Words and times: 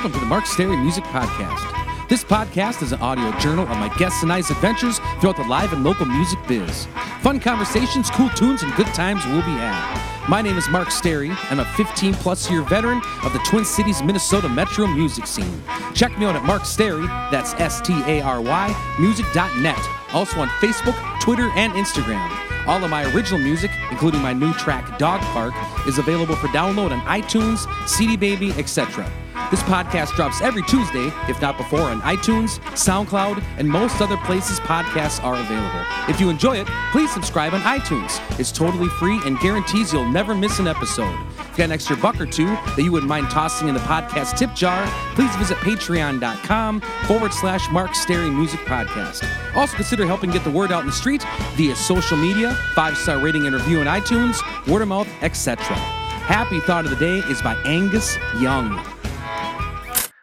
Welcome 0.00 0.18
to 0.18 0.20
the 0.20 0.30
Mark 0.30 0.46
Stary 0.46 0.78
Music 0.78 1.04
Podcast. 1.04 2.08
This 2.08 2.24
podcast 2.24 2.80
is 2.80 2.92
an 2.92 3.02
audio 3.02 3.38
journal 3.38 3.64
of 3.68 3.76
my 3.76 3.94
guests 3.98 4.22
and 4.22 4.32
I's 4.32 4.50
adventures 4.50 4.98
throughout 5.20 5.36
the 5.36 5.44
live 5.44 5.74
and 5.74 5.84
local 5.84 6.06
music 6.06 6.38
biz. 6.48 6.86
Fun 7.20 7.38
conversations, 7.38 8.10
cool 8.10 8.30
tunes, 8.30 8.62
and 8.62 8.74
good 8.76 8.86
times 8.94 9.26
will 9.26 9.42
be 9.42 9.52
had. 9.60 10.26
My 10.26 10.40
name 10.40 10.56
is 10.56 10.70
Mark 10.70 10.90
Stary. 10.90 11.30
I'm 11.50 11.60
a 11.60 11.66
15 11.76 12.14
plus 12.14 12.50
year 12.50 12.62
veteran 12.62 13.02
of 13.24 13.34
the 13.34 13.40
Twin 13.40 13.66
Cities, 13.66 14.02
Minnesota 14.02 14.48
metro 14.48 14.86
music 14.86 15.26
scene. 15.26 15.62
Check 15.92 16.18
me 16.18 16.24
out 16.24 16.34
at 16.34 16.44
Mark 16.44 16.64
Stary, 16.64 17.06
that's 17.30 17.52
S 17.60 17.82
T 17.82 17.92
A 18.06 18.22
R 18.22 18.40
Y, 18.40 18.94
music.net. 18.98 19.88
Also 20.14 20.40
on 20.40 20.48
Facebook, 20.62 20.96
Twitter, 21.20 21.50
and 21.56 21.74
Instagram. 21.74 22.66
All 22.66 22.82
of 22.82 22.88
my 22.88 23.04
original 23.12 23.38
music, 23.38 23.70
including 23.90 24.22
my 24.22 24.32
new 24.32 24.54
track 24.54 24.98
Dog 24.98 25.20
Park, 25.34 25.52
is 25.86 25.98
available 25.98 26.36
for 26.36 26.46
download 26.48 26.90
on 26.90 27.02
iTunes, 27.02 27.68
CD 27.86 28.16
Baby, 28.16 28.52
etc. 28.52 29.06
This 29.50 29.62
podcast 29.64 30.14
drops 30.14 30.40
every 30.42 30.62
Tuesday, 30.62 31.12
if 31.28 31.40
not 31.40 31.56
before, 31.56 31.80
on 31.80 32.00
iTunes, 32.02 32.60
SoundCloud, 32.74 33.42
and 33.58 33.68
most 33.68 34.00
other 34.00 34.16
places 34.18 34.60
podcasts 34.60 35.22
are 35.24 35.34
available. 35.34 35.84
If 36.08 36.20
you 36.20 36.30
enjoy 36.30 36.58
it, 36.58 36.68
please 36.92 37.12
subscribe 37.12 37.52
on 37.52 37.60
iTunes. 37.62 38.20
It's 38.38 38.52
totally 38.52 38.88
free 38.88 39.20
and 39.24 39.38
guarantees 39.40 39.92
you'll 39.92 40.08
never 40.08 40.34
miss 40.34 40.60
an 40.60 40.68
episode. 40.68 41.12
If 41.38 41.50
you 41.50 41.56
got 41.56 41.64
an 41.64 41.72
extra 41.72 41.96
buck 41.96 42.20
or 42.20 42.26
two 42.26 42.46
that 42.46 42.82
you 42.82 42.92
wouldn't 42.92 43.08
mind 43.08 43.28
tossing 43.30 43.66
in 43.66 43.74
the 43.74 43.80
podcast 43.80 44.38
tip 44.38 44.54
jar, 44.54 44.86
please 45.14 45.34
visit 45.36 45.56
patreon.com 45.58 46.80
forward 47.06 47.32
slash 47.32 47.68
Mark 47.70 47.94
Stary 47.96 48.30
Music 48.30 48.60
Podcast. 48.60 49.26
Also 49.56 49.74
consider 49.74 50.06
helping 50.06 50.30
get 50.30 50.44
the 50.44 50.50
word 50.50 50.70
out 50.70 50.82
in 50.82 50.86
the 50.86 50.92
street 50.92 51.24
via 51.54 51.74
social 51.74 52.16
media, 52.16 52.54
five 52.74 52.96
star 52.96 53.18
rating 53.18 53.46
and 53.46 53.54
review 53.56 53.80
on 53.80 53.86
iTunes, 53.86 54.40
word 54.68 54.82
of 54.82 54.88
mouth, 54.88 55.08
etc. 55.22 55.64
Happy 55.74 56.60
Thought 56.60 56.84
of 56.84 56.90
the 56.90 56.96
Day 56.96 57.18
is 57.28 57.42
by 57.42 57.56
Angus 57.64 58.16
Young. 58.38 58.80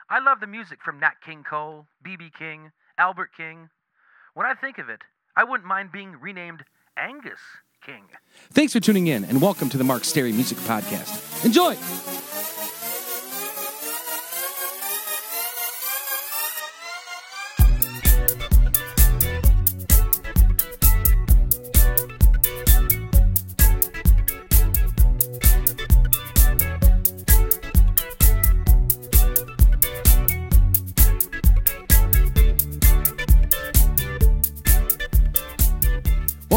I 0.09 0.19
love 0.19 0.39
the 0.39 0.47
music 0.47 0.79
from 0.85 1.01
Nat 1.01 1.15
King 1.25 1.43
Cole, 1.43 1.85
B.B. 2.01 2.31
King, 2.39 2.71
Albert 2.97 3.31
King. 3.35 3.69
When 4.35 4.45
I 4.45 4.53
think 4.53 4.77
of 4.77 4.87
it, 4.87 5.01
I 5.35 5.43
wouldn't 5.43 5.67
mind 5.67 5.91
being 5.91 6.15
renamed 6.21 6.63
Angus 6.95 7.39
King. 7.85 8.05
Thanks 8.51 8.71
for 8.71 8.79
tuning 8.79 9.07
in 9.07 9.25
and 9.25 9.41
welcome 9.41 9.67
to 9.67 9.77
the 9.77 9.83
Mark 9.83 10.05
Stary 10.05 10.31
Music 10.31 10.57
Podcast. 10.59 11.43
Enjoy! 11.43 11.75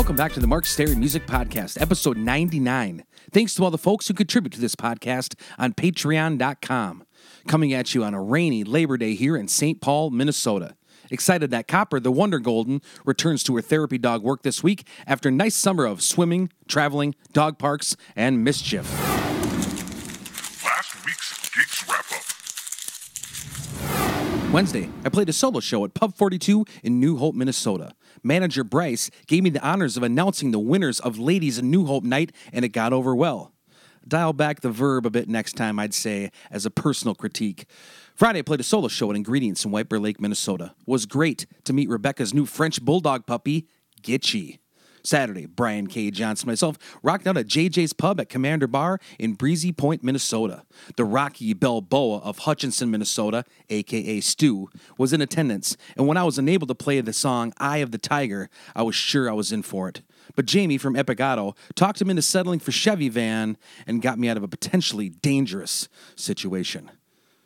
Welcome 0.01 0.17
back 0.17 0.33
to 0.33 0.41
the 0.41 0.47
Mark 0.47 0.65
Stary 0.65 0.95
Music 0.95 1.27
Podcast, 1.27 1.79
episode 1.79 2.17
99. 2.17 3.05
Thanks 3.33 3.55
to 3.55 3.65
all 3.65 3.71
the 3.71 3.77
folks 3.77 4.09
who 4.09 4.15
contribute 4.15 4.55
to 4.55 4.59
this 4.59 4.75
podcast 4.75 5.35
on 5.59 5.75
patreon.com. 5.75 7.05
Coming 7.47 7.75
at 7.75 7.95
you 7.95 8.03
on 8.03 8.15
a 8.15 8.23
rainy 8.23 8.65
Labor 8.65 8.97
Day 8.97 9.15
here 9.15 9.37
in 9.37 9.47
St. 9.47 9.79
Paul, 9.83 10.09
Minnesota. 10.09 10.75
Excited 11.11 11.51
that 11.51 11.69
Copper, 11.69 12.01
the 12.01 12.11
Wonder 12.11 12.39
Golden, 12.39 12.81
returns 13.05 13.43
to 13.43 13.55
her 13.57 13.61
therapy 13.61 13.99
dog 13.99 14.23
work 14.23 14.41
this 14.43 14.63
week 14.63 14.87
after 15.07 15.29
a 15.29 15.33
nice 15.33 15.55
summer 15.55 15.85
of 15.85 16.01
swimming, 16.01 16.51
traveling, 16.67 17.15
dog 17.35 17.59
parks, 17.59 17.95
and 18.17 18.43
mischief. 18.43 18.91
Last 20.65 21.05
week's 21.05 21.51
Geeks 21.51 21.87
Wrap 21.87 22.07
Up. 22.11 22.25
Wednesday, 24.51 24.89
I 25.05 25.11
played 25.11 25.29
a 25.29 25.35
solo 25.35 25.61
show 25.61 25.85
at 25.85 25.93
Pub 25.93 26.17
42 26.17 26.65
in 26.83 26.99
New 26.99 27.19
Hope, 27.19 27.35
Minnesota. 27.35 27.93
Manager 28.23 28.65
Bryce 28.65 29.11
gave 29.27 29.43
me 29.43 29.51
the 29.51 29.67
honors 29.67 29.97
of 29.97 30.03
announcing 30.03 30.51
the 30.51 30.59
winners 30.59 31.01
of 31.01 31.19
Ladies 31.19 31.63
New 31.63 31.87
Hope 31.87 32.05
night, 32.05 32.33
and 32.53 32.65
it 32.65 32.69
got 32.71 32.93
over 32.93 33.15
well. 33.15 33.53
Dial 34.07 34.33
back 34.33 34.61
the 34.61 34.71
verb 34.71 35.05
a 35.05 35.11
bit 35.11 35.29
next 35.29 35.55
time, 35.55 35.79
I'd 35.79 35.95
say, 35.95 36.31
as 36.51 36.65
a 36.65 36.71
personal 36.71 37.15
critique. 37.15 37.67
Friday, 38.15 38.39
I 38.39 38.43
played 38.43 38.61
a 38.61 38.65
solo 38.65 38.89
show 38.89 39.11
at 39.11 39.17
Ingredients 39.17 39.65
in 39.65 39.71
White 39.71 39.89
Bear 39.89 39.99
Lake, 39.99 40.21
Minnesota. 40.21 40.75
It 40.79 40.91
was 40.91 41.07
great 41.07 41.47
to 41.65 41.73
meet 41.73 41.89
Rebecca's 41.89 42.33
new 42.33 42.47
French 42.47 42.83
bulldog 42.83 43.27
puppy, 43.27 43.67
Gitchy. 44.03 44.60
Saturday, 45.03 45.47
Brian 45.47 45.87
K. 45.87 46.11
Johnson 46.11 46.41
and 46.41 46.53
myself 46.53 46.79
rocked 47.03 47.27
out 47.27 47.37
at 47.37 47.47
JJ's 47.47 47.93
Pub 47.93 48.21
at 48.21 48.29
Commander 48.29 48.67
Bar 48.67 48.99
in 49.19 49.35
Breezy 49.35 49.73
Point, 49.73 50.03
Minnesota. 50.03 50.65
The 50.97 51.05
Rocky 51.05 51.53
Balboa 51.55 52.19
of 52.19 52.41
Hutchinson, 52.41 52.91
Minnesota, 52.91 53.45
aka 53.69 54.21
Stu, 54.21 54.69
was 54.99 55.13
in 55.13 55.21
attendance, 55.21 55.77
and 55.97 56.07
when 56.07 56.17
I 56.17 56.25
was 56.25 56.39
unable 56.39 56.67
to 56.67 56.75
play 56.75 57.01
the 57.01 57.13
song 57.13 57.53
Eye 57.59 57.79
of 57.79 57.91
the 57.91 57.99
Tiger, 57.99 58.49
I 58.75 58.83
was 58.83 58.95
sure 58.95 59.31
I 59.31 59.35
was 59.35 59.53
in 59.53 59.63
for 59.63 59.89
it. 59.89 60.03
But 60.37 60.47
Jamie 60.47 60.79
from 60.79 60.95
Epigato 60.95 61.57
talked 61.75 62.01
him 62.01 62.11
into 62.11 62.23
settling 62.23 62.61
for 62.61 62.73
Chevy 62.73 63.09
Van 63.09 63.57
and 63.87 64.03
got 64.03 64.19
me 64.19 64.29
out 64.29 64.37
of 64.37 64.43
a 64.43 64.49
potentially 64.49 65.09
dangerous 65.09 65.89
situation. 66.15 66.91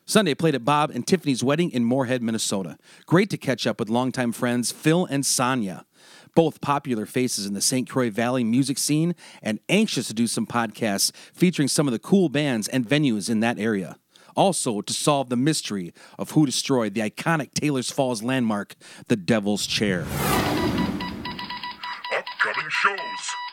Sunday 0.07 0.35
played 0.35 0.55
at 0.55 0.67
Bob 0.67 0.91
and 0.91 1.07
Tiffany's 1.07 1.43
wedding 1.43 1.71
in 1.71 1.85
Moorhead, 1.85 2.23
Minnesota. 2.23 2.77
Great 3.07 3.31
to 3.31 3.39
catch 3.39 3.67
up 3.67 3.81
with 3.81 3.89
longtime 3.89 4.33
friends 4.33 4.71
Phil 4.71 5.07
and 5.07 5.25
Sonia 5.25 5.87
both 6.35 6.61
popular 6.61 7.07
faces 7.07 7.47
in 7.47 7.55
the 7.55 7.61
St. 7.61 7.89
Croix 7.89 8.11
Valley 8.11 8.45
music 8.45 8.79
scene, 8.79 9.15
and 9.43 9.61
anxious 9.69 10.07
to 10.09 10.15
do 10.15 10.27
some 10.27 10.47
podcasts 10.47 11.13
featuring 11.33 11.69
some 11.69 11.87
of 11.87 11.93
the 11.93 11.99
cool 11.99 12.29
bands 12.29 12.69
and 12.69 12.89
venues 12.89 13.31
in 13.31 13.41
that 13.41 13.59
area. 13.59 13.97
Also, 14.37 14.81
to 14.81 14.93
solve 14.93 15.29
the 15.29 15.37
mystery 15.37 15.93
of 16.19 16.33
who 16.33 16.45
destroyed 16.45 16.95
the 16.95 17.01
iconic 17.01 17.55
Taylor's 17.55 17.91
Falls 17.91 18.23
landmark, 18.23 18.75
the 19.07 19.17
Devil's 19.17 19.67
Chair. 19.67 20.05
Upcoming 22.13 22.69
shows. 22.69 23.44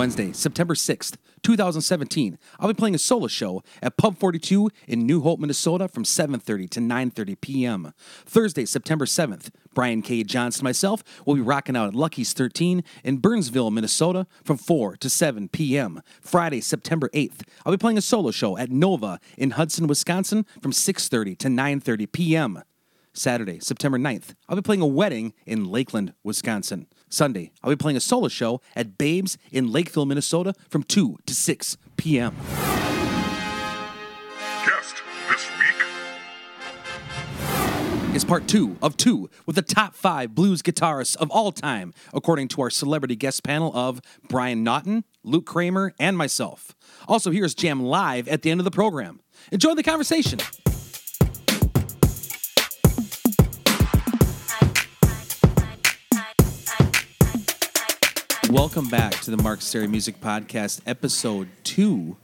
Wednesday, 0.00 0.32
September 0.32 0.72
6th, 0.72 1.16
2017, 1.42 2.38
I'll 2.58 2.68
be 2.68 2.72
playing 2.72 2.94
a 2.94 2.98
solo 2.98 3.26
show 3.26 3.62
at 3.82 3.98
Pub 3.98 4.16
42 4.16 4.70
in 4.88 5.04
New 5.04 5.20
Hope, 5.20 5.38
Minnesota 5.38 5.88
from 5.88 6.04
7:30 6.04 6.70
to 6.70 6.80
9:30 6.80 7.38
p.m. 7.42 7.92
Thursday, 8.24 8.64
September 8.64 9.04
7th, 9.04 9.50
Brian 9.74 10.00
K. 10.00 10.24
Johnson 10.24 10.60
and 10.60 10.64
myself 10.64 11.04
will 11.26 11.34
be 11.34 11.42
rocking 11.42 11.76
out 11.76 11.88
at 11.88 11.94
Lucky's 11.94 12.32
13 12.32 12.82
in 13.04 13.18
Burnsville, 13.18 13.70
Minnesota 13.70 14.26
from 14.42 14.56
4 14.56 14.96
to 14.96 15.10
7 15.10 15.50
p.m. 15.50 16.00
Friday, 16.22 16.62
September 16.62 17.10
8th, 17.10 17.42
I'll 17.66 17.72
be 17.72 17.76
playing 17.76 17.98
a 17.98 18.00
solo 18.00 18.30
show 18.30 18.56
at 18.56 18.70
Nova 18.70 19.20
in 19.36 19.50
Hudson, 19.50 19.86
Wisconsin 19.86 20.46
from 20.62 20.72
6:30 20.72 21.36
to 21.36 21.48
9:30 21.48 22.10
p.m. 22.10 22.62
Saturday, 23.12 23.58
September 23.60 23.98
9th, 23.98 24.34
I'll 24.48 24.56
be 24.56 24.62
playing 24.62 24.80
a 24.80 24.86
wedding 24.86 25.34
in 25.44 25.66
Lakeland, 25.66 26.14
Wisconsin. 26.24 26.86
Sunday, 27.10 27.50
I'll 27.62 27.70
be 27.70 27.76
playing 27.76 27.96
a 27.96 28.00
solo 28.00 28.28
show 28.28 28.60
at 28.76 28.96
Babes 28.96 29.36
in 29.50 29.70
Lakeville, 29.70 30.06
Minnesota 30.06 30.54
from 30.68 30.84
2 30.84 31.18
to 31.26 31.34
6 31.34 31.76
p.m. 31.96 32.36
Guest 34.64 35.02
this 35.28 35.50
week. 35.58 35.74
is 38.14 38.24
part 38.24 38.46
two 38.46 38.76
of 38.80 38.96
two 38.96 39.28
with 39.44 39.56
the 39.56 39.62
top 39.62 39.94
five 39.94 40.36
blues 40.36 40.62
guitarists 40.62 41.16
of 41.16 41.28
all 41.30 41.50
time, 41.50 41.92
according 42.14 42.46
to 42.48 42.62
our 42.62 42.70
celebrity 42.70 43.16
guest 43.16 43.42
panel 43.42 43.72
of 43.74 44.00
Brian 44.28 44.62
Naughton, 44.62 45.02
Luke 45.24 45.46
Kramer, 45.46 45.92
and 45.98 46.16
myself. 46.16 46.76
Also, 47.08 47.32
here's 47.32 47.54
Jam 47.54 47.82
live 47.82 48.28
at 48.28 48.42
the 48.42 48.52
end 48.52 48.60
of 48.60 48.64
the 48.64 48.70
program. 48.70 49.20
Enjoy 49.50 49.74
the 49.74 49.82
conversation. 49.82 50.38
Welcome 58.50 58.88
back 58.88 59.12
to 59.22 59.30
the 59.30 59.36
Mark 59.36 59.60
Stary 59.62 59.86
Music 59.86 60.20
Podcast, 60.20 60.80
episode 60.86 61.48
two, 61.62 62.16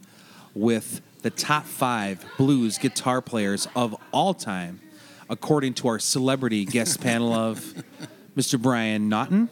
with 0.55 1.01
the 1.23 1.31
top 1.31 1.65
five 1.65 2.25
blues 2.37 2.79
guitar 2.79 3.21
players 3.23 3.69
of 3.77 3.95
all 4.13 4.35
time, 4.35 4.81
according 5.31 5.75
to 5.75 5.89
our 5.89 5.99
celebrity 5.99 6.65
guest 6.65 7.01
panel 7.03 7.33
of 7.33 7.75
Mr. 8.37 8.61
Brian 8.61 9.09
Naughton 9.09 9.49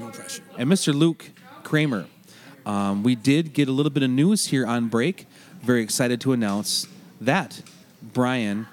No 0.00 0.08
pressure. 0.10 0.42
and 0.58 0.68
Mr. 0.70 0.92
Luke 0.94 1.30
Kramer. 1.62 2.06
Um, 2.66 3.02
we 3.02 3.14
did 3.14 3.52
get 3.52 3.68
a 3.68 3.72
little 3.72 3.90
bit 3.90 4.02
of 4.02 4.10
news 4.10 4.46
here 4.46 4.66
on 4.66 4.88
break. 4.88 5.26
Very 5.62 5.82
excited 5.82 6.20
to 6.22 6.32
announce 6.32 6.86
that 7.20 7.62
Brian 8.02 8.66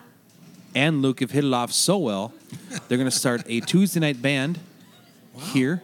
and 0.74 1.02
Luke 1.02 1.20
have 1.20 1.32
hit 1.32 1.44
it 1.46 1.54
off 1.54 1.72
so 1.72 1.98
well. 1.98 2.34
They're 2.88 2.98
going 2.98 3.10
to 3.10 3.16
start 3.16 3.44
a 3.48 3.60
Tuesday 3.62 4.00
night 4.00 4.22
band 4.22 4.60
here, 5.54 5.82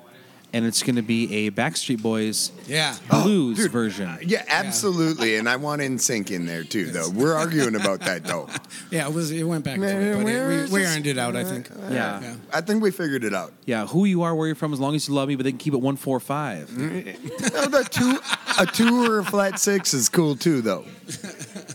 and 0.54 0.66
it's 0.66 0.82
going 0.82 0.96
to 0.96 1.02
be 1.02 1.48
a 1.48 1.52
Backstreet 1.52 2.02
Boys 2.02 2.52
Yeah. 2.68 2.96
Oh, 3.12 3.24
blues 3.24 3.58
dude, 3.58 3.72
version. 3.72 4.08
Uh, 4.08 4.18
yeah, 4.22 4.44
absolutely. 4.48 5.36
And 5.36 5.48
I 5.50 5.56
want 5.58 5.82
NSYNC 5.82 6.32
in 6.32 6.46
there 6.46 6.64
too, 6.64 6.86
though. 6.86 7.10
We're 7.10 7.34
arguing 7.34 7.76
about 7.76 8.00
that, 8.02 8.24
though. 8.24 8.48
Yeah, 8.90 9.08
it 9.08 9.14
was. 9.14 9.32
It 9.32 9.44
went 9.44 9.66
back 9.66 9.74
and 9.74 9.84
Man, 9.84 10.14
forth, 10.14 10.18
but 10.18 10.26
where 10.26 10.52
it, 10.52 10.56
is 10.62 10.72
we, 10.72 10.80
we 10.80 10.86
ironed 10.86 11.08
it 11.08 11.18
out. 11.18 11.36
I 11.36 11.44
think. 11.44 11.70
Yeah. 11.90 12.22
Yeah. 12.22 12.36
I 12.54 12.62
think 12.62 12.82
we 12.82 12.92
figured 12.92 13.26
it 13.26 13.34
out. 13.34 13.52
Yeah, 13.66 13.86
who 13.86 14.06
you 14.06 14.22
are, 14.22 14.34
where 14.34 14.48
you're 14.48 14.56
from, 14.56 14.72
as 14.72 14.80
long 14.80 14.96
as 14.96 15.08
you 15.10 15.14
love 15.14 15.28
me, 15.28 15.36
but 15.36 15.44
they 15.44 15.52
can 15.52 15.58
keep 15.58 15.74
it 15.74 15.82
one 15.82 15.98
four 15.98 16.22
five. 16.22 16.70
Mm. 16.70 17.54
No, 17.54 17.66
the 17.66 17.84
two, 17.84 18.20
a 18.58 18.66
two 18.66 19.12
or 19.12 19.20
a 19.20 19.26
flat 19.26 19.60
six 19.60 19.94
is 19.94 20.08
cool 20.08 20.38
too, 20.38 20.62
though. 20.62 20.86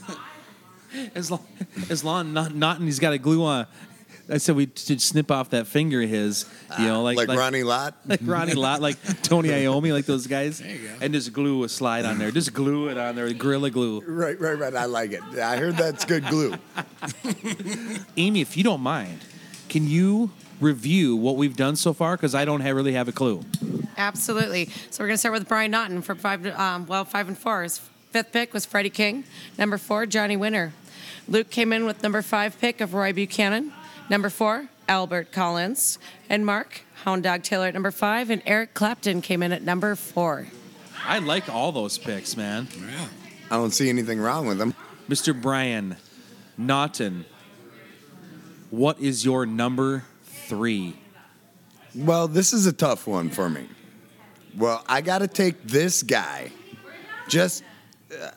as 1.15 1.31
long 1.31 1.45
as 1.91 2.05
long 2.05 2.33
not 2.33 2.55
not 2.55 2.79
and 2.79 2.87
he's 2.87 2.99
got 2.99 3.13
a 3.13 3.19
glue 3.19 3.45
on. 3.45 3.67
I 4.29 4.39
said 4.39 4.57
we 4.57 4.71
should 4.77 5.03
snip 5.03 5.31
off 5.31 5.51
that 5.51 5.67
finger 5.67 6.03
of 6.03 6.09
his, 6.09 6.47
you 6.79 6.87
know, 6.87 7.03
like 7.03 7.17
like, 7.17 7.29
Ronnie 7.29 7.63
Lott. 7.63 7.95
like 8.07 8.21
Ronnie 8.23 8.55
Lott, 8.55 8.81
like 8.81 8.97
Tony 9.23 9.49
Iommi, 9.49 9.93
like 9.93 10.07
those 10.07 10.27
guys. 10.27 10.59
There 10.59 10.71
you 10.71 10.89
go. 10.89 10.95
And 11.01 11.13
just 11.13 11.33
glue 11.33 11.65
a 11.65 11.69
slide 11.69 12.05
on 12.05 12.19
there. 12.19 12.31
Just 12.31 12.53
glue 12.53 12.89
it 12.89 12.99
on 12.99 13.17
there, 13.17 13.33
Gorilla 13.33 13.71
Glue. 13.71 14.01
Right, 14.01 14.39
right, 14.41 14.59
right. 14.59 14.75
I 14.75 14.85
like 14.87 15.13
it. 15.13 15.23
I 15.39 15.57
heard 15.57 15.77
that's 15.77 16.05
good 16.05 16.27
glue. 16.27 16.55
Amy, 18.17 18.41
if 18.41 18.57
you 18.57 18.65
don't 18.65 18.81
mind, 18.81 19.19
can 19.69 19.89
you 19.89 20.31
review 20.61 21.17
what 21.17 21.37
we've 21.37 21.57
done 21.57 21.77
so 21.77 21.93
far? 21.93 22.17
Because 22.17 22.35
I 22.35 22.45
don't 22.45 22.61
have, 22.61 22.77
really 22.77 22.93
have 22.93 23.09
a 23.09 23.13
clue. 23.13 23.43
Absolutely. 23.97 24.67
So 24.91 25.03
we're 25.03 25.09
going 25.09 25.15
to 25.15 25.19
start 25.19 25.35
with 25.35 25.49
Brian 25.49 25.71
Naughton 25.71 26.03
for 26.03 26.15
five. 26.15 26.47
Um, 26.47 26.87
well, 26.87 27.05
five 27.05 27.29
and 27.29 27.37
four. 27.37 27.65
His 27.65 27.79
fifth 28.11 28.33
pick 28.33 28.55
was 28.55 28.65
Freddie 28.65 28.91
King. 28.91 29.25
Number 29.59 29.79
four, 29.79 30.07
Johnny 30.07 30.37
Winter. 30.37 30.73
Luke 31.29 31.51
came 31.51 31.73
in 31.73 31.85
with 31.85 32.03
number 32.03 32.23
five 32.23 32.59
pick 32.61 32.81
of 32.81 32.95
Roy 32.95 33.13
Buchanan. 33.13 33.73
Number 34.13 34.29
four, 34.29 34.69
Albert 34.91 35.33
Collins. 35.33 35.99
And 36.29 36.45
Mark, 36.45 36.83
Hound 37.05 37.23
Dog 37.23 37.43
Taylor 37.43 37.69
at 37.69 37.73
number 37.73 37.91
five. 37.91 38.29
And 38.29 38.43
Eric 38.45 38.75
Clapton 38.75 39.23
came 39.23 39.43
in 39.43 39.53
at 39.53 39.63
number 39.63 39.97
four. 39.97 40.49
I 41.07 41.19
like 41.19 41.49
all 41.49 41.73
those 41.73 41.97
picks, 41.97 42.37
man. 42.37 42.69
Yeah. 42.79 43.09
I 43.51 43.57
don't 43.57 43.71
see 43.71 43.89
anything 43.89 44.21
wrong 44.21 44.47
with 44.47 44.59
them. 44.59 44.75
Mr. 45.09 45.41
Brian 45.41 45.97
Naughton, 46.59 47.25
what 48.69 49.01
is 49.01 49.25
your 49.25 49.47
number 49.47 50.05
three? 50.25 50.95
Well, 51.95 52.29
this 52.29 52.53
is 52.53 52.67
a 52.67 52.73
tough 52.73 53.07
one 53.07 53.31
for 53.31 53.49
me. 53.49 53.67
Well, 54.59 54.85
I 54.87 55.01
got 55.01 55.21
to 55.21 55.27
take 55.27 55.63
this 55.63 56.03
guy. 56.03 56.53
Just, 57.29 57.65
uh, 58.15 58.31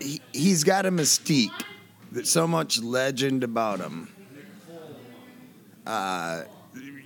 he, 0.00 0.20
he's 0.30 0.62
got 0.62 0.86
a 0.86 0.92
mystique. 0.92 1.64
There's 2.12 2.30
so 2.30 2.46
much 2.46 2.80
legend 2.80 3.42
about 3.42 3.80
him. 3.80 4.08
Uh, 5.86 6.42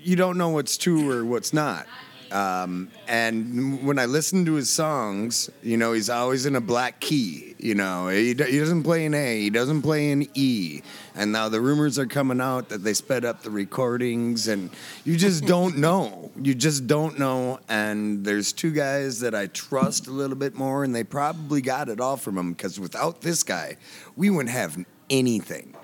you 0.02 0.16
don't 0.16 0.36
know 0.36 0.50
what's 0.50 0.76
true 0.76 1.10
or 1.10 1.24
what's 1.24 1.52
not. 1.52 1.86
Um, 2.34 2.90
and 3.06 3.86
when 3.86 3.98
I 3.98 4.06
listen 4.06 4.44
to 4.46 4.54
his 4.54 4.68
songs, 4.68 5.50
you 5.62 5.76
know, 5.76 5.92
he's 5.92 6.10
always 6.10 6.46
in 6.46 6.56
a 6.56 6.60
black 6.60 6.98
key. 6.98 7.54
You 7.58 7.76
know, 7.76 8.08
he, 8.08 8.28
he 8.28 8.34
doesn't 8.34 8.82
play 8.82 9.06
an 9.06 9.14
A, 9.14 9.40
he 9.40 9.50
doesn't 9.50 9.82
play 9.82 10.10
an 10.10 10.28
E. 10.34 10.82
And 11.14 11.30
now 11.30 11.48
the 11.48 11.60
rumors 11.60 11.96
are 11.96 12.06
coming 12.06 12.40
out 12.40 12.70
that 12.70 12.82
they 12.82 12.92
sped 12.92 13.24
up 13.24 13.42
the 13.42 13.50
recordings, 13.50 14.48
and 14.48 14.70
you 15.04 15.16
just 15.16 15.44
don't 15.46 15.78
know. 15.78 16.32
You 16.36 16.56
just 16.56 16.88
don't 16.88 17.20
know. 17.20 17.60
And 17.68 18.24
there's 18.24 18.52
two 18.52 18.72
guys 18.72 19.20
that 19.20 19.34
I 19.34 19.46
trust 19.46 20.08
a 20.08 20.10
little 20.10 20.36
bit 20.36 20.56
more, 20.56 20.82
and 20.82 20.92
they 20.92 21.04
probably 21.04 21.60
got 21.60 21.88
it 21.88 22.00
all 22.00 22.16
from 22.16 22.36
him 22.36 22.52
because 22.52 22.80
without 22.80 23.20
this 23.20 23.44
guy, 23.44 23.76
we 24.16 24.28
wouldn't 24.28 24.50
have 24.50 24.76
anything. 25.08 25.74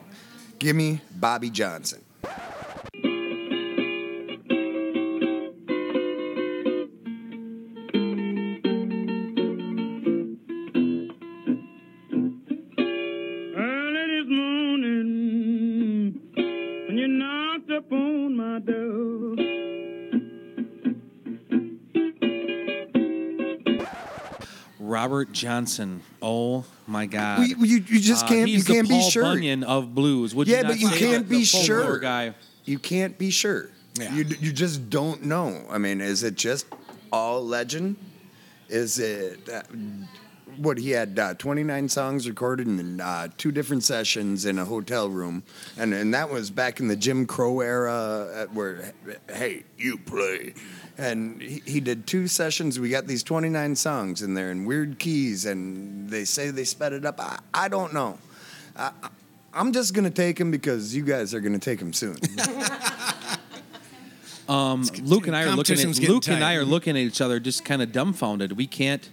Give 0.59 0.75
me 0.75 1.01
Bobby 1.15 1.49
Johnson. 1.49 2.03
Robert 25.21 25.33
Johnson. 25.35 26.01
Oh 26.23 26.65
my 26.87 27.05
God. 27.07 27.47
You, 27.47 27.57
you, 27.59 27.85
you 27.87 28.01
just 28.01 28.25
Uh, 28.25 28.29
can't. 28.29 28.49
he's 28.49 28.67
you 28.69 28.75
can't 28.75 28.89
the 28.89 28.95
be 28.95 29.01
Paul 29.01 29.11
sure. 29.11 29.23
Bunyan 29.25 29.65
of 29.65 29.95
blues. 29.95 30.35
Would 30.35 30.49
Yeah, 30.49 30.63
not 30.63 30.69
but 30.73 30.81
you 30.81 30.89
say 30.89 30.99
can't 30.99 31.29
that? 31.29 31.31
be 31.31 31.41
The 31.41 31.45
folklore 31.45 31.67
sure. 31.67 31.99
Guy. 31.99 32.35
you 32.65 32.79
can't 32.79 33.19
be 33.19 33.31
sure. 33.31 33.69
Yeah. 33.99 34.15
You 34.15 34.25
you 34.41 34.53
just 34.53 34.89
don't 34.89 35.25
know. 35.25 35.63
I 35.69 35.77
mean, 35.79 36.01
is 36.01 36.23
it 36.23 36.37
just 36.37 36.67
all 37.13 37.45
legend? 37.45 37.97
Is 38.71 38.99
it 38.99 39.47
uh, 39.53 39.63
what 40.61 40.79
he 40.79 40.91
had 40.91 41.19
uh, 41.19 41.35
29 41.35 41.89
songs 41.89 42.29
recorded 42.29 42.67
in 42.69 43.01
uh, 43.01 43.29
two 43.39 43.51
different 43.51 43.83
sessions 43.83 44.45
in 44.45 44.59
a 44.59 44.65
hotel 44.65 45.09
room, 45.09 45.43
and 45.79 45.93
and 45.95 46.13
that 46.15 46.31
was 46.31 46.51
back 46.51 46.81
in 46.81 46.89
the 46.89 46.97
Jim 46.97 47.27
Crow 47.27 47.61
era, 47.61 47.93
uh, 47.93 48.47
where 48.53 48.93
hey 49.33 49.65
you 49.79 49.97
play. 49.99 50.55
And 50.99 51.41
he, 51.41 51.63
he 51.65 51.81
did 51.81 52.07
two 52.07 52.27
sessions. 52.29 52.79
We 52.79 52.91
got 52.91 53.07
these 53.07 53.23
29 53.23 53.75
songs 53.75 54.21
in 54.21 54.35
there 54.35 54.51
in 54.51 54.67
weird 54.67 54.99
keys, 54.99 55.47
and 55.47 56.11
they 56.11 56.25
say 56.27 56.51
they 56.51 56.65
sped 56.65 56.93
it 56.93 57.07
up. 57.07 57.19
I, 57.19 57.39
I 57.55 57.69
don't 57.69 57.95
know. 57.95 58.19
I, 58.77 58.91
I- 59.03 59.09
I'm 59.53 59.73
just 59.73 59.95
gonna 59.95 60.11
take 60.11 60.39
him 60.39 60.51
because 60.53 60.95
you 60.95 61.03
guys 61.05 61.35
are 61.35 61.41
gonna 61.41 61.59
take 61.59 61.81
him 61.81 61.93
soon. 61.93 62.17
Um, 64.49 64.83
Luke 65.03 65.29
and 65.29 65.37
I 65.37 65.45
are 65.45 65.55
looking 65.55 65.79
at 65.79 65.87
getting 65.95 66.09
Luke 66.09 66.27
and 66.29 66.43
I 66.43 66.55
are 66.55 66.65
looking 66.65 66.97
at 66.97 67.03
each 67.03 67.21
other, 67.21 67.39
just 67.39 67.65
kind 67.65 67.81
of 67.81 67.93
dumbfounded. 67.93 68.53
We 68.57 68.67
can't 68.67 69.09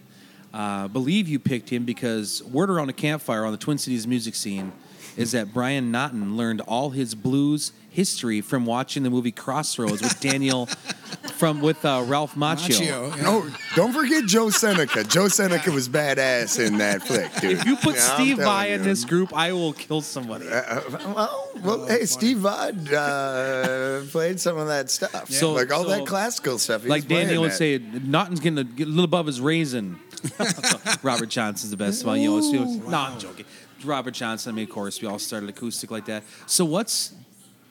uh, 0.53 0.87
believe 0.87 1.27
you 1.27 1.39
picked 1.39 1.69
him 1.69 1.85
because 1.85 2.43
word 2.43 2.69
around 2.69 2.89
a 2.89 2.93
campfire 2.93 3.45
on 3.45 3.51
the 3.51 3.57
Twin 3.57 3.77
Cities 3.77 4.07
music 4.07 4.35
scene 4.35 4.71
is 5.17 5.31
that 5.33 5.53
Brian 5.53 5.91
Naughton 5.91 6.37
learned 6.37 6.61
all 6.61 6.91
his 6.91 7.15
blues 7.15 7.71
history 7.89 8.41
from 8.41 8.65
watching 8.65 9.01
the 9.03 9.09
movie 9.09 9.31
Crossroads 9.31 10.01
with 10.03 10.19
Daniel 10.19 10.65
from 11.37 11.61
with 11.61 11.83
uh, 11.83 12.03
Ralph 12.05 12.35
Macchio. 12.35 12.77
Macchio, 12.79 13.17
yeah. 13.17 13.23
No, 13.23 13.49
don't 13.75 13.91
forget 13.91 14.25
Joe 14.25 14.51
Seneca. 14.51 15.03
Joe 15.03 15.27
Seneca 15.27 15.71
was 15.71 15.89
badass 15.89 16.63
in 16.63 16.77
that 16.77 17.01
flick, 17.01 17.33
dude. 17.41 17.53
If 17.53 17.65
you 17.65 17.75
put 17.75 17.95
Yeah, 17.95 18.01
I'm 18.11 18.15
Steve 18.21 18.35
telling 18.37 18.45
Vai 18.45 18.65
in 18.73 18.79
you. 18.81 18.85
this 18.85 19.03
group, 19.05 19.33
I 19.35 19.51
will 19.53 19.73
kill 19.73 20.01
somebody. 20.01 20.45
well, 20.47 21.49
well, 21.63 21.85
hey, 21.87 22.05
Steve 22.05 22.37
Vaughn 22.39 22.87
uh, 22.93 24.03
played 24.11 24.39
some 24.39 24.57
of 24.57 24.67
that 24.67 24.91
stuff. 24.91 25.29
So- 25.31 25.53
like 25.53 25.71
all 25.73 25.83
so- 25.83 25.89
that 25.89 26.05
classical 26.05 26.59
stuff. 26.59 26.83
he 26.83 26.89
like 26.89 27.07
playing 27.07 27.27
Daniel 27.27 27.41
would 27.43 27.51
that. 27.51 27.57
say, 27.57 27.79
Naughton's 28.03 28.39
getting 28.39 28.59
a, 28.59 28.63
get 28.63 28.85
a 28.85 28.89
little 28.89 29.05
above 29.05 29.25
his 29.25 29.41
raisin. 29.41 29.99
Robert 31.03 31.29
Johnson's 31.29 31.71
the 31.71 31.77
best 31.77 32.05
one. 32.05 32.19
You 32.21 32.29
know, 32.29 32.41
so- 32.41 32.63
no, 32.89 32.97
I'm 32.97 33.19
joking. 33.19 33.45
Robert 33.83 34.13
Johnson. 34.13 34.53
I 34.53 34.55
mean, 34.55 34.63
of 34.63 34.69
course, 34.71 35.01
we 35.01 35.07
all 35.07 35.19
started 35.19 35.49
acoustic 35.49 35.91
like 35.91 36.05
that. 36.05 36.23
So, 36.45 36.65
what's 36.65 37.13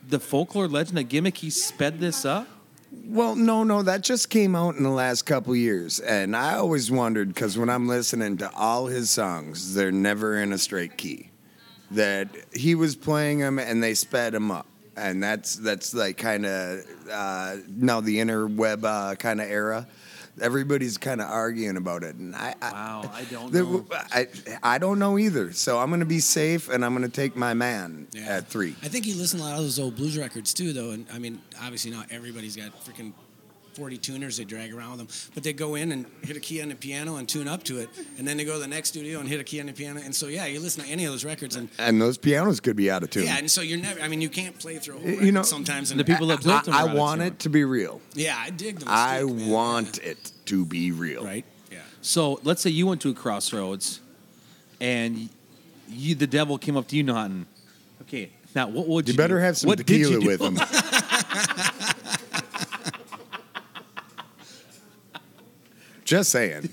the 0.08 0.20
folklore 0.20 0.68
legend, 0.68 0.98
a 0.98 1.02
gimmick? 1.02 1.38
He 1.38 1.50
sped 1.50 1.98
this 1.98 2.24
up. 2.24 2.48
Well, 3.04 3.34
no, 3.34 3.64
no, 3.64 3.82
that 3.82 4.02
just 4.02 4.30
came 4.30 4.54
out 4.54 4.76
in 4.76 4.82
the 4.82 4.90
last 4.90 5.22
couple 5.22 5.54
years, 5.54 6.00
and 6.00 6.36
I 6.36 6.54
always 6.54 6.90
wondered 6.90 7.28
because 7.28 7.58
when 7.58 7.68
I'm 7.68 7.88
listening 7.88 8.36
to 8.38 8.50
all 8.54 8.86
his 8.86 9.10
songs, 9.10 9.74
they're 9.74 9.92
never 9.92 10.40
in 10.40 10.52
a 10.52 10.58
straight 10.58 10.96
key. 10.96 11.30
That 11.92 12.28
he 12.52 12.74
was 12.74 12.96
playing 12.96 13.40
them 13.40 13.58
and 13.58 13.82
they 13.82 13.94
sped 13.94 14.34
him 14.34 14.50
up, 14.50 14.66
and 14.96 15.22
that's 15.22 15.56
that's 15.56 15.94
like 15.94 16.16
kind 16.16 16.46
of 16.46 16.80
uh, 17.10 17.56
now 17.68 18.00
the 18.00 18.18
interweb 18.18 18.84
uh, 18.84 19.14
kind 19.16 19.40
of 19.40 19.48
era. 19.48 19.86
Everybody's 20.40 20.98
kind 20.98 21.20
of 21.20 21.28
arguing 21.30 21.76
about 21.78 22.02
it, 22.04 22.16
and 22.16 22.36
I, 22.36 22.54
I 22.60 22.70
Wow, 22.72 23.10
I 23.14 23.24
don't 23.24 23.52
there- 23.52 23.64
know. 23.64 23.86
I, 23.90 24.26
I 24.62 24.78
don't 24.78 24.98
know 24.98 25.18
either. 25.18 25.52
So 25.52 25.78
I'm 25.78 25.88
going 25.88 26.00
to 26.00 26.06
be 26.06 26.20
safe, 26.20 26.68
and 26.68 26.84
I'm 26.84 26.94
going 26.94 27.08
to 27.08 27.14
take 27.14 27.36
my 27.36 27.54
man 27.54 28.06
Yeah. 28.12 28.36
at 28.36 28.48
three. 28.48 28.76
I 28.82 28.88
think 28.88 29.04
he 29.06 29.14
listened 29.14 29.40
to 29.40 29.46
a 29.46 29.48
lot 29.48 29.56
of 29.58 29.62
those 29.64 29.78
old 29.78 29.96
blues 29.96 30.18
records 30.18 30.52
too, 30.52 30.72
though. 30.74 30.90
And 30.90 31.06
I 31.12 31.18
mean, 31.18 31.40
obviously 31.62 31.90
not 31.90 32.06
everybody's 32.10 32.54
got 32.56 32.72
freaking 32.84 33.12
40 33.76 33.98
tuners 33.98 34.38
they 34.38 34.44
drag 34.44 34.72
around 34.74 34.92
with 34.92 34.98
them, 35.00 35.30
but 35.34 35.42
they 35.44 35.52
go 35.52 35.74
in 35.74 35.92
and 35.92 36.06
hit 36.24 36.36
a 36.36 36.40
key 36.40 36.62
on 36.62 36.70
the 36.70 36.74
piano 36.74 37.16
and 37.16 37.28
tune 37.28 37.46
up 37.46 37.62
to 37.64 37.78
it, 37.78 37.88
and 38.18 38.26
then 38.26 38.36
they 38.38 38.44
go 38.44 38.54
to 38.54 38.58
the 38.58 38.66
next 38.66 38.88
studio 38.88 39.20
and 39.20 39.28
hit 39.28 39.38
a 39.38 39.44
key 39.44 39.60
on 39.60 39.66
the 39.66 39.72
piano. 39.72 40.00
And 40.02 40.14
so 40.14 40.26
yeah, 40.28 40.46
you 40.46 40.58
listen 40.60 40.82
to 40.84 40.90
any 40.90 41.04
of 41.04 41.12
those 41.12 41.24
records, 41.24 41.54
and 41.56 41.68
And 41.78 42.00
those 42.00 42.16
pianos 42.18 42.58
could 42.60 42.74
be 42.76 42.90
out 42.90 43.02
of 43.02 43.10
tune. 43.10 43.24
yeah, 43.24 43.36
and 43.38 43.50
so 43.50 43.60
you're 43.60 43.78
never. 43.78 44.00
I 44.00 44.08
mean, 44.08 44.20
you 44.22 44.30
can't 44.30 44.58
play 44.58 44.78
through 44.78 44.96
a 44.96 45.00
whole 45.00 45.10
You 45.10 45.30
know, 45.32 45.42
sometimes. 45.42 45.90
And 45.90 46.00
the 46.00 46.04
people 46.04 46.26
that 46.28 46.42
built 46.42 46.64
them 46.64 46.74
I, 46.74 46.82
are 46.84 46.88
I 46.88 46.94
want 46.94 47.20
it 47.22 47.38
to 47.40 47.48
be 47.50 47.64
real. 47.64 48.00
yeah, 48.14 48.36
I 48.38 48.50
dig 48.50 48.78
them. 48.80 48.88
I 48.90 49.22
man. 49.22 49.50
want 49.50 49.98
it 50.02 50.32
to 50.46 50.64
be 50.64 50.90
real. 50.92 51.22
right. 51.24 51.44
Yeah. 51.70 51.78
So, 52.00 52.40
let's 52.44 52.62
say 52.62 52.70
you 52.70 52.86
went 52.86 53.00
to 53.02 53.10
a 53.10 53.14
crossroads, 53.14 54.00
and 54.80 55.28
you, 55.88 56.14
the 56.14 56.26
devil 56.26 56.56
came 56.58 56.76
up 56.76 56.88
to 56.88 56.96
you, 56.96 57.02
Naughton. 57.02 57.46
Okay, 58.02 58.30
now 58.54 58.68
what 58.68 58.88
would 58.88 59.06
you? 59.08 59.12
You 59.12 59.18
better 59.18 59.36
do? 59.38 59.42
have 59.42 59.56
some 59.58 59.68
What 59.68 59.78
you 59.78 59.84
tequila 59.84 60.20
do? 60.20 60.26
with 60.26 60.40
them. 60.40 60.56
Just 66.06 66.30
saying. 66.30 66.70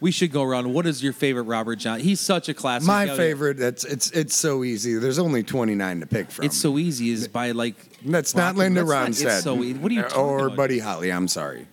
We 0.00 0.10
should 0.10 0.32
go 0.32 0.42
around. 0.42 0.72
What 0.74 0.86
is 0.86 1.02
your 1.02 1.14
favorite 1.14 1.44
Robert 1.44 1.76
John? 1.76 1.98
He's 1.98 2.20
such 2.20 2.48
a 2.50 2.54
classic. 2.54 2.86
My 2.86 3.04
Yeah, 3.04 3.16
favorite. 3.16 3.56
That's 3.56 3.84
it's 3.84 4.10
it's 4.10 4.36
so 4.36 4.62
easy. 4.62 4.94
There's 4.98 5.18
only 5.18 5.42
29 5.42 6.00
to 6.00 6.06
pick 6.06 6.30
from. 6.30 6.44
It's 6.44 6.56
so 6.58 6.78
easy. 6.78 7.10
Is 7.10 7.26
by 7.26 7.52
like. 7.52 7.74
That's 8.04 8.34
not 8.34 8.54
Linda 8.54 8.84
that's 8.84 9.22
Ronstadt. 9.22 9.36
it's 9.36 9.44
so 9.44 9.62
easy. 9.64 9.78
What 9.78 9.90
are 9.90 9.94
you 9.94 10.02
talking 10.02 10.18
Or 10.20 10.46
about? 10.46 10.56
Buddy 10.58 10.78
Holly. 10.78 11.10
I'm 11.10 11.26
sorry. 11.26 11.66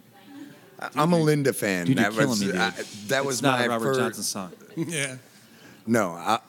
I- 0.79 0.89
I'm 0.95 1.12
a 1.12 1.19
Linda 1.19 1.51
fan. 1.51 1.88
Dude, 1.88 2.00
you're 2.00 2.10
that 2.10 2.27
was 2.27 2.39
me, 2.39 2.48
dude. 2.48 2.55
I- 2.55 2.69
that 2.69 3.17
It's 3.17 3.25
was 3.25 3.41
not 3.41 3.60
my 3.60 3.65
a 3.65 3.69
Robert 3.69 3.83
first. 3.86 4.00
Johnson 4.00 4.24
song. 4.24 4.51
Yeah. 4.77 5.17
No, 5.86 6.12
I, 6.12 6.39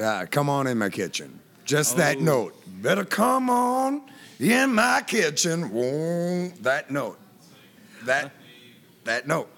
uh, 0.00 0.26
come 0.30 0.48
on 0.48 0.66
in 0.66 0.78
my 0.78 0.88
kitchen. 0.88 1.38
Just 1.66 1.98
that 1.98 2.16
Oh. 2.16 2.20
note. 2.20 2.54
Better 2.80 3.04
come 3.04 3.50
on 3.50 4.00
in 4.38 4.72
my 4.74 5.02
kitchen. 5.06 5.70
Whoa, 5.70 6.48
that 6.62 6.90
note. 6.90 7.18
That 8.04 8.30
that 9.06 9.26
note. 9.26 9.48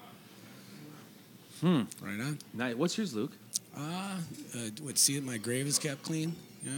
Hmm. 1.61 1.81
Right 2.01 2.19
on. 2.19 2.39
Now, 2.53 2.69
what's 2.71 2.97
yours, 2.97 3.13
Luke? 3.13 3.31
Uh, 3.75 4.17
what? 4.81 4.97
See 4.97 5.15
that 5.15 5.25
my 5.25 5.37
grave 5.37 5.67
is 5.67 5.77
kept 5.77 6.03
clean. 6.03 6.35
Yeah, 6.63 6.71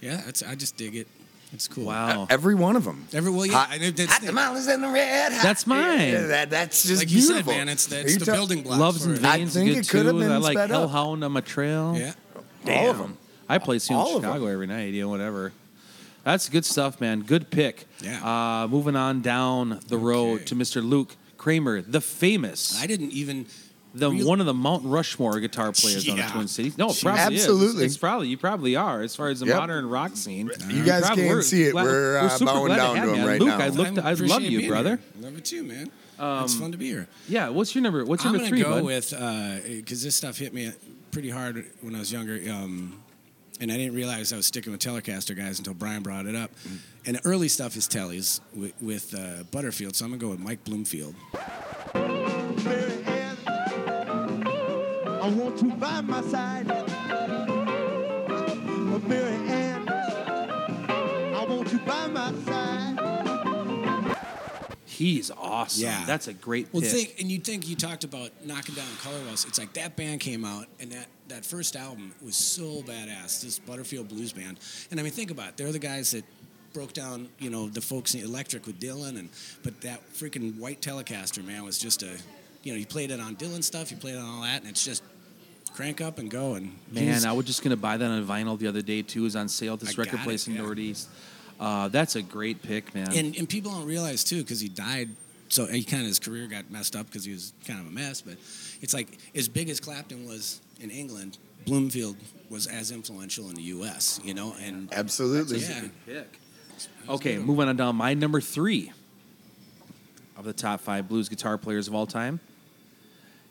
yeah. 0.00 0.22
That's 0.24 0.42
I 0.42 0.54
just 0.54 0.76
dig 0.76 0.94
it. 0.96 1.08
It's 1.52 1.68
cool. 1.68 1.84
Wow. 1.86 2.26
Every 2.30 2.54
one 2.56 2.74
of 2.74 2.84
them. 2.84 3.06
Every 3.12 3.30
well, 3.30 3.46
yeah. 3.46 3.66
I 3.68 3.78
know 3.78 3.90
that's 3.90 4.12
Hot 4.12 4.22
tamales 4.22 4.66
in 4.66 4.80
the 4.80 4.88
red. 4.88 5.32
hot- 5.32 5.42
That's 5.42 5.66
mine. 5.68 6.08
Yeah, 6.10 6.26
that, 6.26 6.50
that's 6.50 6.82
just 6.84 7.00
like 7.02 7.12
you 7.12 7.20
said, 7.20 7.46
man. 7.46 7.68
It's 7.68 7.86
Are 7.86 7.90
that's 7.96 8.12
you 8.14 8.18
the 8.18 8.24
ta- 8.26 8.32
building 8.32 8.62
blocks. 8.62 8.80
Loves 8.80 9.04
for 9.04 9.10
and 9.10 9.18
it. 9.18 9.24
I 9.24 9.44
think 9.44 9.68
good 9.70 9.78
it 9.78 9.88
could 9.88 10.06
have 10.06 10.14
too. 10.16 10.20
been 10.20 10.32
I 10.32 10.36
like 10.38 10.54
sped 10.58 10.72
up. 10.72 10.90
Hellhound 10.90 11.22
on 11.22 11.30
my 11.32 11.40
trail. 11.40 11.94
Yeah. 11.96 12.12
All 12.68 12.90
of 12.90 12.98
them. 12.98 13.18
I 13.48 13.58
play 13.58 13.78
see 13.78 13.94
in 13.94 14.00
All 14.00 14.16
of 14.16 14.24
'em. 14.24 14.30
Chicago 14.30 14.46
every 14.46 14.66
night, 14.66 14.92
you 14.94 15.02
know, 15.02 15.08
whatever. 15.10 15.52
That's 16.24 16.48
good 16.48 16.64
stuff, 16.64 17.00
man. 17.00 17.20
Good 17.22 17.50
pick. 17.50 17.86
Yeah. 18.00 18.62
Uh, 18.64 18.66
moving 18.68 18.96
on 18.96 19.20
down 19.20 19.78
the 19.88 19.98
road 19.98 20.36
Okay. 20.36 20.44
to 20.46 20.54
Mr. 20.56 20.82
Luke 20.82 21.14
Kramer, 21.44 21.82
the 21.82 22.00
famous, 22.00 22.80
I 22.80 22.86
didn't 22.86 23.10
even. 23.12 23.44
the 23.94 24.10
real- 24.10 24.26
one 24.26 24.40
of 24.40 24.46
the 24.46 24.54
Mount 24.54 24.82
Rushmore 24.86 25.38
guitar 25.40 25.72
players 25.72 26.08
on 26.08 26.16
the 26.16 26.22
Twin 26.22 26.48
Cities. 26.48 26.78
No, 26.78 26.88
it 26.88 26.98
probably 27.02 27.20
Absolutely. 27.36 27.84
is. 27.84 27.92
It's 27.92 27.96
probably 27.98 28.28
you 28.28 28.38
probably 28.38 28.74
are 28.76 29.02
as 29.02 29.14
far 29.14 29.28
as 29.28 29.40
the 29.40 29.46
Yep. 29.46 29.56
modern 29.58 29.86
rock 29.86 30.16
scene. 30.16 30.50
You 30.70 30.84
guys 30.84 31.02
Probably- 31.04 31.24
can't 31.24 31.36
we're 31.36 31.42
see 31.42 31.64
it. 31.64 31.72
glad- 31.72 31.84
We're, 31.84 32.16
uh, 32.18 32.28
super 32.30 32.44
bowing 32.46 32.66
glad 32.68 32.76
down 32.78 32.96
have 32.96 33.08
to 33.10 33.14
him 33.14 33.26
right 33.26 33.38
Luke, 33.40 33.48
now. 33.50 33.58
I 33.58 33.68
looked. 33.68 33.98
I 33.98 34.12
love 34.14 34.42
you, 34.42 34.66
brother. 34.68 34.96
here. 34.96 35.22
Love 35.22 35.36
it 35.36 35.44
too, 35.44 35.62
man. 35.62 35.90
it's 36.18 36.54
fun 36.54 36.72
to 36.72 36.78
be 36.78 36.86
here. 36.86 37.08
Yeah. 37.28 37.50
What's 37.50 37.74
your 37.74 37.82
number? 37.82 38.04
What's 38.06 38.24
your 38.24 38.30
I'm 38.34 38.40
number 38.40 38.56
gonna 38.56 38.64
three, 38.64 38.64
go 38.64 38.80
bud? 38.80 38.84
with 38.84 39.76
because 39.76 40.02
this 40.02 40.16
stuff 40.16 40.38
hit 40.38 40.54
me 40.54 40.72
pretty 41.10 41.28
hard 41.28 41.66
when 41.82 41.94
I 41.94 41.98
was 41.98 42.10
younger, 42.10 42.40
um, 42.50 42.94
and 43.60 43.70
I 43.70 43.76
didn't 43.76 43.94
realize 43.94 44.32
I 44.32 44.36
was 44.36 44.46
sticking 44.46 44.72
with 44.72 44.80
Telecaster 44.80 45.36
guys 45.36 45.58
until 45.58 45.74
Brian 45.74 46.02
brought 46.02 46.24
it 46.26 46.34
up. 46.34 46.50
Mm. 46.66 46.78
And 47.06 47.16
the 47.16 47.26
early 47.26 47.48
stuff 47.48 47.76
is 47.76 47.86
Telly's 47.86 48.40
with, 48.54 48.72
with 48.80 49.14
uh, 49.14 49.42
Butterfield, 49.50 49.94
so 49.94 50.04
I'm 50.06 50.10
gonna 50.12 50.20
go 50.20 50.28
with 50.30 50.40
Mike 50.40 50.64
Bloomfield. 50.64 51.14
I 55.16 55.28
want 55.36 55.60
you 55.62 55.70
by 55.72 56.00
my 56.02 56.22
side. 56.22 56.66
Mary 59.06 59.34
Ann, 59.50 59.88
I 59.88 61.44
want 61.48 61.72
you 61.72 61.78
by 61.80 62.06
my 62.08 62.32
side. 62.44 64.16
He's 64.86 65.30
awesome. 65.32 65.82
Yeah. 65.82 66.04
That's 66.06 66.28
a 66.28 66.32
great 66.32 66.68
Well, 66.72 66.80
pick. 66.82 66.90
think 66.90 67.16
and 67.20 67.30
you 67.30 67.38
think 67.40 67.68
you 67.68 67.74
talked 67.76 68.04
about 68.04 68.30
knocking 68.46 68.74
down 68.76 68.86
color 69.02 69.18
walls. 69.26 69.44
It's 69.46 69.58
like 69.58 69.72
that 69.74 69.96
band 69.96 70.20
came 70.20 70.44
out, 70.44 70.66
and 70.80 70.92
that 70.92 71.06
that 71.28 71.44
first 71.44 71.74
album 71.76 72.14
was 72.22 72.36
so 72.36 72.82
badass. 72.82 73.42
This 73.42 73.58
Butterfield 73.58 74.08
Blues 74.08 74.32
Band, 74.32 74.58
and 74.90 75.00
I 75.00 75.02
mean, 75.02 75.12
think 75.12 75.30
about 75.30 75.48
it. 75.50 75.56
They're 75.56 75.72
the 75.72 75.78
guys 75.78 76.12
that 76.12 76.24
broke 76.74 76.92
down, 76.92 77.28
you 77.38 77.48
know, 77.48 77.68
the 77.68 77.80
folks 77.80 78.14
in 78.14 78.20
Electric 78.20 78.66
with 78.66 78.78
Dylan, 78.78 79.18
and 79.18 79.30
but 79.62 79.80
that 79.80 80.00
freaking 80.12 80.58
white 80.58 80.82
Telecaster 80.82 81.42
man 81.42 81.64
was 81.64 81.78
just 81.78 82.02
a, 82.02 82.10
you 82.62 82.72
know, 82.72 82.78
you 82.78 82.84
played 82.84 83.10
it 83.10 83.20
on 83.20 83.36
Dylan 83.36 83.64
stuff, 83.64 83.90
you 83.90 83.96
played 83.96 84.16
it 84.16 84.18
on 84.18 84.26
all 84.26 84.42
that, 84.42 84.60
and 84.60 84.68
it's 84.68 84.84
just 84.84 85.02
crank 85.72 86.00
up 86.02 86.18
and 86.18 86.30
go. 86.30 86.54
And 86.54 86.76
Man, 86.90 87.24
I 87.24 87.32
was 87.32 87.46
just 87.46 87.62
gonna 87.62 87.76
buy 87.76 87.96
that 87.96 88.10
on 88.10 88.26
vinyl 88.26 88.58
the 88.58 88.66
other 88.66 88.82
day 88.82 89.00
too. 89.00 89.20
It 89.20 89.22
was 89.22 89.36
on 89.36 89.48
sale 89.48 89.74
at 89.74 89.80
this 89.80 89.98
I 89.98 90.02
record 90.02 90.20
place 90.20 90.46
it, 90.46 90.50
in 90.50 90.56
yeah. 90.56 90.62
Northeast. 90.62 91.08
Uh, 91.58 91.88
that's 91.88 92.16
a 92.16 92.22
great 92.22 92.60
pick, 92.62 92.94
man. 92.94 93.10
and 93.14 93.34
and 93.36 93.48
people 93.48 93.70
don't 93.70 93.86
realize 93.86 94.24
too 94.24 94.42
because 94.42 94.60
he 94.60 94.68
died 94.68 95.08
so 95.48 95.66
he 95.66 95.84
kind 95.84 96.02
of 96.02 96.08
his 96.08 96.18
career 96.18 96.46
got 96.48 96.70
messed 96.70 96.96
up 96.96 97.06
because 97.06 97.24
he 97.24 97.32
was 97.32 97.52
kind 97.66 97.78
of 97.78 97.86
a 97.86 97.90
mess 97.90 98.20
but 98.20 98.34
it's 98.80 98.92
like 98.94 99.18
as 99.34 99.48
big 99.48 99.68
as 99.68 99.78
clapton 99.78 100.26
was 100.26 100.60
in 100.80 100.90
england 100.90 101.38
bloomfield 101.64 102.16
was 102.50 102.66
as 102.66 102.90
influential 102.90 103.48
in 103.50 103.54
the 103.54 103.62
us 103.62 104.20
you 104.24 104.34
know 104.34 104.54
and 104.62 104.92
Absolutely. 104.92 105.58
yeah 105.58 105.82
pick. 106.06 106.38
Okay, 107.08 107.38
moving 107.38 107.68
on 107.68 107.76
down. 107.76 107.96
My 107.96 108.14
number 108.14 108.40
three 108.40 108.92
of 110.36 110.44
the 110.44 110.52
top 110.52 110.80
five 110.80 111.08
blues 111.08 111.28
guitar 111.28 111.58
players 111.58 111.88
of 111.88 111.94
all 111.94 112.06
time, 112.06 112.40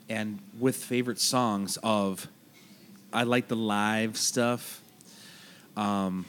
and 0.08 0.38
with 0.58 0.76
favorite 0.76 1.20
songs 1.20 1.78
of, 1.82 2.28
I 3.12 3.22
like 3.22 3.48
the 3.48 3.56
live 3.56 4.16
stuff 4.16 4.82
um, 5.76 6.24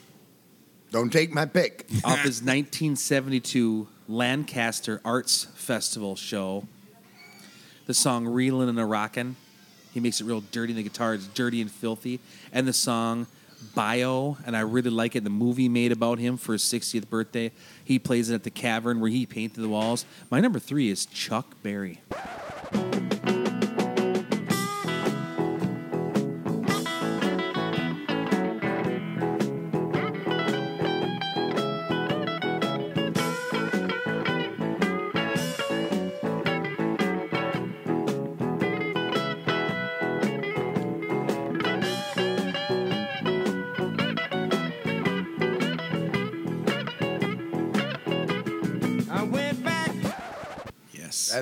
Don't 0.92 1.12
take 1.12 1.34
my 1.34 1.46
pick. 1.46 1.86
off 2.04 2.20
his 2.20 2.42
1972 2.42 3.88
Lanchester 4.08 5.02
Arts 5.04 5.46
Festival 5.56 6.16
show. 6.16 6.68
The 7.86 7.94
song 7.94 8.26
"Reelin' 8.26 8.70
and 8.70 8.80
a 8.80 8.86
Rockin'." 8.86 9.36
He 9.94 10.00
makes 10.00 10.20
it 10.20 10.26
real 10.26 10.42
dirty. 10.42 10.72
In 10.74 10.78
the 10.78 10.84
guitar 10.84 11.14
is 11.14 11.28
dirty 11.28 11.62
and 11.62 11.72
filthy, 11.72 12.20
and 12.52 12.68
the 12.68 12.74
song 12.74 13.28
"Bio," 13.74 14.38
and 14.46 14.56
I 14.56 14.62
really 14.62 14.90
like 14.90 15.16
it. 15.16 15.24
The 15.24 15.30
movie 15.30 15.70
made 15.70 15.92
about 15.92 16.20
him 16.20 16.38
for 16.38 16.54
his 16.54 16.62
60th 16.62 17.10
birthday. 17.10 17.52
He 17.84 18.00
plays 18.00 18.30
it 18.30 18.36
at 18.36 18.44
the 18.44 18.50
Cavern 18.50 19.00
where 19.00 19.10
he 19.10 19.26
painted 19.26 19.62
the 19.62 19.70
walls. 19.70 20.06
My 20.30 20.40
number 20.40 20.60
three 20.60 20.90
is 20.90 21.06
Chuck 21.06 21.56
Berry. 21.64 22.02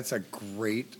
That's 0.04 0.12
a 0.12 0.18
great 0.18 0.96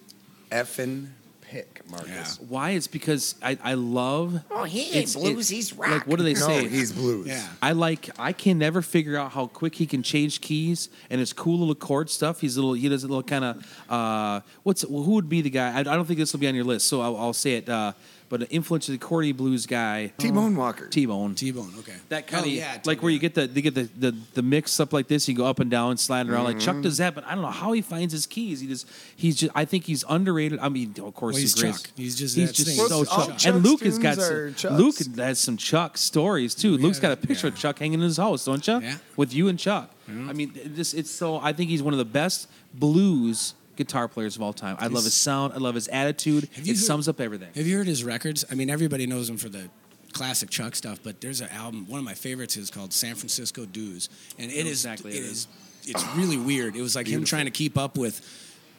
effing 0.50 1.08
pick, 1.42 1.82
Marcus. 1.90 2.40
Why? 2.40 2.70
It's 2.70 2.86
because 2.86 3.34
I, 3.42 3.58
I 3.62 3.74
love. 3.74 4.40
Oh, 4.50 4.64
he 4.64 4.84
ain't 4.84 4.96
it's- 4.96 5.14
blues, 5.14 5.50
it- 5.50 5.56
he's 5.56 5.74
rock. 5.74 5.90
Like 5.90 6.06
what 6.06 6.16
do 6.16 6.24
they 6.24 6.32
No, 6.32 6.40
say? 6.40 6.66
he's 6.68 6.90
blues. 6.90 7.26
yeah 7.26 7.46
I 7.60 7.72
like. 7.72 8.08
I 8.18 8.32
can 8.32 8.58
never 8.58 8.80
figure 8.80 9.18
out 9.18 9.32
how 9.32 9.48
quick 9.48 9.74
he 9.74 9.84
can 9.84 10.02
change 10.02 10.40
keys 10.40 10.88
and 11.10 11.20
his 11.20 11.34
cool 11.34 11.58
little 11.58 11.74
chord 11.74 12.08
stuff. 12.08 12.40
He's 12.40 12.56
a 12.56 12.60
little. 12.60 12.72
He 12.72 12.88
does 12.88 13.04
a 13.04 13.08
little 13.08 13.22
kind 13.22 13.44
of. 13.44 13.80
Uh, 13.90 14.40
what's 14.62 14.86
well, 14.86 15.02
who 15.02 15.12
would 15.12 15.28
be 15.28 15.42
the 15.42 15.50
guy? 15.50 15.74
I, 15.76 15.80
I 15.80 15.82
don't 15.82 16.06
think 16.06 16.18
this 16.18 16.32
will 16.32 16.40
be 16.40 16.48
on 16.48 16.54
your 16.54 16.64
list, 16.64 16.88
so 16.88 17.02
I'll, 17.02 17.18
I'll 17.18 17.34
say 17.34 17.56
it. 17.56 17.68
Uh, 17.68 17.92
but 18.34 18.40
an 18.42 18.48
influence 18.48 18.88
of 18.88 18.92
the 18.94 18.98
Cordy 18.98 19.30
blues 19.30 19.64
guy, 19.64 20.12
T-Bone 20.18 20.56
Walker. 20.56 20.88
T 20.88 21.06
Bone. 21.06 21.36
t-bone 21.36 21.72
okay 21.78 21.94
That 22.08 22.26
kind 22.26 22.44
of 22.44 22.50
oh, 22.50 22.52
yeah, 22.52 22.80
like 22.84 23.00
where 23.00 23.12
you 23.12 23.20
get 23.20 23.34
the 23.34 23.46
they 23.46 23.62
get 23.62 23.76
the, 23.76 23.84
the 23.96 24.12
the 24.34 24.42
mix 24.42 24.80
up 24.80 24.92
like 24.92 25.06
this. 25.06 25.28
You 25.28 25.36
go 25.36 25.46
up 25.46 25.60
and 25.60 25.70
down, 25.70 25.96
slide 25.98 26.28
around. 26.28 26.42
Like 26.44 26.56
Mm-hmm. 26.56 26.64
Chuck 26.64 26.82
does 26.82 26.96
that, 26.96 27.14
but 27.14 27.24
I 27.26 27.34
don't 27.36 27.42
know 27.42 27.50
how 27.52 27.70
he 27.70 27.80
finds 27.80 28.12
his 28.12 28.26
keys. 28.26 28.60
He 28.60 28.66
just 28.66 28.88
he's 29.14 29.36
just. 29.36 29.52
I 29.54 29.64
think 29.64 29.84
he's 29.84 30.04
underrated. 30.08 30.58
I 30.58 30.68
mean, 30.68 30.94
of 31.00 31.14
course 31.14 31.34
Well, 31.34 31.40
he's 31.42 31.54
great- 31.54 31.74
Chuck. 31.74 31.90
He's 31.96 32.16
just 32.16 32.34
he's 32.36 32.50
just 32.50 32.76
thing. 32.76 32.88
so 32.88 33.02
Well, 33.02 33.08
all 33.08 33.26
Chuck. 33.36 33.46
And 33.46 33.62
Luke 33.64 33.82
has 33.82 34.00
got 34.00 34.16
some, 34.18 34.54
Chuck's. 34.54 34.74
Luke 34.80 35.16
has 35.16 35.38
some 35.38 35.56
Chuck 35.56 35.96
stories 35.96 36.56
too. 36.56 36.76
Luke's 36.76 36.98
got 36.98 37.12
a 37.12 37.16
picture 37.16 37.46
of. 37.46 37.54
Chuck 37.56 37.78
hanging 37.78 38.00
in 38.00 38.00
his 38.00 38.16
house, 38.16 38.44
don't 38.46 38.66
you? 38.66 38.80
Yeah. 38.80 38.96
With 39.16 39.32
you 39.32 39.46
and 39.46 39.60
Chuck. 39.60 39.90
I 40.08 40.32
mean, 40.32 40.50
this 40.54 40.90
just 40.90 40.94
it's 40.94 41.10
so. 41.10 41.36
I 41.38 41.52
think 41.52 41.70
he's 41.70 41.82
one 41.84 41.94
of 41.94 41.98
the 41.98 42.04
best 42.04 42.48
blues 42.74 43.54
guitar 43.76 44.08
players 44.08 44.36
of 44.36 44.42
all 44.42 44.52
time. 44.52 44.76
I 44.78 44.86
love 44.86 45.04
his 45.04 45.14
sound. 45.14 45.52
I 45.52 45.58
love 45.58 45.74
his 45.74 45.88
attitude. 45.88 46.44
It 46.56 46.66
heard- 46.66 46.76
sums 46.76 47.08
up 47.08 47.20
everything. 47.20 47.48
Have 47.54 47.66
you 47.66 47.76
heard 47.76 47.86
his 47.86 48.04
records? 48.04 48.44
I 48.50 48.54
mean, 48.54 48.70
everybody 48.70 49.06
knows 49.06 49.28
him 49.28 49.36
for 49.36 49.48
the 49.48 49.68
classic 50.12 50.48
Chuck 50.50 50.74
stuff, 50.76 51.00
but 51.02 51.20
there's 51.20 51.40
an 51.40 51.48
album. 51.48 51.86
One 51.88 51.98
of 51.98 52.04
my 52.04 52.14
favorites 52.14 52.56
is 52.56 52.70
called 52.70 52.92
San 52.92 53.14
Francisco 53.16 53.66
Dues, 53.66 54.08
and 54.38 54.50
it 54.50 54.66
is 54.66 54.84
exactly 54.84 55.12
it 55.12 55.16
it 55.16 55.24
is 55.24 55.48
it's 55.86 56.04
really 56.16 56.38
weird. 56.38 56.76
It 56.76 56.82
was 56.82 56.96
like 56.96 57.06
him 57.06 57.24
trying 57.24 57.44
to 57.44 57.50
keep 57.50 57.76
up 57.76 57.98
with 57.98 58.20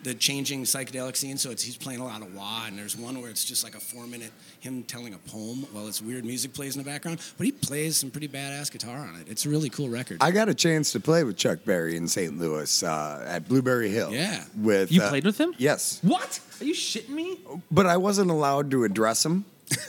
the 0.05 0.13
changing 0.13 0.63
psychedelic 0.63 1.17
scene. 1.17 1.37
So 1.37 1.51
it's 1.51 1.63
he's 1.63 1.75
playing 1.75 1.99
a 1.99 2.05
lot 2.05 2.21
of 2.21 2.33
wah, 2.33 2.65
and 2.67 2.77
there's 2.77 2.95
one 2.95 3.19
where 3.19 3.29
it's 3.29 3.43
just 3.43 3.63
like 3.63 3.75
a 3.75 3.79
four 3.79 4.07
minute 4.07 4.31
him 4.61 4.83
telling 4.83 5.13
a 5.13 5.17
poem 5.17 5.65
while 5.73 5.87
it's 5.87 6.01
weird 6.01 6.23
music 6.23 6.53
plays 6.53 6.75
in 6.77 6.83
the 6.83 6.89
background. 6.89 7.19
But 7.37 7.45
he 7.45 7.51
plays 7.51 7.97
some 7.97 8.11
pretty 8.11 8.27
badass 8.27 8.71
guitar 8.71 8.97
on 8.97 9.15
it. 9.19 9.27
It's 9.27 9.45
a 9.45 9.49
really 9.49 9.69
cool 9.69 9.89
record. 9.89 10.19
I 10.21 10.31
got 10.31 10.47
a 10.47 10.53
chance 10.53 10.91
to 10.93 10.99
play 10.99 11.23
with 11.23 11.35
Chuck 11.37 11.59
Berry 11.65 11.97
in 11.97 12.07
St. 12.07 12.37
Louis 12.39 12.83
uh, 12.83 13.25
at 13.27 13.47
Blueberry 13.49 13.89
Hill. 13.89 14.13
Yeah. 14.13 14.43
With 14.55 14.91
You 14.91 15.01
uh, 15.01 15.09
played 15.09 15.25
with 15.25 15.39
him? 15.39 15.53
Yes, 15.57 15.99
What? 16.03 16.39
Are 16.61 16.63
you 16.65 16.73
shitting 16.73 17.09
me? 17.09 17.39
but 17.71 17.85
I 17.85 17.97
wasn't 17.97 18.31
allowed 18.31 18.71
to 18.71 18.83
address 18.85 19.25
him. 19.25 19.43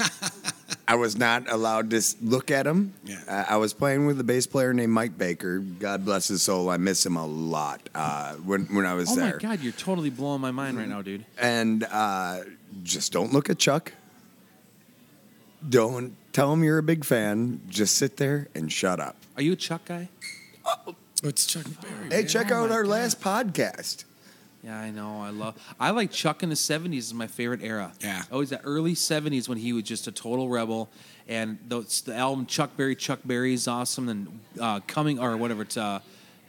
I 0.89 0.95
was 0.95 1.17
not 1.19 1.51
allowed 1.51 1.91
to 1.91 2.01
look 2.23 2.51
at 2.51 2.65
him. 2.67 2.95
Yeah. 3.05 3.19
Uh, 3.27 3.45
I 3.49 3.57
was 3.57 3.73
playing 3.73 4.07
with 4.07 4.21
a 4.21 4.25
bass 4.25 4.47
player 4.47 4.73
named 4.73 4.93
Mike 4.93 5.19
Baker. 5.19 5.59
God 5.59 6.05
bless 6.05 6.29
his 6.29 6.43
soul. 6.43 6.71
I 6.71 6.77
miss 6.77 7.05
him 7.05 7.17
a 7.17 7.27
lot 7.27 7.81
uh, 7.95 8.35
when 8.37 8.67
when 8.67 8.87
I 8.87 8.95
was 8.95 9.11
Oh 9.11 9.17
there. 9.17 9.39
Oh, 9.43 9.47
my 9.49 9.57
god, 9.57 9.65
you're 9.65 9.73
totally 9.73 10.11
blowing 10.11 10.41
my 10.41 10.53
mind 10.53 10.79
right 10.79 10.89
now, 10.89 11.03
dude. 11.03 11.25
And 11.39 11.85
uh, 11.91 12.41
just 12.85 13.13
don't 13.13 13.33
look 13.33 13.51
at 13.51 13.59
Chuck. 13.59 13.93
Don't 15.69 16.15
tell 16.33 16.53
him 16.53 16.63
you're 16.63 16.79
a 16.79 16.83
big 16.83 17.05
fan. 17.05 17.61
Just 17.69 17.97
sit 17.97 18.17
there 18.19 18.49
and 18.55 18.71
shut 18.71 19.01
up. 19.01 19.17
Are 19.37 19.43
you 19.43 19.53
a 19.55 19.57
Chuck 19.57 19.87
guy? 19.87 20.09
Oh, 20.65 20.95
it's 21.25 21.47
Chuck 21.47 21.65
Berry. 21.83 22.05
Hey, 22.11 22.21
man. 22.21 22.27
check 22.29 22.51
Oh 22.53 22.57
out 22.65 22.71
our 22.71 22.83
God. 22.85 22.91
last 22.91 23.21
podcast. 23.21 24.05
Yeah, 24.63 24.79
I 24.79 24.91
know. 24.91 25.21
I 25.21 25.31
love. 25.31 25.55
I 25.79 25.91
like 25.91 26.11
Chuck 26.11 26.43
in 26.43 26.49
the 26.49 26.55
'70s 26.55 26.99
is 26.99 27.15
my 27.15 27.27
favorite 27.27 27.63
era. 27.63 27.93
Yeah. 28.01 28.23
always 28.33 28.51
the 28.51 28.61
early 28.63 28.95
'70s 28.95 29.49
when 29.49 29.59
he 29.59 29.73
was 29.73 29.85
just 29.85 30.07
a 30.07 30.13
total 30.13 30.49
rebel, 30.49 30.89
and 31.29 31.59
those, 31.69 32.01
the 32.03 32.15
album 32.15 32.47
Chuck 32.47 32.77
Berry, 32.77 32.97
Chuck 32.97 33.21
Berry 33.25 33.55
is 33.55 33.69
awesome, 33.69 34.09
and 34.09 34.41
uh, 34.61 34.81
coming 34.87 35.19
or 35.19 35.37
whatever 35.37 35.63
it's, 35.63 35.77
uh, 35.77 36.01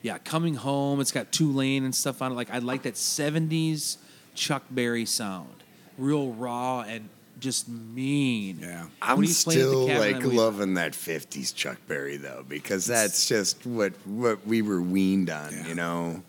yeah, 0.02 0.18
coming 0.18 0.56
home. 0.56 1.00
It's 1.00 1.12
got 1.12 1.32
Tulane 1.32 1.84
and 1.84 1.94
stuff 1.94 2.22
on 2.22 2.32
it. 2.32 2.36
Like 2.36 2.52
I 2.52 2.60
like 2.60 2.84
that 2.84 2.96
'70s 2.96 3.98
Chuck 4.34 4.64
Berry 4.72 5.06
sound, 5.06 5.64
real 5.98 6.32
raw 6.34 6.82
and 6.82 7.10
just 7.40 7.68
mean. 7.70 8.60
Yeah. 8.62 8.88
I'm 9.02 9.18
When 9.18 9.28
he's 9.28 9.44
playing 9.44 9.62
at 9.62 9.66
the 9.66 9.84
still 9.84 10.00
like 10.00 10.24
loving 10.24 10.74
that 10.76 10.94
'50s 10.94 11.54
Chuck 11.54 11.78
Berry 11.88 12.18
though, 12.18 12.44
because 12.48 12.86
that's 12.86 13.28
just 13.28 13.66
what 13.66 13.94
what 14.06 14.46
we 14.46 14.62
were 14.62 14.82
weaned 14.82 15.30
on. 15.30 15.52
Yeah. 15.52 15.68
You 15.68 15.76
know, 15.76 16.24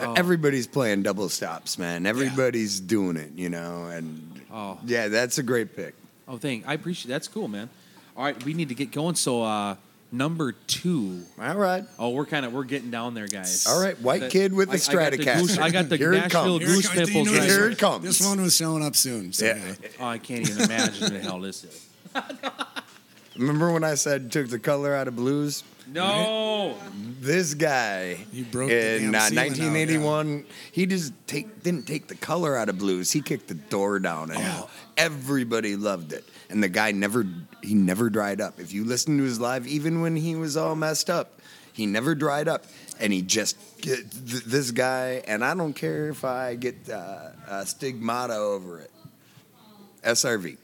Oh. 0.00 0.12
everybody's 0.14 0.66
playing 0.66 1.02
double 1.02 1.28
stops, 1.28 1.78
man. 1.78 2.06
Everybody's 2.06 2.80
doing 2.80 3.16
it. 3.16 3.32
You 3.34 3.48
know, 3.50 3.86
and 3.86 4.40
Oh. 4.52 4.78
yeah, 4.86 5.08
that's 5.08 5.38
a 5.38 5.42
great 5.42 5.74
pick. 5.76 5.94
Oh, 6.26 6.36
thank. 6.38 6.66
I 6.68 6.74
appreciate. 6.74 7.08
That's 7.10 7.28
cool, 7.28 7.48
man. 7.48 7.68
All 8.16 8.24
right, 8.24 8.42
we 8.44 8.52
need 8.54 8.68
to 8.70 8.74
get 8.74 8.90
going. 8.92 9.14
So, 9.14 9.42
uh, 9.42 9.76
number 10.10 10.52
two. 10.66 11.22
All 11.40 11.56
right. 11.56 11.84
Oh, 11.98 12.10
we're 12.10 12.26
kind 12.26 12.44
of 12.46 12.52
we're 12.52 12.64
getting 12.64 12.90
down 12.90 13.14
there, 13.14 13.26
guys. 13.28 13.66
All 13.66 13.80
right, 13.80 13.98
white 14.00 14.20
That- 14.22 14.30
kid 14.30 14.52
with 14.52 14.68
the 14.70 14.74
I- 14.74 14.76
I 14.76 15.10
got 15.10 15.12
Stratocaster. 15.12 15.38
goose- 15.40 15.58
I 15.58 15.70
got 15.70 15.88
the 15.88 15.96
Here 15.96 16.12
it 16.12 16.16
Nashville 16.18 16.58
comes. 16.58 16.60
Here 16.60 16.70
it 16.70 16.74
goose 16.74 16.86
comes. 16.88 16.98
You 16.98 17.04
pimples 17.06 17.26
know 17.26 17.32
right 17.32 17.40
this- 17.42 17.50
Here 17.52 17.60
here. 17.62 17.70
it 17.70 17.78
comes. 17.78 18.04
This 18.04 18.20
one 18.26 18.42
was 18.42 18.56
showing 18.56 18.84
up 18.84 18.96
soon. 18.96 19.32
So 19.32 19.44
Yeah. 19.46 19.56
yeah. 19.82 19.88
Oh, 20.00 20.06
I 20.06 20.18
can't 20.18 20.48
even 20.48 20.62
imagine 20.64 21.00
what 21.02 21.12
the 21.12 21.18
hell 21.20 21.40
this 21.40 21.64
is. 21.64 21.86
Remember 23.36 23.72
when 23.72 23.84
I 23.84 23.94
said 23.94 24.32
took 24.32 24.48
the 24.48 24.58
color 24.58 24.94
out 24.94 25.06
of 25.08 25.14
blues? 25.16 25.62
No. 25.90 26.76
This 27.20 27.54
guy 27.54 28.14
He 28.32 28.42
broke 28.44 28.70
in 28.70 29.14
uh, 29.14 29.20
ceiling 29.20 29.38
out, 29.38 29.58
1981. 29.58 30.44
He 30.72 30.86
just 30.86 31.12
take 31.26 31.62
didn't 31.62 31.86
take 31.86 32.08
the 32.08 32.14
color 32.14 32.56
out 32.56 32.68
of 32.68 32.78
blues. 32.78 33.10
He 33.10 33.20
kicked 33.22 33.48
the 33.48 33.54
door 33.54 33.98
down, 33.98 34.30
and 34.30 34.38
Yeah. 34.40 34.62
everybody 34.96 35.76
loved 35.76 36.12
it. 36.12 36.24
And 36.50 36.62
the 36.62 36.68
guy 36.68 36.92
never 36.92 37.26
he 37.62 37.74
never 37.74 38.10
dried 38.10 38.40
up. 38.40 38.60
If 38.60 38.72
you 38.72 38.84
listen 38.84 39.18
to 39.18 39.24
his 39.24 39.40
live, 39.40 39.66
even 39.66 40.00
when 40.00 40.14
he 40.16 40.36
was 40.36 40.56
all 40.56 40.74
messed 40.76 41.10
up, 41.10 41.40
he 41.72 41.86
never 41.86 42.14
dried 42.14 42.48
up. 42.48 42.64
And 43.00 43.12
he 43.12 43.22
just 43.22 43.56
th- 43.82 44.04
this 44.10 44.70
guy, 44.72 45.22
and 45.26 45.44
I 45.44 45.54
don't 45.54 45.72
care 45.74 46.08
if 46.08 46.24
I 46.24 46.54
get 46.56 46.88
uh, 46.90 47.30
a 47.48 47.66
stigmata 47.66 48.34
over 48.34 48.80
it. 48.80 48.90
SRV. 50.04 50.56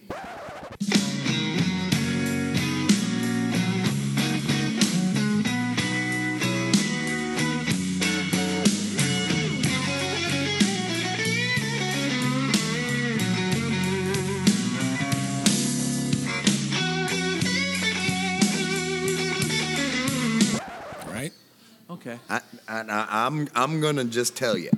Okay. 22.14 22.23
I, 22.28 22.40
I, 22.68 22.80
I- 22.80 23.26
I'm 23.26 23.49
I'm 23.54 23.80
gonna 23.80 24.04
just 24.04 24.37
tell 24.37 24.56
you, 24.56 24.71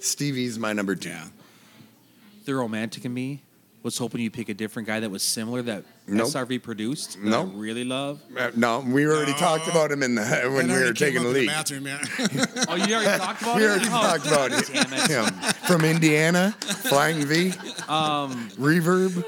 Stevie's 0.00 0.58
my 0.58 0.72
number 0.72 0.94
two. 0.94 1.10
Yeah. 1.10 1.26
The 2.44 2.54
romantic 2.54 3.04
in 3.04 3.12
me 3.12 3.42
was 3.86 3.96
hoping 3.96 4.20
you'd 4.20 4.34
pick 4.34 4.50
a 4.50 4.54
different 4.54 4.86
guy 4.86 5.00
that 5.00 5.10
was 5.10 5.22
similar 5.22 5.62
that 5.62 5.84
Nope. 6.08 6.28
SRV 6.28 6.62
produced. 6.62 7.12
that 7.14 7.24
Nope. 7.24 7.50
I 7.54 7.58
really 7.58 7.84
love. 7.84 8.20
Uh, 8.36 8.50
no, 8.54 8.80
we 8.80 9.06
already 9.06 9.32
talked 9.34 9.66
about 9.68 9.90
him 9.90 10.02
in 10.02 10.14
the 10.16 10.22
when 10.54 10.66
That 10.66 10.66
we 10.66 10.72
were 10.72 10.78
already 10.84 10.98
came 10.98 11.08
taking 11.14 11.22
the 11.22 11.28
in 11.30 11.34
leak. 11.34 11.48
bathroom, 11.48 11.86
yeah. 11.86 12.64
Oh, 12.68 12.74
you 12.74 12.94
already 12.94 13.18
talked 13.18 13.42
about 13.42 13.54
him? 13.56 13.60
We 13.60 13.64
it. 13.64 13.68
already 13.70 13.86
Oh, 13.86 13.88
talked 13.88 14.26
about 14.26 14.52
it. 14.52 14.70
Damn 14.72 14.92
it. 14.92 15.10
Him 15.10 15.52
from 15.66 15.84
Indiana, 15.84 16.52
Flying 16.60 17.24
V, 17.26 17.50
Um, 17.88 18.50
Reverb. 18.58 19.24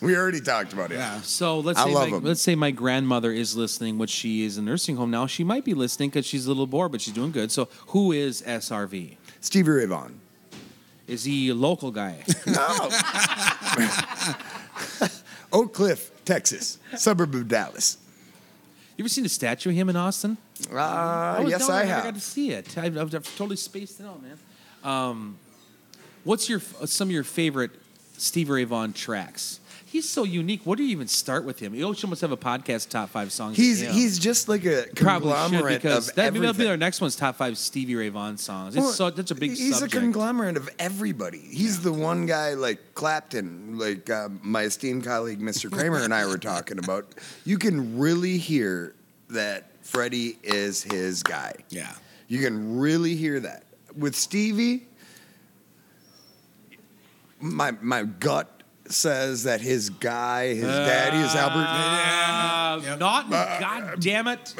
we 0.00 0.16
already 0.16 0.40
talked 0.40 0.72
about 0.72 0.92
it. 0.92 0.96
yeah. 0.96 1.20
So 1.22 1.60
let's 1.60 1.78
I 1.78 1.84
say 1.86 1.94
love 1.94 2.10
my, 2.10 2.16
'em. 2.16 2.24
let's 2.24 2.40
say 2.40 2.54
my 2.54 2.70
grandmother 2.70 3.32
is 3.32 3.56
listening, 3.56 3.98
which 3.98 4.10
she 4.10 4.44
is 4.44 4.58
in 4.58 4.66
a 4.66 4.70
nursing 4.70 4.96
home 4.96 5.10
now. 5.10 5.26
She 5.26 5.44
might 5.44 5.64
be 5.64 5.74
listening 5.74 6.10
because 6.10 6.26
she's 6.26 6.46
a 6.46 6.48
little 6.48 6.66
bored, 6.66 6.92
but 6.92 7.00
she's 7.00 7.14
doing 7.14 7.32
good. 7.32 7.50
So 7.52 7.68
who 7.88 8.12
is 8.12 8.42
SRV? 8.42 9.16
Stevie 9.40 9.70
Ray 9.70 9.86
Vaughan. 9.86 10.20
Is 11.06 11.24
he 11.24 11.50
a 11.50 11.54
local 11.54 11.90
guy? 11.90 12.24
No. 12.46 12.90
Oak 15.52 15.72
Cliff, 15.72 16.10
Texas, 16.24 16.78
suburb 16.96 17.34
of 17.34 17.48
Dallas. 17.48 17.96
you 18.96 19.02
ever 19.04 19.08
seen 19.08 19.24
a 19.24 19.28
statue 19.28 19.70
of 19.70 19.76
him 19.76 19.88
in 19.88 19.96
Austin? 19.96 20.36
Uh, 20.70 21.40
was 21.42 21.50
yes, 21.50 21.60
down 21.60 21.68
there, 21.68 21.76
I 21.76 21.84
never 21.86 22.02
got 22.02 22.14
to 22.14 22.20
see 22.20 22.50
it. 22.50 22.76
I've, 22.78 22.96
I've 22.96 23.36
totally 23.36 23.56
spaced 23.56 24.00
it 24.00 24.06
out, 24.06 24.22
man. 24.22 24.38
Um, 24.82 25.38
what's 26.24 26.48
your 26.48 26.60
some 26.60 27.08
of 27.08 27.12
your 27.12 27.24
favorite 27.24 27.70
Steve 28.18 28.50
Ray 28.50 28.64
Vaughan 28.64 28.92
tracks? 28.92 29.60
He's 29.94 30.08
so 30.08 30.24
unique. 30.24 30.62
What 30.64 30.76
do 30.76 30.82
you 30.82 30.90
even 30.90 31.06
start 31.06 31.44
with 31.44 31.60
him? 31.60 31.72
You 31.72 31.94
should 31.94 32.06
almost 32.06 32.20
have 32.22 32.32
a 32.32 32.36
podcast 32.36 32.88
top 32.88 33.10
five 33.10 33.30
songs. 33.30 33.56
He's 33.56 33.80
he's 33.80 34.18
just 34.18 34.48
like 34.48 34.64
a 34.64 34.86
Probably 34.96 35.30
should 35.30 35.50
conglomerate 35.50 35.82
because 35.82 36.08
of 36.08 36.16
that, 36.16 36.32
maybe 36.32 36.44
that'll 36.44 36.58
be 36.58 36.66
our 36.66 36.76
next 36.76 37.00
one's 37.00 37.14
top 37.14 37.36
five 37.36 37.56
Stevie 37.56 37.94
Ray 37.94 38.08
Vaughan 38.08 38.36
songs. 38.36 38.74
It's 38.74 38.82
Well, 38.82 38.92
so 38.92 39.10
that's 39.10 39.30
a 39.30 39.36
big 39.36 39.50
He's 39.50 39.78
subject. 39.78 39.94
a 39.94 40.00
conglomerate 40.00 40.56
of 40.56 40.68
everybody. 40.80 41.38
He's 41.38 41.80
the 41.80 41.92
one 41.92 42.26
guy 42.26 42.54
like 42.54 42.96
Clapton, 42.96 43.78
like 43.78 44.10
uh, 44.10 44.30
my 44.42 44.62
esteemed 44.62 45.04
colleague 45.04 45.38
Mr. 45.38 45.70
Kramer 45.70 46.02
and 46.02 46.12
I 46.12 46.26
were 46.26 46.38
talking 46.38 46.78
about. 46.78 47.14
You 47.44 47.56
can 47.56 47.96
really 47.96 48.36
hear 48.36 48.96
that 49.28 49.70
Freddie 49.82 50.38
is 50.42 50.82
his 50.82 51.22
guy. 51.22 51.54
Yeah. 51.68 51.92
You 52.26 52.40
can 52.40 52.80
really 52.80 53.14
hear 53.14 53.38
that. 53.38 53.62
With 53.96 54.16
Stevie, 54.16 54.88
my 57.38 57.70
my 57.80 58.02
gut 58.02 58.53
says 58.94 59.42
that 59.44 59.60
his 59.60 59.90
guy, 59.90 60.54
his 60.54 60.62
daddy 60.64 61.18
is 61.18 61.34
Albert. 61.34 61.66
Uh, 62.90 62.96
Not, 62.96 63.30
God 63.30 64.00
damn 64.00 64.28
it! 64.28 64.54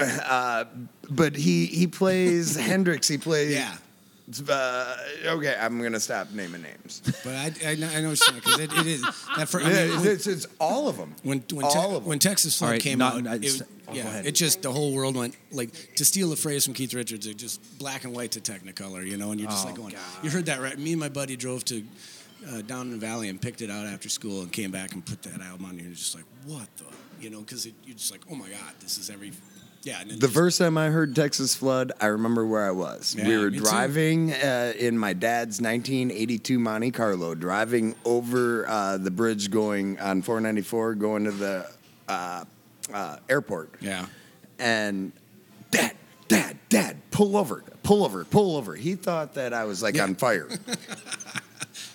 But 1.11 1.37
he 1.37 1.67
he 1.67 1.87
plays 1.87 2.57
Hendrix. 2.71 3.09
He 3.09 3.19
plays. 3.19 3.53
Yeah. 3.55 3.75
Uh, 4.49 4.97
okay, 5.27 5.55
I'm 5.61 5.83
gonna 5.83 6.01
stop 6.01 6.31
naming 6.33 6.63
names. 6.63 7.03
But 7.23 7.35
I, 7.35 7.53
I, 7.67 7.75
know, 7.75 7.89
I 7.95 8.01
know 8.01 8.09
what 8.09 8.21
you're 8.27 8.35
because 8.37 8.59
it, 8.59 8.73
it 8.73 8.87
is 8.87 9.03
that 9.37 9.51
for, 9.51 9.61
I 9.61 9.69
Yeah, 9.71 9.87
mean, 9.89 10.01
when, 10.01 10.07
it's, 10.09 10.27
it's 10.27 10.47
all 10.59 10.89
of 10.89 10.97
them. 10.97 11.15
when 11.25 11.45
when, 11.53 11.69
Te- 11.69 11.75
them. 11.93 12.05
when 12.07 12.19
Texas 12.19 12.57
Flood 12.59 12.69
All 12.69 12.73
right, 12.73 12.81
came 12.81 12.99
not- 13.01 13.17
out, 13.17 13.23
not- 13.23 13.45
it, 13.45 13.61
oh, 13.87 13.93
yeah, 13.93 14.23
it 14.25 14.33
just 14.35 14.63
the 14.63 14.73
whole 14.73 14.95
world 14.95 15.15
went 15.15 15.37
like 15.53 15.95
to 15.97 16.07
steal 16.07 16.33
a 16.33 16.37
phrase 16.37 16.65
from 16.65 16.73
Keith 16.73 16.95
Richards. 16.95 17.27
It 17.27 17.37
just 17.37 17.61
black 17.79 18.05
and 18.05 18.15
white 18.15 18.31
to 18.33 18.41
Technicolor, 18.41 19.07
you 19.07 19.19
know, 19.19 19.31
and 19.31 19.39
you're 19.39 19.51
just 19.51 19.67
Oh, 19.67 19.69
like 19.69 19.77
going, 19.77 19.93
God. 19.93 20.01
you 20.23 20.31
heard 20.31 20.47
that 20.47 20.59
right? 20.63 20.79
Me 20.79 20.93
and 20.93 21.01
my 21.01 21.11
buddy 21.11 21.37
drove 21.37 21.63
to 21.67 21.85
uh, 22.49 22.63
down 22.63 22.83
in 22.87 22.91
the 22.93 22.99
valley 22.99 23.29
and 23.29 23.41
picked 23.41 23.63
it 23.63 23.71
out 23.71 23.87
after 23.87 24.09
school 24.09 24.43
and 24.43 24.53
came 24.53 24.71
back 24.71 24.93
and 24.95 25.05
put 25.05 25.23
that 25.23 25.41
album 25.41 25.65
on. 25.67 25.71
And 25.73 25.81
you're 25.83 25.91
just 25.93 26.15
like, 26.15 26.25
what 26.47 26.69
the, 26.77 26.85
you 27.21 27.31
know, 27.31 27.41
because 27.41 27.67
you're 27.67 27.97
just 27.97 28.11
like, 28.13 28.21
oh 28.31 28.35
my 28.35 28.49
god, 28.49 28.73
this 28.81 28.99
is 28.99 29.09
every, 29.11 29.33
yeah. 29.83 30.01
And 30.01 30.11
The 30.11 30.17
just- 30.17 30.35
first 30.35 30.59
time 30.59 30.77
I 30.79 30.89
heard 30.91 31.15
Texas 31.17 31.55
Flood, 31.55 31.93
I 32.01 32.07
remember 32.07 32.47
where 32.47 32.67
I 32.67 32.71
was. 32.71 33.17
we 33.23 33.37
were 33.39 33.51
driving 33.51 34.33
uh, 34.33 34.73
in 34.79 34.99
my 34.99 35.13
dad's 35.13 35.61
1982 35.61 36.59
Monte 36.59 36.91
Carlo, 36.91 37.35
driving 37.35 37.95
over 38.05 38.69
uh, 38.69 38.99
the 38.99 39.11
bridge 39.11 39.51
going 39.51 39.99
on 40.01 40.23
494, 40.23 40.95
going 40.97 41.25
to 41.25 41.31
the 41.33 41.71
uh, 42.09 42.45
uh, 42.93 43.17
airport. 43.29 43.71
yeah. 43.81 44.07
And 44.59 45.13
dad, 45.71 45.93
dad, 46.29 46.59
dad, 46.69 46.97
pull 47.11 47.37
over, 47.37 47.65
pull 47.83 48.05
over, 48.05 48.25
pull 48.25 48.57
over. 48.57 48.75
He 48.77 48.95
thought 48.95 49.35
that 49.35 49.53
I 49.53 49.65
was 49.65 49.83
like 49.83 49.97
Yeah. 49.97 50.05
on 50.05 50.15
fire. 50.15 50.49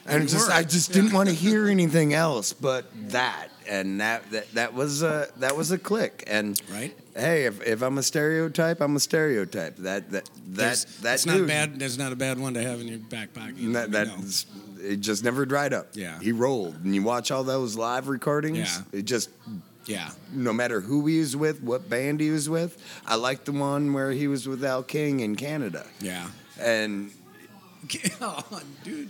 and 0.09 0.27
just, 0.29 0.47
were. 0.47 0.53
I 0.53 0.63
just 0.63 0.91
didn't 0.93 1.13
want 1.13 1.29
to 1.29 1.35
hear 1.35 1.67
anything 1.69 2.13
else 2.13 2.53
but 2.53 2.85
that. 3.11 3.49
And 3.67 4.01
that, 4.01 4.29
that 4.31 4.51
that 4.53 4.73
was 4.73 5.03
a 5.03 5.27
that 5.37 5.55
was 5.55 5.71
a 5.71 5.77
click. 5.77 6.23
And 6.25 6.59
Right. 6.71 6.97
hey, 7.15 7.45
if, 7.45 7.61
if 7.61 7.83
I'm 7.83 7.99
a 7.99 8.03
stereotype, 8.03 8.81
I'm 8.81 8.95
a 8.95 8.99
stereotype. 8.99 9.75
That 9.77 10.09
that 10.09 10.29
that 10.53 10.85
that 11.01 11.19
dude, 11.21 11.41
not 11.41 11.47
bad. 11.47 11.79
There's 11.79 11.97
not 11.97 12.11
a 12.11 12.15
bad 12.15 12.39
one 12.39 12.55
to 12.55 12.63
have 12.63 12.81
in 12.81 12.87
your 12.87 12.97
back 12.97 13.31
pocket. 13.33 13.55
That, 13.73 13.91
that's 13.91 14.47
it 14.81 15.01
just 15.01 15.23
never 15.23 15.45
dried 15.45 15.73
up. 15.73 15.89
Yeah. 15.93 16.19
he 16.19 16.31
rolled, 16.31 16.83
and 16.83 16.95
you 16.95 17.03
watch 17.03 17.29
all 17.29 17.43
those 17.43 17.75
live 17.75 18.07
recordings. 18.07 18.57
Yeah. 18.91 18.99
It 18.99 19.03
just 19.05 19.29
yeah. 19.85 20.09
no 20.33 20.51
matter 20.51 20.81
who 20.81 21.05
he 21.05 21.19
was 21.19 21.35
with, 21.35 21.61
what 21.61 21.87
band 21.89 22.21
he 22.21 22.31
was 22.31 22.49
with. 22.49 22.75
I 23.05 23.15
like 23.15 23.45
the 23.45 23.51
one 23.51 23.93
where 23.93 24.11
he 24.11 24.27
was 24.27 24.47
with 24.47 24.63
Al 24.63 24.81
King 24.81 25.19
in 25.19 25.35
Canada, 25.35 25.85
Yeah. 25.99 26.27
and 26.59 27.11
oh, 28.21 28.61
dude. 28.83 29.09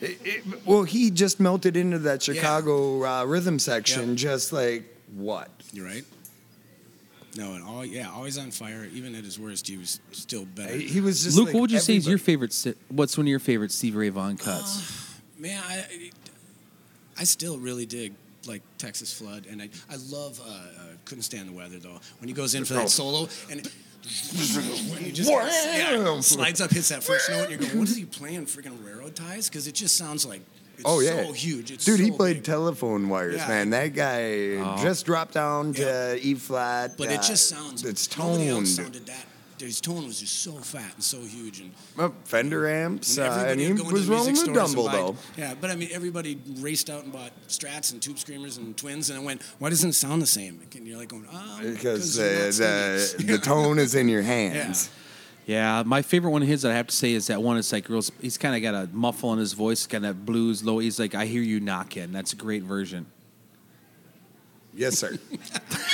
It, 0.00 0.18
it, 0.24 0.66
well, 0.66 0.82
he 0.84 1.10
just 1.10 1.40
melted 1.40 1.76
into 1.76 1.98
that 2.00 2.26
Yeah. 2.26 2.34
Chicago 2.34 3.04
uh, 3.04 3.24
rhythm 3.24 3.58
section, 3.58 4.10
Yep. 4.10 4.16
just 4.16 4.52
like 4.52 4.84
what. 5.14 5.50
You're 5.72 5.86
right. 5.86 6.04
No, 7.36 7.52
and 7.54 7.62
all 7.62 7.84
yeah, 7.84 8.10
always 8.10 8.36
on 8.38 8.50
fire. 8.50 8.88
Even 8.92 9.14
at 9.14 9.22
his 9.24 9.38
worst, 9.38 9.68
he 9.68 9.76
was 9.76 10.00
still 10.12 10.44
better. 10.44 10.74
He 10.74 11.00
was 11.00 11.22
just 11.22 11.36
Luke, 11.36 11.46
like 11.46 11.54
what 11.54 11.60
would 11.62 11.70
you 11.70 11.78
say 11.78 11.96
is 11.96 12.06
your 12.08 12.18
favorite? 12.18 12.54
What's 12.88 13.16
one 13.16 13.26
of 13.26 13.28
your 13.28 13.38
favorite 13.38 13.70
Stevie 13.70 13.96
Ray 13.96 14.08
Vaughan 14.08 14.36
cuts? 14.36 15.20
Man, 15.38 15.62
I, 15.68 16.10
I 17.16 17.24
still 17.24 17.58
really 17.58 17.86
dig 17.86 18.14
like 18.46 18.62
Texas 18.78 19.12
Flood, 19.12 19.46
and 19.48 19.60
I 19.62 19.68
I 19.90 19.96
love. 20.10 20.40
Uh, 20.40 20.50
uh, 20.50 20.82
couldn't 21.04 21.22
stand 21.22 21.48
the 21.48 21.52
weather 21.52 21.78
though. 21.78 22.00
When 22.18 22.28
he 22.28 22.32
goes 22.34 22.54
in 22.54 22.64
for 22.64 22.74
that 22.74 22.90
solo 22.90 23.28
and. 23.50 23.70
When 24.04 25.04
he 25.04 25.12
just 25.12 25.30
yeah, 25.30 26.20
slides 26.20 26.60
up, 26.60 26.70
hits 26.70 26.88
that 26.90 27.02
first 27.02 27.28
note, 27.30 27.42
and 27.42 27.50
you're 27.50 27.58
going, 27.58 27.78
"What 27.78 27.88
is 27.88 27.96
he 27.96 28.04
playing? 28.18 28.46
Freaking 28.46 28.84
railroad 28.84 29.14
ties?" 29.16 29.48
Because 29.48 29.66
it 29.66 29.74
just 29.74 29.96
sounds 29.96 30.24
like 30.26 30.42
it's 30.74 30.84
Oh 30.86 31.00
yeah, 31.00 31.24
so 31.26 31.32
huge. 31.32 31.70
It's 31.72 31.84
dude. 31.84 32.00
he 32.00 32.10
played 32.10 32.36
big. 32.36 32.44
telephone 32.44 33.08
wires, 33.08 33.36
Yeah. 33.36 33.48
man. 33.48 33.70
That 33.70 33.94
guy 33.94 34.56
Oh. 34.56 34.78
just 34.82 35.04
dropped 35.06 35.34
down 35.34 35.74
to 35.74 35.82
Yeah. 35.82 36.14
E 36.14 36.34
flat. 36.34 36.96
but 36.96 37.10
it 37.10 37.18
uh, 37.18 37.22
just 37.22 37.48
sounds. 37.48 37.84
It's 37.84 38.16
Nobody 38.16 38.48
else 38.48 38.76
toned. 38.76 38.86
sounded 38.94 39.06
that 39.06 39.26
his 39.66 39.80
tone 39.80 40.06
was 40.06 40.20
just 40.20 40.42
so 40.42 40.52
fat 40.52 40.94
and 40.94 41.02
so 41.02 41.20
huge, 41.20 41.60
and 41.60 41.72
Well, 41.96 42.14
Fender 42.24 42.68
amps, 42.68 43.16
and 43.18 43.26
uh, 43.26 43.30
and 43.30 43.60
everybody 43.60 43.64
he 43.64 43.72
would 43.72 43.78
go 43.78 43.82
into 43.84 43.92
was 43.94 44.08
music 44.08 44.16
rolling 44.16 44.34
the 44.34 44.42
and 44.44 44.54
Dumble 44.54 44.84
buy- 44.86 44.92
though. 44.92 45.16
Yeah, 45.36 45.54
but 45.60 45.70
I 45.70 45.76
mean, 45.76 45.88
everybody 45.92 46.38
raced 46.58 46.90
out 46.90 47.04
and 47.04 47.12
bought 47.12 47.32
Strats 47.48 47.92
and 47.92 48.00
Tube 48.02 48.18
Screamers 48.18 48.56
and 48.56 48.76
Twins, 48.76 49.10
and 49.10 49.18
I 49.18 49.22
went, 49.22 49.42
"Why 49.58 49.70
doesn't 49.70 49.90
it 49.90 49.94
sound 49.94 50.22
the 50.22 50.26
same?" 50.26 50.60
And 50.74 50.86
you're 50.86 50.98
like 50.98 51.08
going, 51.08 51.26
"Oh, 51.32 51.60
Because 51.62 52.16
you're 52.18 52.26
the, 52.50 53.14
the, 53.18 53.24
the 53.32 53.38
tone 53.42 53.78
is 53.78 53.94
in 53.94 54.08
your 54.08 54.22
hands. 54.22 54.90
Yeah, 55.46 55.82
my 55.86 56.02
favorite 56.02 56.30
one 56.30 56.42
of 56.42 56.48
his 56.48 56.60
that 56.62 56.72
I 56.72 56.74
have 56.74 56.88
to 56.88 56.94
say 56.94 57.12
is 57.14 57.28
that 57.28 57.42
one. 57.42 57.56
It's 57.56 57.72
like 57.72 57.88
real. 57.88 58.02
He's 58.20 58.36
kind 58.36 58.54
of 58.54 58.60
got 58.60 58.74
a 58.74 58.86
muffle 58.92 59.32
in 59.32 59.38
his 59.38 59.54
voice, 59.54 59.86
kind 59.86 60.04
of 60.04 60.26
blues 60.26 60.62
low. 60.62 60.78
He's 60.78 60.98
like, 61.00 61.14
"I 61.14 61.24
hear 61.24 61.40
you 61.40 61.58
knocking." 61.58 62.12
That's 62.12 62.34
a 62.34 62.36
great 62.36 62.64
version. 62.64 63.06
Yes, 64.74 64.98
sir. 64.98 65.18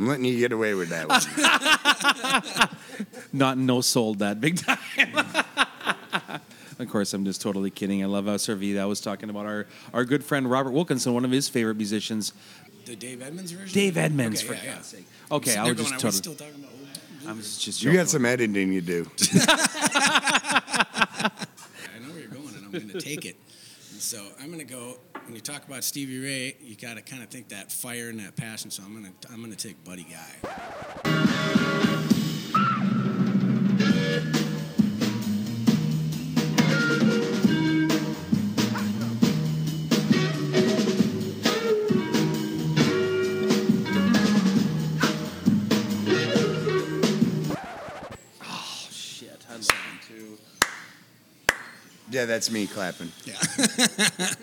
I'm 0.00 0.08
letting 0.08 0.24
you 0.24 0.38
get 0.38 0.50
away 0.50 0.72
with 0.72 0.88
that 0.88 1.08
one. 1.08 1.20
Not 3.34 3.58
no 3.58 3.82
sold 3.82 4.20
that 4.20 4.40
big 4.40 4.56
time. 4.56 4.78
of 6.78 6.88
course, 6.88 7.12
I'm 7.12 7.26
just 7.26 7.42
totally 7.42 7.70
kidding. 7.70 8.02
I 8.02 8.06
love 8.06 8.24
how 8.24 8.36
Servita 8.36 8.80
I 8.80 8.86
was 8.86 9.02
talking 9.02 9.28
about 9.28 9.44
our 9.44 9.66
our 9.92 10.06
good 10.06 10.24
friend 10.24 10.50
Robert 10.50 10.70
Wilkinson, 10.70 11.12
one 11.12 11.26
of 11.26 11.30
his 11.30 11.50
favorite 11.50 11.76
musicians, 11.76 12.32
the 12.86 12.96
Dave 12.96 13.20
Edmunds 13.20 13.52
version. 13.52 13.74
Dave 13.74 13.98
Edmunds. 13.98 14.42
Okay, 14.42 14.48
for 14.48 14.54
yeah, 14.54 14.64
yeah. 14.64 14.74
God's 14.76 14.86
sake. 14.86 15.04
Okay, 15.30 15.56
I 15.58 15.64
they're 15.64 15.74
was 15.74 15.90
just 15.90 15.90
going, 15.90 15.92
"Are 15.92 15.96
we 15.96 16.00
totally. 16.00 16.12
still 16.12 16.34
talking 16.34 16.64
about 16.64 16.70
old 16.72 16.80
blues?" 16.80 17.28
I 17.28 17.32
was 17.32 17.58
just. 17.58 17.82
You 17.82 17.92
got 17.92 18.08
some 18.08 18.24
editing 18.24 18.72
you 18.72 18.80
do. 18.80 19.06
I 19.34 21.28
know 22.00 22.08
where 22.08 22.20
you're 22.20 22.28
going, 22.28 22.54
and 22.54 22.64
I'm 22.64 22.70
going 22.70 22.88
to 22.88 23.00
take 23.02 23.26
it. 23.26 23.36
And 23.92 24.00
so 24.00 24.24
I'm 24.40 24.46
going 24.46 24.60
to 24.60 24.64
go. 24.64 24.96
When 25.30 25.36
you 25.36 25.42
talk 25.42 25.64
about 25.64 25.84
Stevie 25.84 26.18
Ray, 26.18 26.56
you 26.60 26.74
got 26.74 26.96
to 26.96 27.02
kind 27.02 27.22
of 27.22 27.28
think 27.28 27.50
that 27.50 27.70
fire 27.70 28.08
and 28.08 28.18
that 28.18 28.34
passion. 28.34 28.68
So 28.72 28.82
I'm 28.82 29.00
going 29.00 29.14
to 29.20 29.32
I'm 29.32 29.38
going 29.38 29.52
to 29.52 29.56
take 29.56 29.84
Buddy 29.84 30.02
Guy. 30.02 30.18
Shit, 48.90 49.46
I 49.48 49.52
love 49.52 49.68
too. 50.08 50.38
Yeah, 52.10 52.24
that's 52.24 52.50
me 52.50 52.66
clapping. 52.66 53.12
Yeah, 53.24 53.36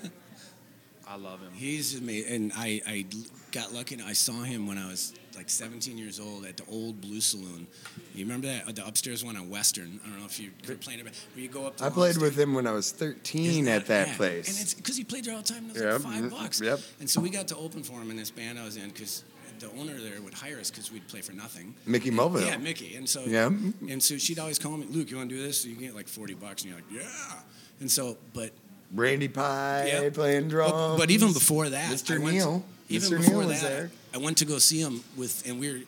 I 1.17 1.29
love 1.29 1.39
him. 1.41 1.51
he's 1.53 1.97
amazing. 1.99 2.33
And 2.33 2.51
I 2.55 2.81
I 2.87 3.05
got 3.51 3.73
lucky. 3.73 3.95
and 3.95 4.03
I 4.03 4.13
saw 4.13 4.43
him 4.43 4.67
when 4.67 4.77
I 4.77 4.87
was 4.87 5.13
like 5.35 5.49
17 5.49 5.97
years 5.97 6.19
old 6.19 6.45
at 6.45 6.57
the 6.57 6.63
old 6.69 6.99
Blue 6.99 7.21
Saloon. 7.21 7.67
You 8.15 8.25
remember 8.25 8.47
that 8.47 8.75
the 8.75 8.85
upstairs 8.87 9.23
one 9.23 9.37
on 9.37 9.49
Western? 9.49 9.99
I 10.03 10.09
don't 10.09 10.19
know 10.19 10.25
if 10.25 10.39
you 10.39 10.49
were 10.67 10.75
playing 10.75 10.99
it, 11.01 11.05
where 11.05 11.13
you 11.43 11.47
go 11.47 11.67
up. 11.67 11.77
To 11.77 11.85
I 11.85 11.89
played 11.89 12.17
with 12.17 12.37
him 12.37 12.53
when 12.55 12.65
I 12.65 12.71
was 12.71 12.91
13 12.91 13.45
Isn't 13.45 13.67
at 13.67 13.85
that 13.87 14.07
yeah. 14.09 14.15
place. 14.17 14.49
And 14.49 14.57
it's 14.59 14.73
because 14.73 14.97
he 14.97 15.03
played 15.03 15.25
there 15.25 15.35
all 15.35 15.41
the 15.41 15.47
time. 15.53 15.69
And 15.69 15.69
it 15.69 15.73
was 15.73 15.81
Yep, 15.83 15.93
like 15.93 16.01
five 16.13 16.23
mhm, 16.23 16.29
bucks. 16.31 16.61
yep. 16.61 16.79
And 16.99 17.09
so 17.09 17.21
we 17.21 17.29
got 17.29 17.47
to 17.49 17.55
open 17.57 17.83
for 17.83 18.01
him 18.01 18.09
in 18.09 18.17
this 18.17 18.31
band 18.31 18.57
I 18.59 18.65
was 18.65 18.77
in 18.77 18.89
because 18.89 19.23
the 19.59 19.69
owner 19.79 19.99
there 19.99 20.19
would 20.21 20.33
hire 20.33 20.59
us 20.59 20.69
because 20.71 20.91
we'd 20.91 21.07
play 21.07 21.21
for 21.21 21.33
nothing. 21.33 21.75
Mickey 21.85 22.09
And- 22.09 22.17
Yeah, 22.41 22.57
Mickey. 22.57 22.95
And 22.95 23.07
so 23.07 23.23
Yeah. 23.25 23.47
And 23.47 24.01
so 24.01 24.17
she'd 24.17 24.39
always 24.39 24.57
call 24.59 24.75
me, 24.77 24.87
Luke, 24.89 25.09
you 25.11 25.17
want 25.17 25.29
to 25.29 25.35
do 25.35 25.41
this? 25.41 25.61
So 25.61 25.67
you 25.69 25.75
can 25.75 25.83
get 25.85 25.95
like 25.95 26.07
forty 26.07 26.33
bucks, 26.33 26.63
and 26.63 26.71
you're 26.71 26.79
like, 26.81 26.91
yeah. 26.91 27.41
And 27.79 27.91
so, 27.91 28.17
but 28.33 28.51
Randy 28.93 29.27
Pie 29.27 29.89
yeah. 29.91 30.09
playing 30.09 30.49
drums. 30.49 30.71
But, 30.71 30.97
but 30.97 31.11
even 31.11 31.33
before 31.33 31.69
that, 31.69 31.91
Mr. 31.91 32.19
I 32.19 32.23
went- 32.23 32.63
even 32.89 33.09
Mr. 33.09 33.17
before 33.17 33.45
was 33.45 33.61
that, 33.61 33.69
there. 33.69 33.91
I 34.13 34.17
went 34.17 34.37
to 34.37 34.45
go 34.45 34.59
see 34.59 34.79
him 34.79 35.03
with, 35.17 35.47
and 35.47 35.59
we 35.59 35.71
were, 35.71 35.79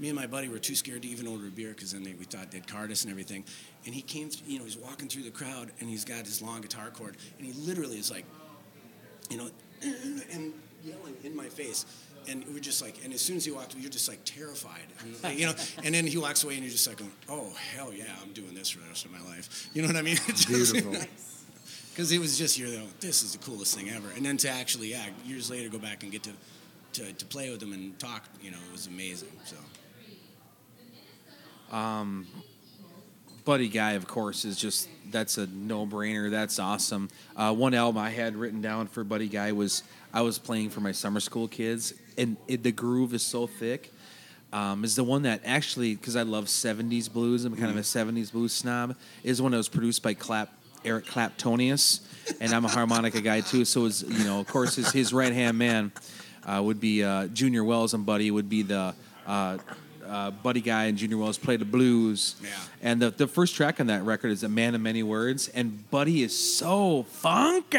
me 0.00 0.08
and 0.08 0.16
my 0.16 0.26
buddy 0.26 0.48
were 0.48 0.58
too 0.58 0.74
scared 0.74 1.02
to 1.02 1.08
even 1.08 1.26
order 1.26 1.46
a 1.46 1.50
beer 1.50 1.68
because 1.68 1.92
then 1.92 2.02
they, 2.02 2.12
we 2.14 2.24
thought 2.24 2.50
they'd 2.50 2.66
card 2.66 2.90
us 2.90 3.04
and 3.04 3.10
everything. 3.10 3.44
And 3.86 3.94
he 3.94 4.02
came, 4.02 4.30
you 4.46 4.58
know, 4.58 4.64
he's 4.64 4.76
walking 4.76 5.08
through 5.08 5.22
the 5.22 5.30
crowd 5.30 5.70
and 5.78 5.88
he's 5.88 6.04
got 6.04 6.26
his 6.26 6.42
long 6.42 6.60
guitar 6.62 6.90
cord 6.90 7.16
and 7.38 7.46
he 7.46 7.52
literally 7.52 7.98
is 7.98 8.10
like, 8.10 8.24
you 9.30 9.36
know, 9.36 9.48
and 10.32 10.52
yelling 10.82 11.14
in 11.24 11.36
my 11.36 11.48
face. 11.48 11.86
And 12.28 12.44
we're 12.52 12.60
just 12.60 12.82
like, 12.82 12.96
and 13.04 13.14
as 13.14 13.20
soon 13.20 13.36
as 13.36 13.44
he 13.44 13.50
walked 13.50 13.74
you're 13.78 13.90
just 13.90 14.08
like 14.08 14.20
terrified, 14.24 14.82
and, 15.24 15.38
you 15.38 15.46
know. 15.46 15.54
And 15.84 15.94
then 15.94 16.06
he 16.06 16.18
walks 16.18 16.44
away, 16.44 16.54
and 16.54 16.62
you're 16.62 16.70
just 16.70 16.86
like, 16.86 16.98
going, 16.98 17.10
"Oh 17.30 17.50
hell 17.74 17.94
yeah, 17.94 18.04
I'm 18.22 18.34
doing 18.34 18.54
this 18.54 18.68
for 18.68 18.80
the 18.80 18.88
rest 18.88 19.06
of 19.06 19.10
my 19.10 19.22
life." 19.22 19.70
You 19.72 19.80
know 19.80 19.88
what 19.88 19.96
I 19.96 20.02
mean? 20.02 20.18
Beautiful. 20.46 20.96
because 22.00 22.12
it 22.12 22.18
was 22.18 22.38
just 22.38 22.58
you're 22.58 22.70
like, 22.70 22.98
this 23.00 23.22
is 23.22 23.32
the 23.32 23.38
coolest 23.38 23.76
thing 23.76 23.90
ever. 23.90 24.08
And 24.16 24.24
then 24.24 24.38
to 24.38 24.48
actually, 24.48 24.92
yeah, 24.92 25.04
years 25.26 25.50
later, 25.50 25.68
go 25.68 25.76
back 25.76 26.02
and 26.02 26.10
get 26.10 26.22
to, 26.22 26.30
to, 26.94 27.12
to 27.12 27.26
play 27.26 27.50
with 27.50 27.60
them 27.60 27.74
and 27.74 27.98
talk, 27.98 28.24
you 28.40 28.50
know, 28.50 28.56
it 28.66 28.72
was 28.72 28.86
amazing. 28.86 29.28
So 29.44 29.56
Buddy 33.44 33.68
Guy, 33.68 33.92
of 33.92 34.06
course, 34.06 34.46
is 34.46 34.56
just 34.56 34.88
that's 35.10 35.36
a 35.36 35.46
no 35.48 35.84
brainer. 35.84 36.30
That's 36.30 36.58
awesome. 36.58 37.10
Uh, 37.36 37.52
one 37.52 37.74
album 37.74 38.00
I 38.00 38.08
had 38.08 38.34
written 38.34 38.62
down 38.62 38.86
for 38.86 39.04
Buddy 39.04 39.28
Guy 39.28 39.52
was 39.52 39.82
I 40.10 40.22
was 40.22 40.38
playing 40.38 40.70
for 40.70 40.80
my 40.80 40.92
summer 40.92 41.20
school 41.20 41.48
kids, 41.48 41.92
and 42.16 42.38
it, 42.48 42.62
the 42.62 42.72
groove 42.72 43.12
is 43.12 43.22
so 43.22 43.46
thick. 43.46 43.92
Um, 44.54 44.84
is 44.84 44.96
the 44.96 45.04
one 45.04 45.22
that 45.22 45.42
actually 45.44 45.96
because 45.96 46.16
I 46.16 46.22
love 46.22 46.46
'70s 46.46 47.12
blues. 47.12 47.44
I'm 47.44 47.56
kind 47.56 47.70
of 47.70 47.76
a 47.76 47.80
'70s 47.80 48.32
blues 48.32 48.54
snob. 48.54 48.96
Is 49.22 49.42
one 49.42 49.52
that 49.52 49.58
was 49.58 49.68
produced 49.68 50.02
by 50.02 50.14
Clap 50.14 50.50
Eric 50.84 51.06
Claptonius, 51.06 52.00
and 52.40 52.52
I'm 52.52 52.64
a 52.64 52.68
harmonica 52.68 53.20
guy 53.20 53.40
too. 53.40 53.64
So 53.64 53.86
is 53.86 54.02
you 54.02 54.24
know, 54.24 54.40
of 54.40 54.46
course, 54.46 54.76
his 54.76 54.92
his 54.92 55.12
right 55.12 55.32
hand 55.32 55.58
man 55.58 55.92
uh, 56.44 56.60
would 56.62 56.80
be 56.80 57.04
uh, 57.04 57.26
Junior 57.28 57.64
Wells, 57.64 57.94
and 57.94 58.04
Buddy 58.06 58.30
would 58.30 58.48
be 58.48 58.62
the. 58.62 58.94
Uh, 59.26 59.58
uh, 60.10 60.30
Buddy 60.32 60.60
Guy 60.60 60.86
and 60.86 60.98
Junior 60.98 61.18
Wells 61.18 61.38
play 61.38 61.56
the 61.56 61.64
blues. 61.64 62.34
Yeah. 62.42 62.48
And 62.82 63.00
the, 63.00 63.10
the 63.10 63.28
first 63.28 63.54
track 63.54 63.78
on 63.78 63.86
that 63.86 64.02
record 64.02 64.32
is 64.32 64.42
A 64.42 64.48
Man 64.48 64.74
of 64.74 64.80
Many 64.80 65.04
Words, 65.04 65.46
and 65.48 65.88
Buddy 65.88 66.24
is 66.24 66.36
so 66.36 67.04
funky. 67.04 67.78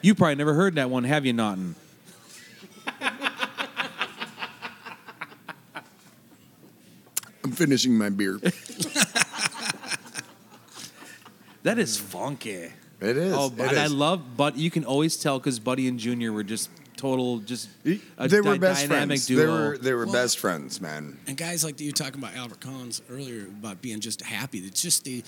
you 0.00 0.14
probably 0.14 0.36
never 0.36 0.54
heard 0.54 0.76
that 0.76 0.90
one, 0.90 1.02
have 1.02 1.26
you, 1.26 1.32
Naughton? 1.32 1.74
I'm 7.44 7.50
finishing 7.50 7.98
my 7.98 8.08
beer. 8.08 8.38
That 11.62 11.78
is 11.78 11.96
mm. 11.98 12.00
funky. 12.02 12.50
It 13.00 13.16
is. 13.16 13.34
Oh, 13.36 13.46
it 13.46 13.60
and 13.60 13.78
I 13.78 13.86
love, 13.88 14.36
but 14.36 14.56
you 14.56 14.70
can 14.70 14.84
always 14.84 15.16
tell 15.16 15.38
because 15.38 15.58
Buddy 15.58 15.88
and 15.88 15.98
Junior 15.98 16.32
were 16.32 16.44
just 16.44 16.70
total, 16.96 17.38
just 17.38 17.68
a 17.84 18.28
they 18.28 18.40
were 18.40 18.52
dy- 18.52 18.58
best 18.58 18.82
dynamic 18.88 19.18
friends. 19.18 19.26
duo. 19.26 19.40
They 19.40 19.46
were 19.46 19.78
they 19.78 19.92
were 19.92 20.04
Well- 20.04 20.12
best 20.12 20.38
friends, 20.38 20.80
man. 20.80 21.18
and 21.26 21.36
guys 21.36 21.64
like 21.64 21.80
you 21.80 21.90
talking 21.92 22.20
about 22.22 22.36
Albert 22.36 22.60
Collins 22.60 23.02
earlier 23.10 23.42
about 23.46 23.82
being 23.82 23.98
just 24.00 24.22
happy. 24.22 24.58
It's 24.60 24.80
just 24.80 25.04
they, 25.04 25.24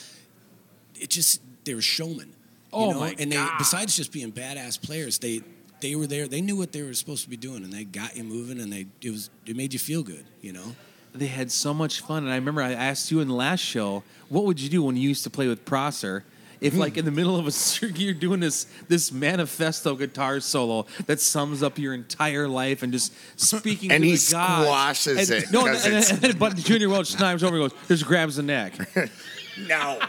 it 0.94 1.10
just 1.10 1.40
they 1.64 1.74
were 1.74 1.82
showmen. 1.82 2.28
You 2.72 2.80
Oh, 2.80 2.90
know? 2.92 3.00
my 3.00 3.14
And 3.18 3.30
they 3.32 3.36
God. 3.36 3.58
besides 3.58 3.96
just 3.96 4.12
being 4.12 4.30
badass 4.32 4.80
players, 4.80 5.18
they 5.18 5.40
they 5.80 5.96
were 5.96 6.06
there. 6.06 6.28
They 6.28 6.40
knew 6.40 6.56
what 6.56 6.70
they 6.72 6.82
were 6.82 6.94
supposed 6.94 7.24
to 7.24 7.30
be 7.30 7.36
doing, 7.36 7.64
and 7.64 7.72
they 7.72 7.84
got 7.84 8.16
you 8.16 8.24
moving, 8.24 8.60
and 8.60 8.72
they 8.72 8.86
it 9.02 9.10
was 9.10 9.30
it 9.46 9.56
made 9.56 9.72
you 9.72 9.78
feel 9.80 10.02
good. 10.04 10.24
You 10.42 10.52
know. 10.52 10.76
They 11.14 11.26
had 11.28 11.50
so 11.52 11.72
much 11.72 12.00
fun. 12.00 12.24
And 12.24 12.32
I 12.32 12.36
remember 12.36 12.60
I 12.62 12.72
asked 12.72 13.10
you 13.10 13.20
in 13.20 13.28
the 13.28 13.34
last 13.34 13.60
show, 13.60 14.02
what 14.28 14.44
would 14.44 14.60
you 14.60 14.68
do 14.68 14.82
when 14.82 14.96
you 14.96 15.08
used 15.08 15.22
to 15.24 15.30
play 15.30 15.46
with 15.46 15.64
Prosser? 15.64 16.24
If 16.60 16.74
like 16.76 16.96
in 16.96 17.04
the 17.04 17.10
middle 17.10 17.36
of 17.36 17.46
a 17.46 17.50
circuit 17.70 17.98
you're 17.98 18.14
doing 18.14 18.40
this 18.40 18.64
this 18.88 19.12
manifesto 19.12 19.96
guitar 19.96 20.40
solo 20.40 20.86
that 21.06 21.20
sums 21.20 21.62
up 21.62 21.78
your 21.78 21.92
entire 21.92 22.48
life 22.48 22.82
and 22.82 22.90
just 22.90 23.12
speaking 23.38 23.92
And 23.92 24.02
to 24.02 24.08
he 24.08 24.16
the 24.16 24.28
gods. 24.32 24.64
squashes 24.66 25.30
and, 25.30 25.42
it, 25.44 25.52
No, 25.52 25.66
and, 25.66 25.74
'cause 25.74 25.84
and, 25.86 25.94
it's- 25.96 26.24
and- 26.24 26.38
but 26.38 26.56
Junior 26.56 26.88
Wells 26.88 27.10
snipes 27.10 27.42
over 27.42 27.60
and 27.60 27.70
goes, 27.70 27.78
just 27.88 28.06
grabs 28.06 28.36
the 28.36 28.42
neck. 28.42 28.72
No. 29.68 30.00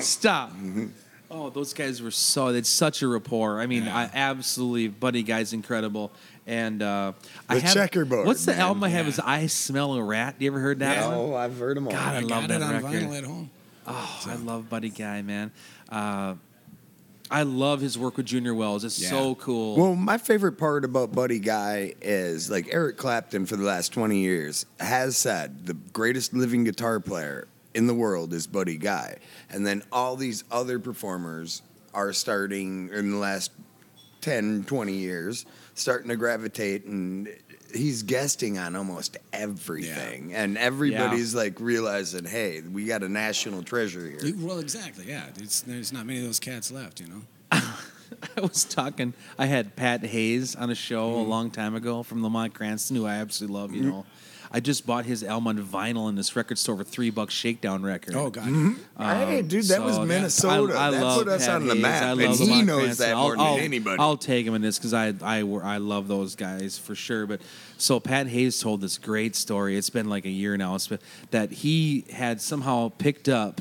Stop. 0.00 0.50
Mm-hmm. 0.52 0.86
Oh, 1.30 1.50
those 1.50 1.72
guys 1.74 2.00
were 2.02 2.10
so. 2.10 2.48
It's 2.48 2.68
such 2.68 3.02
a 3.02 3.08
rapport. 3.08 3.60
I 3.60 3.66
mean, 3.66 3.84
Yeah. 3.84 3.96
I 3.96 4.10
absolutely, 4.12 4.88
Buddy 4.88 5.22
Guy's 5.22 5.52
incredible. 5.52 6.12
And 6.46 6.80
uh, 6.82 7.12
I 7.48 7.56
The 7.56 7.60
have 7.62 7.74
checkerboard, 7.74 8.24
What's 8.26 8.44
the 8.44 8.52
man. 8.52 8.60
album 8.60 8.84
I 8.84 8.88
have? 8.90 9.06
Yeah. 9.06 9.10
Is 9.10 9.20
I 9.20 9.46
Smell 9.46 9.94
a 9.94 10.02
Rat? 10.02 10.36
You 10.38 10.48
ever 10.50 10.60
heard 10.60 10.78
that 10.78 10.96
Yeah. 10.98 11.06
one? 11.08 11.14
Oh, 11.16 11.34
I've 11.34 11.58
heard 11.58 11.76
them 11.76 11.86
all. 11.88 11.92
God, 11.92 12.14
I 12.14 12.18
I 12.18 12.20
love 12.20 12.28
got 12.28 12.48
that 12.48 12.60
it 12.60 12.62
on 12.62 12.72
record. 12.84 13.02
vinyl 13.02 13.18
at 13.18 13.24
home. 13.24 13.50
Oh, 13.88 14.22
I 14.26 14.34
love 14.36 14.68
Buddy 14.70 14.90
Guy, 14.90 15.22
man. 15.22 15.50
Uh, 15.88 16.34
I 17.28 17.42
love 17.42 17.80
his 17.80 17.98
work 17.98 18.16
with 18.16 18.26
Junior 18.26 18.54
Wells. 18.54 18.84
It's 18.84 19.00
Yeah. 19.00 19.10
so 19.10 19.34
cool. 19.34 19.76
Well, 19.76 19.96
my 19.96 20.18
favorite 20.18 20.52
part 20.58 20.84
about 20.84 21.10
Buddy 21.12 21.40
Guy 21.40 21.94
is 22.00 22.48
like 22.48 22.68
Eric 22.70 22.96
Clapton 22.96 23.46
for 23.46 23.56
the 23.56 23.64
last 23.64 23.92
20 23.92 24.20
years 24.20 24.66
has 24.78 25.16
said 25.16 25.66
the 25.66 25.74
greatest 25.74 26.32
living 26.34 26.62
guitar 26.62 27.00
player 27.00 27.48
in 27.74 27.88
the 27.88 27.94
world 27.94 28.32
is 28.32 28.46
Buddy 28.46 28.76
Guy. 28.76 29.16
And 29.50 29.66
then 29.66 29.82
all 29.90 30.14
these 30.14 30.44
other 30.52 30.78
performers 30.78 31.62
are 31.92 32.12
starting 32.12 32.90
in 32.92 33.10
the 33.10 33.16
last 33.18 33.50
10, 34.20 34.64
20 34.64 34.92
years, 34.92 35.44
starting 35.76 36.08
to 36.08 36.16
gravitate 36.16 36.84
and 36.86 37.28
he's 37.72 38.02
guesting 38.02 38.58
on 38.58 38.74
almost 38.74 39.16
everything. 39.32 40.34
And 40.34 40.56
everybody's 40.58 41.34
like 41.34 41.60
realizing, 41.60 42.24
hey, 42.24 42.60
we 42.62 42.86
got 42.86 43.02
a 43.02 43.08
national 43.08 43.62
treasure 43.62 44.08
here. 44.08 44.34
Well, 44.38 44.58
exactly. 44.58 45.04
Yeah, 45.08 45.26
it's, 45.36 45.60
there's 45.60 45.92
not 45.92 46.06
many 46.06 46.18
of 46.20 46.26
those 46.26 46.40
cats 46.40 46.70
left. 46.72 47.00
You 47.00 47.06
know. 47.08 47.22
I 47.52 48.40
was 48.40 48.64
talking. 48.64 49.14
I 49.38 49.46
had 49.46 49.76
Pat 49.76 50.04
Hayes 50.04 50.54
on 50.56 50.70
a 50.70 50.74
show 50.74 51.10
Mm-hmm. 51.10 51.18
a 51.20 51.22
long 51.30 51.50
time 51.50 51.74
ago 51.74 52.02
from 52.02 52.22
Lamont 52.22 52.54
Cranston, 52.54 52.96
who 52.96 53.06
I 53.06 53.16
absolutely 53.16 53.54
love. 53.60 53.74
You 53.74 53.82
know, 53.82 54.06
I 54.56 54.60
just 54.60 54.86
bought 54.86 55.04
his 55.04 55.22
album 55.22 55.48
on 55.48 55.58
vinyl 55.58 56.08
in 56.08 56.14
this 56.14 56.34
record 56.34 56.56
store 56.56 56.78
for 56.78 56.84
three 56.84 57.10
bucks 57.10 57.34
shakedown 57.34 57.82
record. 57.82 58.14
Oh 58.14 58.30
God. 58.30 58.44
Mm-hmm. 58.44 58.72
Um, 58.96 59.16
hey, 59.28 59.42
dude, 59.42 59.64
that 59.66 59.82
was 59.82 59.96
So 59.96 60.00
that- 60.00 60.06
Minnesota. 60.06 60.72
I, 60.74 60.86
I 60.86 60.90
that 60.92 61.02
love 61.02 61.18
put 61.18 61.28
us 61.28 61.44
Pat 61.46 61.54
on 61.56 61.66
the 61.66 61.74
Hayes. 61.74 61.82
map, 61.82 62.02
I 62.02 62.06
and 62.12 62.20
love 62.22 62.38
he 62.38 62.44
Lamont 62.46 62.66
knows 62.66 62.82
Cranston. 62.84 63.06
that 63.06 63.16
I'll, 63.16 63.22
more 63.24 63.36
than 63.36 63.40
I'll- 63.46 63.58
anybody. 63.58 63.96
I'll 64.00 64.16
take 64.16 64.46
him 64.46 64.54
in 64.54 64.62
this 64.62 64.78
because 64.78 64.94
I, 64.94 65.12
I 65.22 65.40
I 65.40 65.76
love 65.76 66.08
those 66.08 66.36
guys 66.36 66.78
for 66.78 66.94
sure. 66.94 67.26
But 67.26 67.42
so 67.76 68.00
Pat 68.00 68.28
Hayes 68.28 68.58
told 68.58 68.80
this 68.80 68.96
great 68.96 69.36
story. 69.36 69.76
It's 69.76 69.90
been 69.90 70.08
like 70.08 70.24
a 70.24 70.30
year 70.30 70.56
now. 70.56 70.74
It's 70.74 70.86
been, 70.88 71.00
that 71.32 71.52
he 71.52 72.06
had 72.10 72.40
somehow 72.40 72.88
picked 72.96 73.28
up 73.28 73.60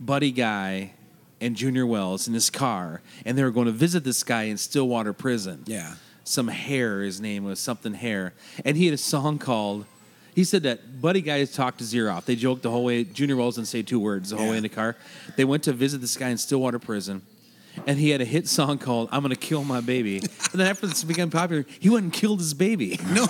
Buddy 0.00 0.30
Guy 0.30 0.92
and 1.40 1.54
Junior 1.54 1.86
Wells 1.86 2.26
in 2.26 2.32
his 2.34 2.48
car, 2.48 3.02
and 3.26 3.36
they 3.36 3.44
were 3.44 3.50
going 3.50 3.66
to 3.66 3.72
visit 3.72 4.04
this 4.04 4.22
guy 4.24 4.44
in 4.44 4.56
Stillwater 4.56 5.12
Prison. 5.12 5.64
Yeah. 5.66 5.96
Some 6.24 6.48
hair, 6.48 7.02
his 7.02 7.20
name 7.20 7.44
was 7.44 7.58
something 7.60 7.94
hair. 7.94 8.34
And 8.64 8.76
he 8.76 8.84
had 8.86 8.94
a 8.94 8.98
song 8.98 9.38
called, 9.38 9.86
he 10.38 10.44
said 10.44 10.62
that 10.62 11.00
Buddy 11.02 11.20
Guy 11.20 11.44
talked 11.46 11.80
his 11.80 11.92
ear 11.92 12.08
off. 12.10 12.24
They 12.24 12.36
joked 12.36 12.62
the 12.62 12.70
whole 12.70 12.84
way. 12.84 13.02
Junior 13.02 13.34
Wells 13.34 13.56
didn't 13.56 13.66
say 13.66 13.82
two 13.82 13.98
words 13.98 14.30
the 14.30 14.36
whole 14.36 14.44
Yeah. 14.46 14.50
way 14.52 14.56
in 14.58 14.62
the 14.62 14.68
car. 14.68 14.94
They 15.36 15.44
went 15.44 15.64
to 15.64 15.72
visit 15.72 16.00
this 16.00 16.16
guy 16.16 16.28
in 16.28 16.38
Stillwater 16.38 16.78
Prison. 16.78 17.22
And 17.88 17.98
he 17.98 18.10
had 18.10 18.20
a 18.20 18.24
hit 18.24 18.46
song 18.48 18.78
called 18.78 19.08
"I'm 19.10 19.22
Gonna 19.22 19.34
Kill 19.34 19.64
My 19.64 19.80
Baby." 19.80 20.18
and 20.18 20.28
then 20.60 20.68
after 20.68 20.86
this 20.86 21.02
became 21.02 21.28
popular, 21.30 21.64
he 21.80 21.88
went 21.88 22.04
and 22.04 22.12
killed 22.12 22.38
his 22.38 22.54
baby. 22.54 23.00
No. 23.12 23.26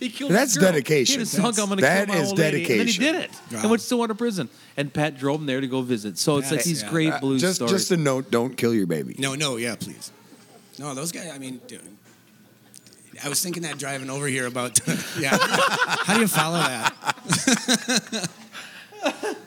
He 0.00 0.10
killed 0.10 0.30
That's 0.30 0.56
girl. 0.56 0.70
dedication. 0.70 1.14
He 1.14 1.18
had 1.18 1.26
a 1.26 1.30
song, 1.30 1.42
That's- 1.44 1.58
I'm 1.58 1.68
gonna 1.70 1.80
that 1.80 2.06
kill 2.06 2.14
my 2.16 2.22
is 2.22 2.28
old 2.28 2.38
lady. 2.38 2.60
And 2.70 2.80
then 2.80 2.86
he 2.86 2.98
did 2.98 3.14
it. 3.16 3.30
Wow. 3.50 3.60
And 3.62 3.70
went 3.70 3.80
to 3.80 3.86
Stillwater 3.86 4.14
Prison. 4.14 4.48
And 4.76 4.92
Pat 4.92 5.18
drove 5.18 5.40
him 5.40 5.46
there 5.46 5.60
to 5.62 5.66
go 5.66 5.80
visit. 5.82 6.18
So 6.18 6.36
it's 6.38 6.50
like 6.52 6.62
these 6.62 6.82
yeah. 6.82 6.90
great 6.90 7.12
Uh, 7.14 7.20
blues 7.20 7.40
just, 7.40 7.54
stories. 7.56 7.72
just 7.72 7.90
a 7.90 7.96
note: 7.96 8.30
don't 8.30 8.54
kill 8.56 8.72
your 8.74 8.86
baby. 8.86 9.16
No, 9.18 9.34
no, 9.34 9.56
yeah, 9.56 9.74
please. 9.74 10.12
No, 10.78 10.94
those 10.94 11.10
guys. 11.10 11.30
I 11.34 11.38
mean, 11.38 11.60
dude. 11.66 11.80
I 13.24 13.28
was 13.28 13.42
thinking 13.42 13.62
that 13.64 13.78
driving 13.78 14.10
over 14.10 14.26
here 14.26 14.46
about. 14.46 14.78
yeah. 15.18 15.36
How 15.40 16.14
do 16.14 16.20
you 16.20 16.28
follow 16.28 16.58
that? 16.58 18.28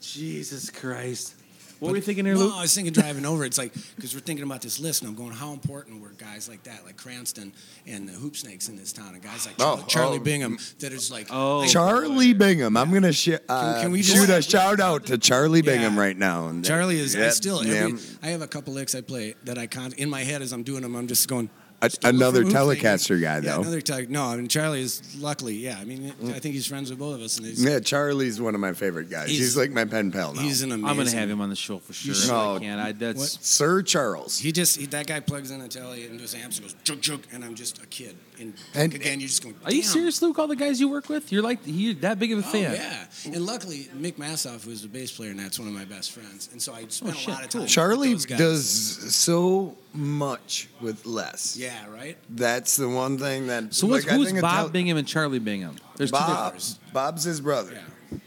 Jesus 0.00 0.70
Christ. 0.70 1.34
What 1.78 1.90
were 1.92 1.96
you 1.96 2.02
thinking 2.02 2.26
here, 2.26 2.34
No, 2.34 2.40
Luke? 2.40 2.54
I 2.56 2.60
was 2.62 2.74
thinking 2.74 2.92
driving 2.92 3.24
over. 3.24 3.42
It's 3.42 3.56
like 3.56 3.72
because 3.96 4.12
we're 4.14 4.20
thinking 4.20 4.44
about 4.44 4.60
this 4.60 4.78
list, 4.78 5.00
and 5.00 5.08
I'm 5.08 5.14
going, 5.14 5.30
how 5.32 5.54
important 5.54 6.02
were 6.02 6.10
guys 6.10 6.46
like 6.46 6.62
that, 6.64 6.84
like 6.84 6.98
Cranston 6.98 7.54
and 7.86 8.06
the 8.06 8.12
Hoop 8.12 8.36
Snakes 8.36 8.68
in 8.68 8.76
this 8.76 8.92
town, 8.92 9.14
and 9.14 9.22
guys 9.22 9.46
like 9.46 9.54
Oh, 9.58 9.76
Charlie, 9.76 9.84
Charlie 9.88 10.18
oh. 10.18 10.22
Bingham, 10.22 10.58
that 10.80 10.92
is 10.92 11.10
like, 11.10 11.28
Oh. 11.30 11.66
Charlie 11.66 12.34
Bingham. 12.34 12.76
I'm 12.76 12.92
gonna 12.92 13.14
sh- 13.14 13.30
uh, 13.48 13.80
can 13.80 13.92
we 13.92 14.02
just- 14.02 14.14
shoot 14.14 14.28
a 14.28 14.42
shout 14.42 14.78
out 14.78 15.06
to 15.06 15.16
Charlie 15.16 15.60
Yeah. 15.64 15.72
Bingham 15.72 15.98
right 15.98 16.16
now. 16.18 16.48
And 16.48 16.62
Charlie 16.62 16.98
is. 17.00 17.16
I 17.16 17.30
still. 17.30 17.64
yeah. 17.64 17.74
Every, 17.84 17.98
I 18.22 18.26
have 18.28 18.42
a 18.42 18.46
couple 18.48 18.74
licks 18.74 18.94
I 18.94 19.00
play 19.00 19.34
that 19.44 19.56
I 19.56 19.66
con 19.66 19.94
in 19.96 20.10
my 20.10 20.22
head 20.22 20.42
as 20.42 20.52
I'm 20.52 20.62
doing 20.64 20.82
them. 20.82 20.94
I'm 20.94 21.06
just 21.06 21.28
going. 21.28 21.48
A- 21.82 21.90
another 22.04 22.44
Telecaster 22.44 23.06
Snake. 23.06 23.20
guy, 23.22 23.34
Yeah, 23.36 23.40
though. 23.40 23.60
another 23.62 23.80
tele- 23.80 24.06
No, 24.08 24.24
I 24.24 24.36
mean 24.36 24.48
Charlie 24.48 24.82
is 24.82 25.00
luckily. 25.18 25.54
Yeah, 25.56 25.78
I 25.80 25.84
mean 25.84 26.12
I 26.24 26.38
think 26.38 26.54
he's 26.54 26.66
friends 26.66 26.90
with 26.90 26.98
both 26.98 27.14
of 27.16 27.22
us, 27.22 27.38
and 27.38 27.46
he's, 27.46 27.62
Yeah, 27.64 27.80
Charlie's 27.80 28.40
one 28.40 28.54
of 28.54 28.60
my 28.60 28.72
favorite 28.74 29.08
guys. 29.08 29.30
He's, 29.30 29.38
He's- 29.38 29.56
like 29.56 29.70
my 29.70 29.84
pen 29.86 30.12
pal 30.12 30.34
now. 30.34 30.42
he's 30.42 30.60
an 30.62 30.72
amazing. 30.72 30.88
I'm 30.90 30.96
gonna 30.96 31.10
have 31.18 31.30
him 31.30 31.40
on 31.40 31.48
the 31.48 31.56
show 31.56 31.78
for 31.78 31.92
sure. 31.92 32.14
should. 32.14 32.24
if 32.24 32.30
I 32.30 32.44
Oh. 32.54 32.58
can. 32.60 32.78
I, 32.78 32.92
that's 32.92 33.18
What? 33.18 33.28
Sir 33.40 33.82
Charles. 33.82 34.38
He 34.38 34.52
just 34.52 34.76
he, 34.78 34.86
that 34.86 35.06
guy 35.06 35.20
plugs 35.20 35.50
in 35.50 35.60
a 35.62 35.68
telly 35.68 36.04
into 36.06 36.22
his 36.22 36.34
amps 36.34 36.58
and 36.58 36.66
goes 36.66 36.76
chug 36.84 37.00
chug, 37.00 37.22
and 37.32 37.44
I'm 37.44 37.54
just 37.54 37.82
a 37.82 37.86
kid. 37.86 38.16
And, 38.38 38.54
And- 38.74 38.94
again, 38.94 39.20
you're 39.20 39.28
just 39.28 39.42
going. 39.42 39.54
Are 39.64 39.72
you 39.72 39.82
serious, 39.82 40.20
Luke? 40.22 40.38
All 40.38 40.48
the 40.48 40.56
guys 40.56 40.80
you 40.80 40.88
work 40.88 41.08
with, 41.08 41.30
you're 41.32 41.42
like 41.42 41.60
you 41.64 41.94
that 41.94 42.18
big 42.18 42.32
of 42.32 42.38
a 42.38 42.46
Oh, 42.46 42.52
fan. 42.52 42.72
yeah, 42.74 43.04
and 43.24 43.44
luckily 43.46 43.88
Mick 43.98 44.14
Massoff, 44.16 44.64
who's 44.64 44.82
the 44.82 44.88
bass 44.88 45.12
player, 45.12 45.30
and 45.30 45.38
that's 45.40 45.58
one 45.58 45.68
of 45.68 45.74
my 45.74 45.84
best 45.84 46.12
friends, 46.12 46.48
and 46.52 46.60
so 46.60 46.72
I 46.74 46.84
spent 46.88 47.14
Oh, 47.14 47.16
a 47.16 47.20
shit, 47.20 47.28
lot 47.28 47.44
of 47.44 47.50
cool. 47.50 47.60
time. 47.62 47.68
Charlie 47.68 48.14
with 48.14 48.26
those 48.26 48.26
guys. 48.26 48.38
does 48.38 49.14
so 49.14 49.76
much 49.92 50.68
with 50.80 51.04
less. 51.06 51.56
Yeah, 51.56 51.88
right. 51.88 52.16
That's 52.28 52.76
the 52.76 52.88
one 52.88 53.18
thing 53.18 53.46
that. 53.48 53.74
So 53.74 53.86
what's 53.86 54.04
like, 54.04 54.14
I 54.14 54.16
who's 54.16 54.28
think 54.30 54.40
Bob 54.40 54.56
tel- 54.56 54.68
Bingham 54.70 54.96
and 54.96 55.06
Charlie 55.06 55.38
Bingham? 55.38 55.76
There's 55.96 56.10
two 56.10 56.16
Bob. 56.18 56.54
different. 56.54 56.78
Bob's 56.92 57.24
his 57.24 57.40
brother. 57.40 57.72
Yeah. 57.72 58.18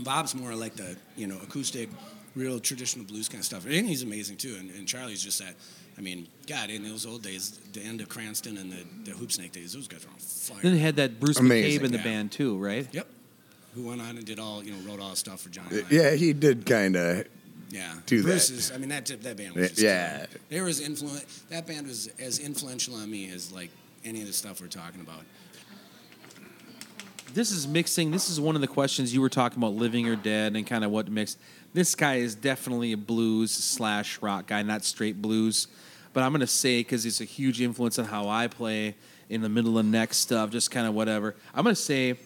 Bob's 0.00 0.34
more 0.34 0.54
like 0.54 0.76
the 0.76 0.96
you 1.16 1.26
know 1.26 1.36
acoustic, 1.42 1.88
real 2.34 2.58
traditional 2.58 3.04
blues 3.04 3.28
kind 3.28 3.40
of 3.40 3.44
stuff, 3.44 3.66
and 3.66 3.86
he's 3.86 4.02
amazing 4.02 4.36
too. 4.38 4.56
And, 4.58 4.70
and 4.70 4.86
Charlie's 4.88 5.22
just 5.22 5.38
that. 5.40 5.54
I 5.98 6.02
mean, 6.02 6.28
God, 6.46 6.70
in 6.70 6.82
those 6.82 7.04
old 7.04 7.22
days, 7.22 7.58
the 7.74 7.80
end 7.82 8.00
of 8.00 8.08
Cranston 8.08 8.56
and 8.56 8.72
the, 8.72 9.10
the 9.10 9.16
Hoop 9.18 9.30
Snake 9.30 9.52
days, 9.52 9.74
those 9.74 9.86
guys 9.86 10.06
were 10.06 10.12
on 10.12 10.18
fire. 10.18 10.58
Then 10.62 10.72
they 10.72 10.78
had 10.78 10.96
that 10.96 11.20
Bruce 11.20 11.38
Amazing. 11.38 11.80
McCabe 11.80 11.84
in 11.84 11.92
the 11.92 11.98
Yeah. 11.98 12.04
band 12.04 12.32
too, 12.32 12.56
right? 12.56 12.88
Yep. 12.92 13.06
Who 13.74 13.86
went 13.88 14.00
on 14.00 14.16
and 14.16 14.24
did 14.24 14.38
all 14.38 14.64
you 14.64 14.72
know, 14.72 14.78
wrote 14.90 15.00
all 15.00 15.10
the 15.10 15.16
stuff 15.16 15.42
for 15.42 15.50
Jonny. 15.50 15.76
Lang. 15.76 15.84
Yeah, 15.90 16.12
he 16.12 16.32
did 16.32 16.64
kind 16.64 16.96
of. 16.96 17.24
Yeah, 17.70 17.94
do 18.06 18.22
Bruce 18.22 18.48
that. 18.48 18.54
Is, 18.54 18.72
I 18.72 18.78
mean, 18.78 18.88
that 18.88 19.06
that 19.06 19.36
band 19.36 19.54
was 19.54 19.68
just 19.70 19.80
Yeah. 19.80 20.26
killer. 20.26 20.28
They 20.48 20.60
were 20.60 20.68
as 20.68 20.80
influ- 20.80 21.24
That 21.50 21.66
band 21.66 21.86
was 21.86 22.08
as 22.18 22.38
influential 22.38 22.94
on 22.96 23.10
me 23.10 23.30
as 23.30 23.52
like 23.52 23.70
any 24.04 24.20
of 24.20 24.26
the 24.26 24.32
stuff 24.32 24.60
we're 24.60 24.66
talking 24.66 25.00
about. 25.00 25.22
This 27.32 27.52
is 27.52 27.68
mixing. 27.68 28.10
This 28.10 28.28
is 28.28 28.40
one 28.40 28.56
of 28.56 28.60
the 28.60 28.66
questions 28.66 29.14
you 29.14 29.20
were 29.20 29.28
talking 29.28 29.58
about, 29.58 29.74
living 29.74 30.08
or 30.08 30.16
dead, 30.16 30.56
and 30.56 30.66
kind 30.66 30.84
of 30.84 30.90
what 30.90 31.06
to 31.06 31.12
mix. 31.12 31.36
This 31.72 31.94
guy 31.94 32.16
is 32.16 32.34
definitely 32.34 32.90
a 32.92 32.96
blues 32.96 33.52
slash 33.52 34.20
rock 34.20 34.48
guy, 34.48 34.62
not 34.62 34.84
straight 34.84 35.22
blues. 35.22 35.68
But 36.12 36.24
I'm 36.24 36.32
gonna 36.32 36.48
say 36.48 36.80
because 36.80 37.04
he's 37.04 37.20
a 37.20 37.24
huge 37.24 37.60
influence 37.60 38.00
on 38.00 38.06
how 38.06 38.28
I 38.28 38.48
play 38.48 38.96
in 39.28 39.42
the 39.42 39.48
middle 39.48 39.78
of 39.78 39.86
neck 39.86 40.12
stuff, 40.12 40.50
just 40.50 40.72
kind 40.72 40.88
of 40.88 40.94
whatever. 40.94 41.36
I'm 41.54 41.62
gonna 41.62 41.76
say 41.76 42.16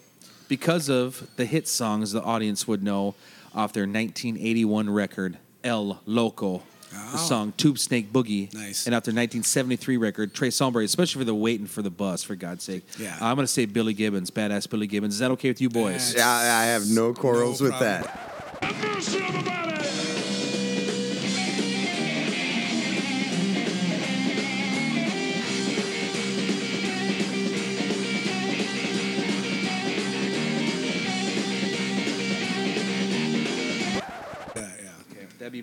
because 0.47 0.89
of 0.89 1.27
the 1.35 1.45
hit 1.45 1.67
songs 1.67 2.11
the 2.11 2.23
audience 2.23 2.67
would 2.67 2.81
know 2.81 3.13
off 3.55 3.73
their 3.73 3.87
1981 3.87 4.89
record 4.89 5.37
El 5.63 5.99
Loco, 6.05 6.61
the 6.91 6.97
Oh. 7.15 7.17
song 7.17 7.53
Tube 7.57 7.79
Snake 7.79 8.11
Boogie, 8.13 8.53
Nice. 8.53 8.85
and 8.85 8.93
off 8.93 9.03
their 9.03 9.13
1973 9.13 9.97
record 9.97 10.33
Tres 10.33 10.59
Hombres, 10.59 10.85
especially 10.91 11.21
for 11.21 11.25
the 11.25 11.33
waiting 11.35 11.65
for 11.65 11.81
the 11.81 11.89
bus, 11.89 12.21
for 12.23 12.35
God's 12.35 12.63
sake. 12.63 12.83
Yeah. 12.99 13.15
I'm 13.21 13.35
gonna 13.35 13.47
say 13.47 13.65
Billy 13.65 13.93
Gibbons, 13.93 14.29
badass 14.29 14.69
Billy 14.69 14.87
Gibbons. 14.87 15.13
Is 15.15 15.19
that 15.19 15.31
okay 15.31 15.49
with 15.49 15.61
you 15.61 15.69
boys? 15.69 16.13
Yeah, 16.15 16.29
I 16.29 16.65
have 16.65 16.87
no 16.87 17.13
quarrels 17.13 17.61
No 17.61 17.69
with 17.69 17.77
problem. 17.77 18.03
that. 18.03 19.74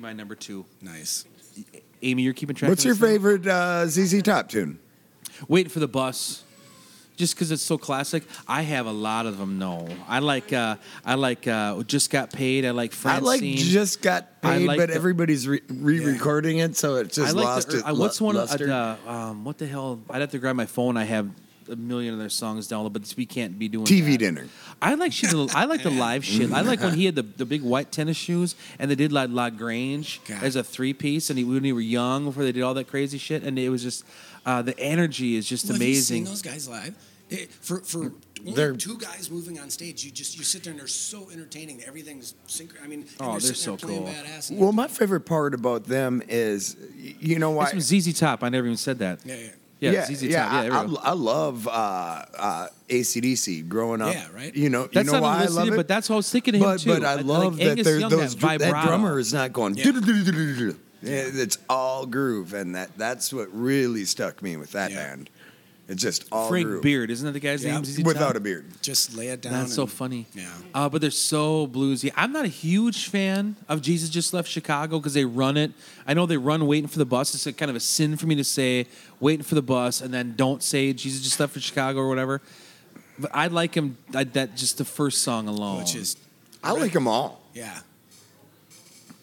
My 0.03 0.13
number 0.13 0.35
two. 0.35 0.67
Nice. 0.83 1.25
Amy, 2.03 2.23
you're 2.25 2.35
keeping 2.35 2.57
track. 2.57 2.69
What's 2.69 2.83
of 2.83 2.87
your 2.87 2.95
this 2.95 3.01
now? 3.01 3.07
favorite 3.07 3.47
uh, 3.47 3.87
ZZ 3.87 4.23
Top 4.23 4.49
tune? 4.49 4.79
Waiting 5.49 5.71
for 5.71 5.79
the 5.81 5.89
bus. 5.89 6.43
Just 7.17 7.35
because 7.35 7.53
it's 7.53 7.63
so 7.63 7.77
classic, 7.77 8.25
I 8.49 8.63
have 8.63 8.87
a 8.87 8.91
lot 8.93 9.27
of 9.27 9.37
them. 9.39 9.59
No, 9.59 9.87
I 10.09 10.19
like. 10.21 10.51
Uh, 10.53 10.77
I 11.05 11.15
like. 11.15 11.47
Uh, 11.47 11.83
just 11.85 12.11
got 12.11 12.33
paid. 12.33 12.65
I 12.65 12.71
like 12.71 12.93
I 12.93 12.95
Francine. 12.97 13.25
like 13.57 13.59
just 13.65 14.01
got 14.03 14.29
I 14.43 14.57
paid, 14.57 14.67
like 14.67 14.79
but 14.79 14.89
the- 14.89 14.95
everybody's 14.95 15.47
re- 15.47 15.61
re-recording 15.69 16.59
it, 16.59 16.75
so 16.77 16.97
it 16.97 17.09
just 17.09 17.19
I 17.21 17.25
just 17.25 17.37
like 17.37 17.45
lost 17.45 17.69
the, 17.71 17.77
its 17.79 17.87
uh, 17.87 17.95
What's 17.95 18.21
one 18.21 18.35
of 18.37 18.49
luster. 18.51 18.73
uh, 18.73 18.97
um, 19.11 19.45
what 19.45 19.59
the 19.59 19.67
hell? 19.67 20.01
I'd 20.11 20.23
have 20.23 20.31
to 20.31 20.39
grab 20.39 20.57
my 20.57 20.65
phone. 20.67 20.97
I 20.97 21.05
have 21.05 21.29
a 21.71 21.77
million 21.77 22.13
of 22.15 22.19
their 22.21 22.29
songs 22.29 22.69
downloaded, 22.69 22.93
but 22.95 23.15
we 23.17 23.27
can't 23.27 23.59
be 23.59 23.69
doing 23.69 23.85
TV 23.87 24.13
that. 24.13 24.19
dinner. 24.19 24.47
I 24.81 24.95
like 24.95 25.13
shit. 25.13 25.33
I 25.55 25.65
like 25.65 25.83
the 25.83 25.91
live 25.91 26.25
shit. 26.25 26.51
I 26.53 26.61
like 26.63 26.81
when 26.81 26.95
he 26.95 27.05
had 27.07 27.15
the, 27.15 27.23
the 27.23 27.45
big 27.47 27.63
white 27.63 27.93
tennis 27.93 28.17
shoes 28.17 28.55
and 28.79 28.91
they 28.91 28.95
did 28.95 29.13
like 29.13 29.31
La 29.31 29.51
Grange 29.51 30.21
God. 30.27 30.43
as 30.43 30.57
a 30.57 30.63
three 30.65 30.93
piece, 30.95 31.31
and 31.31 31.39
he, 31.39 31.45
when 31.45 31.65
he 31.65 31.73
were 31.73 31.81
young 31.81 32.25
before 32.25 32.43
they 32.45 32.53
did 32.53 32.63
all 32.63 32.75
that 32.75 32.89
crazy 32.89 33.19
shit, 33.19 33.43
and 33.43 33.59
it 33.59 33.69
was 33.69 33.83
just 33.83 34.05
uh, 34.47 34.63
the 34.63 34.79
energy 34.79 35.37
is 35.37 35.49
just 35.49 35.65
Well, 35.67 35.75
have 35.75 35.83
you 35.83 35.89
amazing. 35.89 36.17
seen 36.17 36.25
those 36.25 36.43
guys 36.43 36.69
live? 36.69 36.95
They, 37.29 37.47
for 37.47 37.79
for 37.81 38.13
They're- 38.45 38.75
two 38.77 38.99
guys 38.99 39.31
moving 39.31 39.59
on 39.61 39.71
stage, 39.71 40.05
you 40.05 40.11
just 40.11 40.37
you 40.37 40.43
sit 40.45 40.65
there 40.65 40.73
and 40.73 40.81
they're 40.81 40.87
so 40.89 41.31
entertaining. 41.31 41.83
Everything's 41.87 42.35
synchro. 42.49 42.83
I 42.85 42.89
mean, 42.89 43.07
Oh, 43.21 43.33
they're 43.33 43.41
sitting 43.55 43.55
so 43.55 43.77
cool. 43.87 44.11
Well, 44.51 44.73
my 44.73 44.89
favorite 44.89 45.21
part 45.27 45.55
about 45.55 45.85
them 45.85 46.23
is, 46.29 46.77
you 47.21 47.39
know 47.39 47.55
That's 47.55 47.67
why? 47.67 47.71
from 47.71 47.81
ZZ 47.81 48.19
Top. 48.19 48.43
I 48.43 48.49
never 48.49 48.67
even 48.67 48.77
said 48.77 48.99
that. 48.99 49.21
yeah, 49.25 49.37
yeah, 49.37 49.49
Yeah, 49.91 50.05
Top. 50.07 50.11
Yeah, 50.23 50.63
there 50.63 50.73
I. 50.73 50.85
I, 50.85 51.11
I 51.11 51.13
love 51.13 51.67
uh, 51.67 51.71
uh, 52.39 52.67
ACDC 52.89 53.69
growing 53.69 54.01
up. 54.01 54.15
Yeah, 54.15 54.27
right? 54.35 54.55
You 54.55 54.69
know, 54.71 54.87
That's 54.87 55.07
you 55.07 55.13
know 55.13 55.23
why 55.23 55.43
I 55.43 55.47
love 55.47 55.69
it? 55.69 55.77
but 55.77 55.89
that's 55.89 56.09
what 56.09 56.15
I 56.15 56.19
was 56.19 56.31
thinking 56.31 56.55
of 56.55 56.61
him 56.61 56.67
but, 56.69 56.81
too. 56.81 56.91
But 56.95 57.05
I 57.05 57.15
like 57.17 57.25
love 57.25 57.57
that 57.57 57.71
Angus 57.71 57.87
there- 57.87 57.99
Young, 57.99 58.11
those 58.11 58.37
that 58.37 58.59
that 58.61 58.85
drummer 58.87 59.19
is 59.19 59.33
not 59.33 59.53
going. 59.53 59.75
Yeah. 59.77 59.85
Yeah, 61.03 61.25
It's 61.33 61.59
all 61.69 62.07
groove, 62.07 62.55
and 62.55 62.77
that 62.77 62.97
that's 62.97 63.33
what 63.33 63.49
really 63.53 64.05
stuck 64.05 64.41
me 64.41 64.57
with 64.57 64.73
that 64.73 64.93
Yeah. 64.93 65.09
band. 65.09 65.31
It's 65.89 66.01
just 66.01 66.25
all 66.33 66.49
Frank 66.49 66.67
groove 66.67 66.83
Beard, 66.83 67.11
isn't 67.11 67.27
that 67.27 67.33
the 67.33 67.41
guy's 67.41 67.65
Yeah. 67.65 67.75
name? 67.75 67.85
ZZ 67.85 68.03
without 68.05 68.29
Top? 68.29 68.37
a 68.37 68.41
beard. 68.41 68.65
just 68.83 69.15
lay 69.17 69.29
it 69.29 69.43
down. 69.43 69.53
That's 69.53 69.75
so 69.75 69.87
funny. 69.87 70.27
Yeah. 70.33 70.49
Uh, 70.73 70.89
but 70.89 71.01
they're 71.01 71.11
so 71.11 71.67
bluesy. 71.67 72.11
I'm 72.17 72.33
not 72.33 72.45
a 72.45 72.49
huge 72.49 73.09
fan 73.09 73.57
of 73.69 73.83
Jesus 73.83 74.09
Just 74.09 74.33
Left 74.33 74.49
Chicago 74.49 74.99
because 74.99 75.13
they 75.15 75.25
run 75.25 75.57
it. 75.57 75.73
I 76.07 76.15
know 76.15 76.25
they 76.25 76.37
run 76.37 76.67
Waiting 76.67 76.89
for 76.89 76.99
the 76.99 77.05
Bus. 77.05 77.35
It's 77.35 77.47
a 77.47 77.53
kind 77.53 77.69
of 77.69 77.77
a 77.77 77.81
sin 77.81 78.17
for 78.17 78.27
me 78.27 78.37
to 78.37 78.45
say 78.45 78.87
Waiting 79.21 79.43
for 79.45 79.55
the 79.57 79.63
Bus 79.63 80.01
and 80.01 80.15
then 80.15 80.35
don't 80.37 80.63
say 80.63 80.93
Jesus 80.93 81.21
Just 81.21 81.39
Left 81.41 81.53
for 81.53 81.61
Chicago 81.61 81.99
or 81.99 82.09
whatever. 82.09 82.41
But 83.19 83.33
I 83.35 83.49
like 83.49 83.75
him, 83.75 83.99
I, 84.15 84.25
that 84.25 84.57
just 84.57 84.79
the 84.79 84.85
first 84.87 85.23
song 85.23 85.47
alone. 85.49 85.79
Which 85.81 85.95
is 85.97 86.17
I 86.65 86.73
like 86.73 86.93
them 86.93 87.09
all. 87.09 87.43
yeah. 87.55 87.81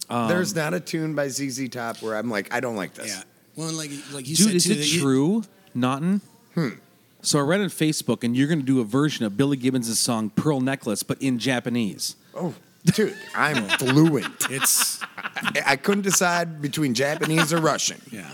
There's 0.09 0.55
not 0.55 0.73
a 0.73 0.79
tune 0.79 1.15
by 1.15 1.27
ZZ 1.29 1.69
Top 1.69 2.01
where 2.01 2.15
I'm 2.15 2.29
like, 2.29 2.53
I 2.53 2.59
don't 2.59 2.75
like 2.75 2.95
this. 2.95 3.07
Yeah. 3.07 3.23
Well, 3.55 3.71
like 3.73 3.91
like 4.11 4.27
you 4.27 4.35
Dude, 4.35 4.47
said 4.47 4.55
is 4.55 4.63
too, 4.65 4.71
it 4.73 4.75
true, 4.75 4.83
you- 4.85 5.01
true, 5.01 5.43
Naughton? 6.63 6.81
So 7.21 7.39
I 7.39 7.41
read 7.41 7.59
on 7.59 7.67
Facebook, 7.67 8.23
and 8.23 8.35
you're 8.35 8.47
going 8.47 8.59
to 8.61 8.65
do 8.65 8.79
a 8.79 8.85
version 8.85 9.25
of 9.25 9.35
Billy 9.35 9.57
Gibbons' 9.57 9.99
song 9.99 10.29
"Pearl 10.29 10.61
Necklace," 10.61 11.03
but 11.03 11.21
in 11.21 11.37
Japanese. 11.37 12.15
Oh, 12.33 12.53
dude, 12.85 13.17
I'm 13.35 13.67
fluent. 13.77 14.47
It's 14.49 15.01
I, 15.17 15.61
I 15.65 15.75
couldn't 15.75 16.03
decide 16.03 16.61
between 16.61 16.93
Japanese 16.93 17.51
or 17.51 17.57
Russian. 17.59 18.01
yeah. 18.11 18.29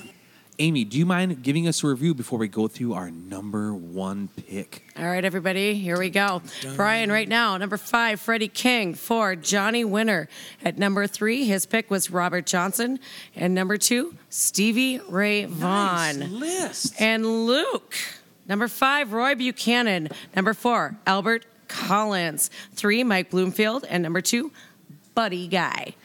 Amy, 0.57 0.85
do 0.85 0.97
you 0.97 1.05
mind 1.05 1.43
giving 1.43 1.67
us 1.67 1.83
a 1.83 1.87
review 1.87 2.13
before 2.13 2.39
we 2.39 2.47
go 2.47 2.67
through 2.69 2.93
our 2.93 3.11
number 3.11 3.73
one 3.73 4.29
pick? 4.29 4.83
All 4.97 5.05
right, 5.05 5.25
everybody, 5.25 5.73
here 5.75 5.99
we 5.99 6.09
go. 6.09 6.41
Brian, 6.77 7.11
right 7.11 7.27
now, 7.27 7.57
number 7.57 7.75
five, 7.75 8.21
Freddie 8.21 8.47
King. 8.47 8.93
Four, 8.93 9.35
Johnny 9.35 9.83
Winter. 9.83 10.29
At 10.63 10.77
number 10.77 11.07
three, 11.07 11.43
his 11.45 11.65
pick 11.65 11.91
was 11.91 12.09
Robert 12.09 12.45
Johnson. 12.45 12.99
And 13.35 13.53
number 13.53 13.75
two, 13.77 14.15
Stevie 14.29 14.99
Ray 15.09 15.43
Vaughan. 15.43 16.39
list. 16.39 17.01
And 17.01 17.45
Luke. 17.45 17.95
Number 18.47 18.69
five, 18.69 19.11
Roy 19.11 19.35
Buchanan. 19.35 20.07
Number 20.37 20.53
four, 20.53 20.95
Albert 21.05 21.45
Collins. 21.67 22.49
Three, 22.73 23.03
Mike 23.03 23.29
Bloomfield. 23.29 23.83
And 23.89 24.03
number 24.03 24.21
two, 24.21 24.53
Buddy 25.15 25.49
Guy. 25.49 25.95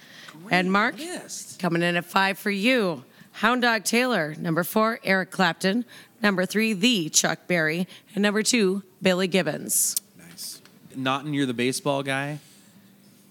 Great 0.42 0.52
and 0.52 0.72
Mark, 0.72 0.98
list. 0.98 1.60
coming 1.60 1.82
in 1.82 1.94
at 1.96 2.04
five 2.04 2.36
for 2.38 2.50
you, 2.50 3.04
Hound 3.32 3.62
Dog 3.62 3.84
Taylor. 3.84 4.34
Number 4.38 4.64
four, 4.64 4.98
Eric 5.04 5.30
Clapton. 5.30 5.84
Number 6.22 6.44
three, 6.46 6.72
the 6.72 7.08
Chuck 7.08 7.46
Berry. 7.46 7.86
And 8.14 8.22
number 8.22 8.42
two, 8.42 8.82
Billy 9.00 9.28
Gibbons. 9.28 9.96
Nice. 10.18 10.60
Naughton, 10.94 11.32
you're 11.32 11.46
the 11.46 11.54
baseball 11.54 12.02
guy. 12.02 12.40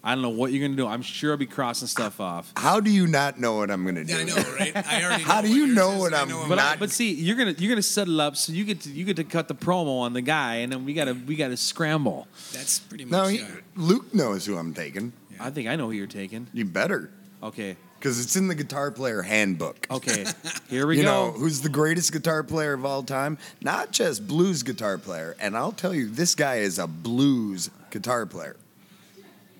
I 0.02 0.16
don't 0.16 0.22
know 0.22 0.30
what 0.30 0.54
you're 0.54 0.62
going 0.62 0.72
to 0.72 0.78
do. 0.78 0.88
I'm 0.88 1.02
sure 1.02 1.32
I'll 1.32 1.38
be 1.38 1.46
crossing 1.46 1.88
stuff 1.90 2.22
off. 2.22 2.54
How 2.56 2.80
do 2.80 2.90
you 2.90 3.06
not 3.06 3.38
know 3.38 3.58
what 3.58 3.70
I'm 3.70 3.84
gonna 3.84 4.06
do? 4.06 4.14
Yeah, 4.14 4.20
I 4.20 4.24
know, 4.24 4.36
right? 4.58 4.72
I 4.88 5.04
already. 5.04 5.24
How 5.26 5.42
do 5.42 5.50
you 5.54 5.68
know 5.68 5.92
is, 5.92 6.00
what 6.00 6.06
and 6.08 6.16
I 6.16 6.20
I'm- 6.20 6.30
know 6.30 6.46
But, 6.48 6.56
Not- 6.56 6.80
but 6.80 6.90
see, 6.90 7.12
you're 7.14 7.36
gonna 7.36 7.52
you're 7.58 7.70
gonna 7.70 7.82
set 7.82 8.08
it 8.08 8.18
up 8.18 8.38
so 8.38 8.54
you 8.54 8.64
get 8.64 8.80
to 8.82 8.90
you 8.90 9.04
get 9.04 9.18
to 9.18 9.26
cut 9.26 9.50
the 9.50 9.56
promo 9.56 10.00
on 10.00 10.14
the 10.14 10.22
guy, 10.22 10.56
and 10.56 10.72
then 10.72 10.86
we 10.86 10.94
gotta 10.94 11.14
we 11.14 11.36
gotta 11.36 11.58
scramble. 11.58 12.30
That's 12.54 12.80
pretty 12.80 13.04
much. 13.04 13.12
No, 13.12 13.28
he. 13.28 13.42
Uh, 13.42 13.46
Luke 13.76 14.14
knows 14.14 14.46
who 14.46 14.56
I'm 14.58 14.74
taking. 14.74 15.12
I 15.38 15.50
think 15.50 15.68
I 15.68 15.76
know 15.76 15.88
who 15.88 15.92
you're 15.92 16.08
taking. 16.08 16.48
You 16.54 16.64
better, 16.64 17.12
Okay, 17.44 17.76
because 18.00 18.24
it's 18.24 18.36
in 18.36 18.48
the 18.48 18.56
guitar 18.56 18.92
player 18.92 19.22
handbook. 19.22 19.86
okay, 19.92 20.26
here 20.70 20.88
we 20.88 20.98
you 20.98 21.04
go. 21.04 21.10
You 21.10 21.32
know 21.32 21.32
who's 21.32 21.62
the 21.62 21.70
greatest 21.70 22.14
guitar 22.14 22.44
player 22.44 22.74
of 22.74 22.86
all 22.86 23.04
time? 23.04 23.38
Not 23.62 23.92
just 23.92 24.26
blues 24.28 24.64
guitar 24.64 24.98
player. 24.98 25.36
And 25.40 25.58
I'll 25.58 25.74
tell 25.74 25.94
you, 25.94 26.10
this 26.10 26.34
guy 26.34 26.58
is 26.58 26.80
a 26.80 26.88
blues 26.88 27.70
guitar 27.92 28.26
player. 28.26 28.56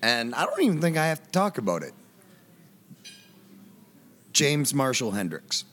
And 0.02 0.34
I 0.34 0.46
don't 0.46 0.62
even 0.62 0.80
think 0.80 0.96
I 0.98 1.08
have 1.08 1.22
to 1.24 1.32
talk 1.32 1.58
about 1.58 1.84
it. 1.84 1.94
James 4.32 4.74
Marshall 4.74 5.12
Hendrix. 5.12 5.66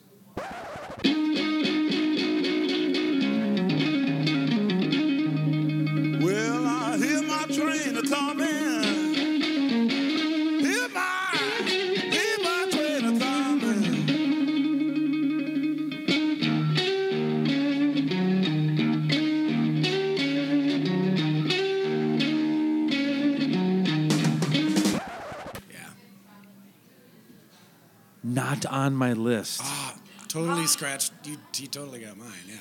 Well, 6.20 6.66
I 6.66 6.98
hear 6.98 7.22
my 7.22 7.44
train 7.44 7.96
a 7.96 8.02
coming. 8.08 8.55
Not 28.46 28.66
on 28.66 28.94
my 28.94 29.12
list 29.12 29.60
Ah, 29.64 29.96
totally 30.28 30.66
scratched. 30.66 31.12
You, 31.24 31.36
he 31.54 31.66
totally 31.66 32.00
got 32.00 32.16
mine. 32.16 32.28
Yeah. 32.48 32.56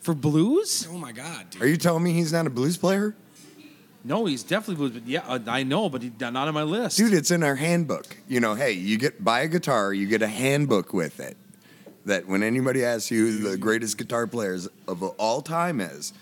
for 0.00 0.14
blues. 0.14 0.88
Oh 0.90 0.98
my 0.98 1.12
God, 1.12 1.50
dude. 1.50 1.62
Are 1.62 1.68
you 1.68 1.76
telling 1.76 2.02
me 2.02 2.12
he's 2.12 2.32
not 2.32 2.46
a 2.46 2.50
blues 2.50 2.76
player? 2.76 3.14
No, 4.04 4.26
he's 4.26 4.42
definitely 4.42 4.76
blues. 4.76 4.92
But 4.92 5.06
yeah, 5.06 5.20
uh, 5.28 5.38
I 5.46 5.62
know, 5.62 5.88
but 5.88 6.02
he's 6.02 6.12
not 6.18 6.34
on 6.34 6.54
my 6.54 6.62
list. 6.64 6.96
Dude, 6.96 7.12
it's 7.12 7.30
in 7.30 7.42
our 7.42 7.54
handbook. 7.56 8.16
You 8.26 8.40
know, 8.40 8.54
hey, 8.54 8.72
you 8.72 8.96
get 8.98 9.22
buy 9.22 9.40
a 9.40 9.48
guitar, 9.48 9.92
you 9.92 10.06
get 10.08 10.22
a 10.22 10.28
handbook 10.28 10.92
with 10.92 11.20
it. 11.20 11.36
That 12.06 12.26
when 12.26 12.42
anybody 12.42 12.84
asks 12.84 13.10
you 13.10 13.26
who 13.26 13.50
the 13.50 13.58
greatest 13.58 13.98
guitar 13.98 14.26
players 14.26 14.66
of 14.88 15.02
all 15.02 15.42
time 15.42 15.80
is, 15.80 16.12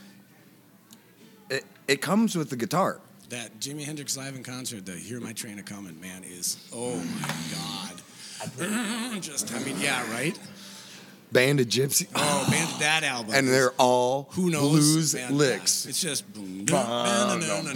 it, 1.48 1.64
it 1.87 2.02
comes 2.02 2.35
with 2.37 2.50
the 2.50 2.57
guitar. 2.57 3.00
That 3.29 3.61
Jimi 3.61 3.85
Hendrix 3.85 4.16
live 4.16 4.35
in 4.37 4.42
concert, 4.42 4.85
the 4.85 4.92
"Hear 4.92 5.20
My 5.20 5.33
Train 5.33 5.59
a 5.59 5.62
Comin'" 5.62 6.00
man 6.00 6.22
is. 6.24 6.59
Oh 6.74 6.96
my 6.96 7.29
God. 7.55 7.95
Just, 9.20 9.53
I 9.55 9.59
mean, 9.61 9.77
yeah, 9.81 10.11
right. 10.12 10.38
Band 11.33 11.59
of 11.61 11.66
Gypsy. 11.66 12.07
Oh 12.14 12.46
man, 12.51 12.68
that 12.81 13.03
album. 13.03 13.35
and 13.35 13.49
they're 13.49 13.72
all 13.79 14.29
who 14.33 14.49
knows 14.51 14.70
blues 14.70 15.14
man, 15.14 15.37
licks. 15.37 15.85
yeah. 15.85 15.88
It's 15.90 16.01
just. 16.01 16.33
boom, 16.33 16.64
Dun, 16.64 17.40
dun, 17.40 17.75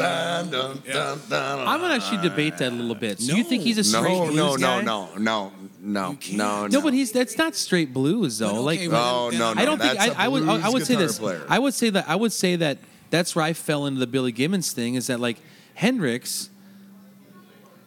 dun, 0.50 0.82
Yeah. 0.86 1.16
I'm 1.30 1.80
gonna 1.80 1.94
actually 1.94 2.22
debate 2.22 2.58
that 2.58 2.72
a 2.72 2.74
little 2.74 2.94
bit. 2.94 3.18
So 3.20 3.34
you 3.34 3.42
think 3.44 3.62
he's 3.64 3.78
a 3.78 3.84
straight 3.84 4.04
No, 4.04 4.26
blues 4.26 4.36
no, 4.36 4.56
guy? 4.56 4.80
no, 4.82 5.08
no, 5.16 5.18
no, 5.18 5.52
no, 5.80 6.10
You 6.12 6.16
can't. 6.16 6.38
no, 6.38 6.66
No, 6.68 6.80
but 6.80 6.94
he's 6.94 7.10
that's 7.10 7.36
not 7.36 7.56
straight 7.56 7.92
blues 7.92 8.38
though. 8.38 8.52
But 8.52 8.60
like 8.62 8.80
well, 8.88 9.26
Oh, 9.26 9.30
no, 9.30 9.52
no. 9.52 9.60
I 9.60 9.64
don't 9.64 9.80
think 9.80 9.98
that's 9.98 10.10
I, 10.16 10.22
a 10.22 10.26
I 10.26 10.28
would 10.28 10.48
I 10.48 10.68
would 10.68 10.86
say 10.86 10.94
this. 10.94 11.18
player. 11.18 11.44
I 11.48 11.58
would 11.58 11.74
say 11.74 11.90
that 11.90 12.08
I 12.08 12.14
would 12.14 12.32
say 12.32 12.54
that 12.56 12.78
that's 13.10 13.34
where 13.34 13.44
I 13.44 13.52
fell 13.52 13.86
into 13.86 13.98
the 13.98 14.06
Billy 14.06 14.30
Gibbons 14.32 14.72
thing 14.72 14.94
is 14.94 15.08
that 15.08 15.18
like 15.18 15.38
Hendrix, 15.74 16.50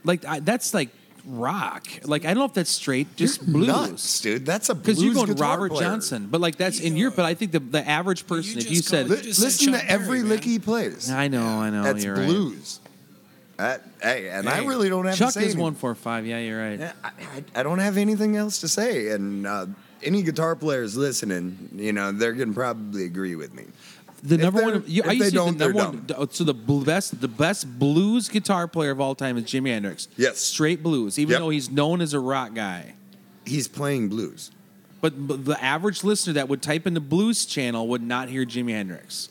like 0.04 0.26
I, 0.26 0.40
that's 0.42 0.74
like 0.74 0.90
rock. 1.26 1.88
Like 2.04 2.26
I 2.26 2.30
don't 2.30 2.40
know 2.40 2.46
if 2.46 2.54
that's 2.54 2.70
straight, 2.70 3.16
just 3.16 3.42
You're 3.42 3.52
blues. 3.52 3.68
nuts, 3.68 4.22
dude. 4.22 4.46
That's 4.46 4.70
a 4.70 4.76
Because 4.76 5.02
you're 5.04 5.14
going 5.14 5.34
Robert 5.36 5.72
player. 5.72 5.90
Johnson, 5.90 6.28
but 6.30 6.42
like 6.42 6.58
that's 6.58 6.80
in 6.80 6.98
your. 6.98 7.12
But 7.12 7.26
I 7.26 7.34
think 7.34 7.52
the 7.52 7.60
the 7.60 7.88
average 7.88 8.28
person, 8.28 8.58
if 8.60 8.70
you 8.70 8.82
call 8.82 8.90
said, 8.90 9.10
Li- 9.10 9.18
You 9.18 9.24
just 9.24 9.40
said 9.40 9.46
listen 9.46 9.74
Chuck 9.74 9.82
to 9.82 9.90
every 9.92 10.20
Berry, 10.20 10.30
lick 10.30 10.44
he 10.44 10.60
plays. 10.60 11.10
I 11.10 11.28
know, 11.28 11.46
I 11.46 11.70
know, 11.70 11.84
That's 11.84 12.04
you're 12.04 12.16
right. 12.16 12.26
blues. 12.26 12.80
Hey, 14.02 14.30
and 14.30 14.50
I 14.50 14.66
really 14.66 14.90
don't 14.90 15.06
have 15.06 15.16
Chuck 15.16 15.28
to 15.30 15.34
say 15.34 15.40
is 15.42 15.46
anything. 15.48 15.62
one 15.64 15.76
four 15.76 15.96
five. 15.96 16.26
Yeah, 16.26 16.40
you're 16.40 16.60
right. 16.60 16.80
Yeah, 16.80 16.92
I, 17.04 17.08
I, 17.08 17.60
I 17.60 17.64
don't 17.64 17.80
have 17.80 17.98
anything 17.98 18.36
else 18.36 18.60
to 18.62 18.68
say, 18.68 19.10
and 19.12 19.48
uh, 19.48 19.68
any 20.02 20.22
guitar 20.24 20.56
players 20.56 20.98
listening, 20.98 21.70
you 21.76 21.94
know, 21.94 22.12
they're 22.12 22.34
gonna 22.34 22.52
probably 22.54 23.06
agree 23.06 23.36
with 23.36 23.54
me. 23.54 23.64
The 24.26 24.38
number 24.38 24.64
one. 24.64 24.84
You, 24.88 25.04
if 25.04 25.10
I 25.10 25.12
used 25.12 25.22
they 25.26 25.26
to 25.26 25.32
say 25.32 25.36
don't, 25.36 25.58
the 25.58 25.66
they're 25.66 25.74
number 25.74 26.14
one. 26.16 26.30
So 26.32 26.44
the 26.46 26.54
bl- 26.54 26.82
best, 26.84 27.20
the 27.20 27.28
best 27.28 27.78
blues 27.78 28.30
guitar 28.30 28.68
player 28.70 28.92
of 28.92 29.02
all 29.02 29.16
time 29.16 29.38
is 29.38 29.44
Jimi 29.44 29.68
Hendrix. 29.70 30.08
Yes. 30.18 30.40
straight 30.40 30.82
blues. 30.82 31.20
Even 31.20 31.32
Yep. 31.34 31.40
though 31.42 31.50
he's 31.50 31.70
known 31.70 32.00
as 32.02 32.14
a 32.14 32.20
rock 32.20 32.54
guy, 32.56 32.94
He's 33.46 33.68
playing 33.68 34.08
blues. 34.08 34.52
but, 35.02 35.28
but 35.28 35.44
the 35.44 35.62
average 35.62 36.06
listener 36.06 36.32
that 36.34 36.48
would 36.48 36.62
type 36.62 36.88
in 36.88 36.94
the 36.94 37.02
blues 37.02 37.46
channel 37.46 37.86
would 37.90 38.02
not 38.02 38.30
hear 38.30 38.46
Jimi 38.46 38.72
Hendrix. 38.72 39.28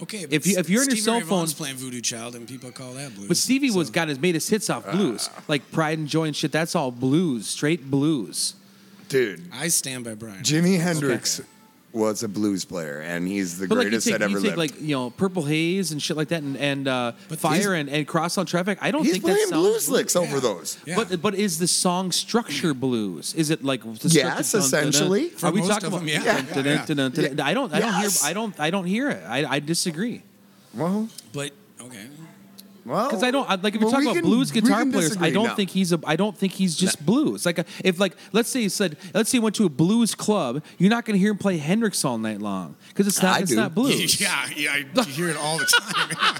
Okay, 0.00 0.26
but 0.26 0.32
If 0.34 0.46
you- 0.46 0.58
if 0.58 0.68
you're 0.70 0.82
in 0.82 0.90
your 0.90 0.96
Stevie 0.96 1.00
cell 1.00 1.14
Ray 1.18 1.20
Vaughan's 1.24 1.52
phone- 1.54 1.64
playing 1.66 1.76
Voodoo 1.78 2.00
Child, 2.02 2.36
and 2.36 2.46
people 2.46 2.70
call 2.70 2.92
that 2.94 3.14
blues. 3.16 3.26
But 3.28 3.36
Stevie 3.38 3.70
was 3.72 3.88
so- 3.88 3.92
got 3.94 4.08
his 4.08 4.20
made 4.20 4.34
his 4.34 4.48
hits 4.48 4.70
off 4.70 4.88
blues, 4.92 5.28
ah. 5.34 5.42
like 5.48 5.72
Pride 5.72 5.98
and 5.98 6.06
Joy 6.06 6.26
and 6.26 6.36
shit. 6.36 6.52
That's 6.52 6.76
all 6.76 6.92
blues, 6.92 7.46
straight 7.48 7.90
blues. 7.90 8.54
Dude, 9.08 9.42
I 9.52 9.68
stand 9.68 10.04
by 10.04 10.14
Brian. 10.14 10.42
Jimi 10.44 10.78
Hendrix 10.80 11.40
was 11.96 12.22
a 12.22 12.28
blues 12.28 12.64
player, 12.64 13.00
and 13.00 13.26
he's 13.26 13.58
the 13.58 13.66
But 13.66 13.78
like 13.78 13.84
you 13.86 13.90
greatest 13.90 14.06
take, 14.06 14.18
that 14.18 14.22
ever 14.22 14.32
you 14.32 14.36
take 14.48 14.56
lived. 14.56 14.74
like 14.74 14.80
you 14.80 14.94
know 14.94 15.10
Purple 15.10 15.44
Haze 15.44 15.90
and 15.92 16.00
shit 16.02 16.16
like 16.16 16.28
that, 16.28 16.42
and, 16.42 16.56
and 16.56 16.86
uh, 16.86 17.12
Fire 17.12 17.74
and, 17.74 17.88
and 17.88 18.06
Crosstown 18.06 18.46
Traffic. 18.46 18.78
I 18.82 18.90
don't 18.90 19.02
he's 19.02 19.12
think 19.12 19.24
that 19.24 19.32
playing 19.32 19.48
sounds 19.48 19.62
blues 19.62 19.88
licks 19.90 20.14
over 20.14 20.34
Yeah. 20.34 20.40
those. 20.40 20.78
Yeah. 20.86 20.96
But 20.96 21.22
but 21.22 21.34
is 21.34 21.58
the 21.58 21.66
song 21.66 22.12
structure 22.12 22.74
blues? 22.74 23.34
Is 23.34 23.50
it 23.50 23.64
like 23.64 23.82
the 23.82 24.08
Yes, 24.08 24.48
structure- 24.48 24.58
dun, 24.58 24.70
dun, 24.70 24.70
dun? 24.82 24.88
essentially. 24.90 25.28
For 25.30 25.46
Are 25.46 25.52
we 25.52 25.60
most 25.60 25.68
talking 25.70 25.86
of 25.86 25.92
about? 25.94 25.98
them, 26.00 26.08
yeah. 26.08 26.22
dun, 26.24 26.46
dun, 26.54 26.64
Yeah. 26.66 26.84
dun, 26.86 26.96
dun, 26.96 27.10
dun, 27.12 27.36
dun. 27.36 27.46
I 27.46 27.54
don't. 27.54 27.72
I 27.72 27.80
don't 27.80 27.94
hear. 27.94 28.10
I 28.24 28.32
don't. 28.32 28.60
I 28.60 28.70
don't 28.70 28.86
hear 28.86 29.10
it. 29.10 29.22
I, 29.26 29.44
I 29.56 29.58
disagree 29.60 30.22
Well, 30.74 31.08
But 31.32 31.52
okay, 31.80 32.06
because 32.86 33.22
I 33.22 33.30
don't. 33.30 33.48
I- 33.50 33.56
Like 33.56 33.74
if 33.74 33.80
you're 33.80 33.90
talking 33.90 34.06
we 34.06 34.10
about 34.12 34.20
can- 34.20 34.30
blues 34.30 34.50
guitar 34.50 34.78
can 34.80 34.92
players, 34.92 35.16
I 35.20 35.30
don't 35.30 35.46
now. 35.46 35.54
think 35.54 35.70
he's 35.70 35.92
a. 35.92 36.00
I 36.06 36.16
don't 36.16 36.36
think 36.36 36.52
he's 36.52 36.76
just 36.76 37.04
blues. 37.04 37.44
Like 37.44 37.58
a, 37.58 37.64
if 37.84 37.98
like 37.98 38.14
let's 38.32 38.48
say 38.48 38.62
he 38.62 38.68
said 38.68 38.96
let's 39.14 39.30
say 39.30 39.36
he 39.38 39.40
went 39.40 39.54
to 39.56 39.64
a 39.66 39.68
blues 39.68 40.14
club, 40.14 40.62
you're 40.78 40.90
not 40.90 41.04
going 41.04 41.14
to 41.14 41.18
hear 41.18 41.30
him 41.32 41.38
play 41.38 41.56
Hendrix 41.58 42.04
all 42.04 42.18
night 42.18 42.40
long 42.40 42.76
because 42.88 43.06
it's 43.06 43.20
not. 43.22 43.36
I 43.36 43.40
it's 43.40 43.50
do. 43.50 43.56
not 43.56 43.74
blues. 43.74 44.20
yeah, 44.20 44.48
yeah, 44.56 44.82
I 44.96 45.02
hear 45.04 45.28
it 45.28 45.36
all 45.36 45.58
the 45.58 45.66
time. 45.66 46.36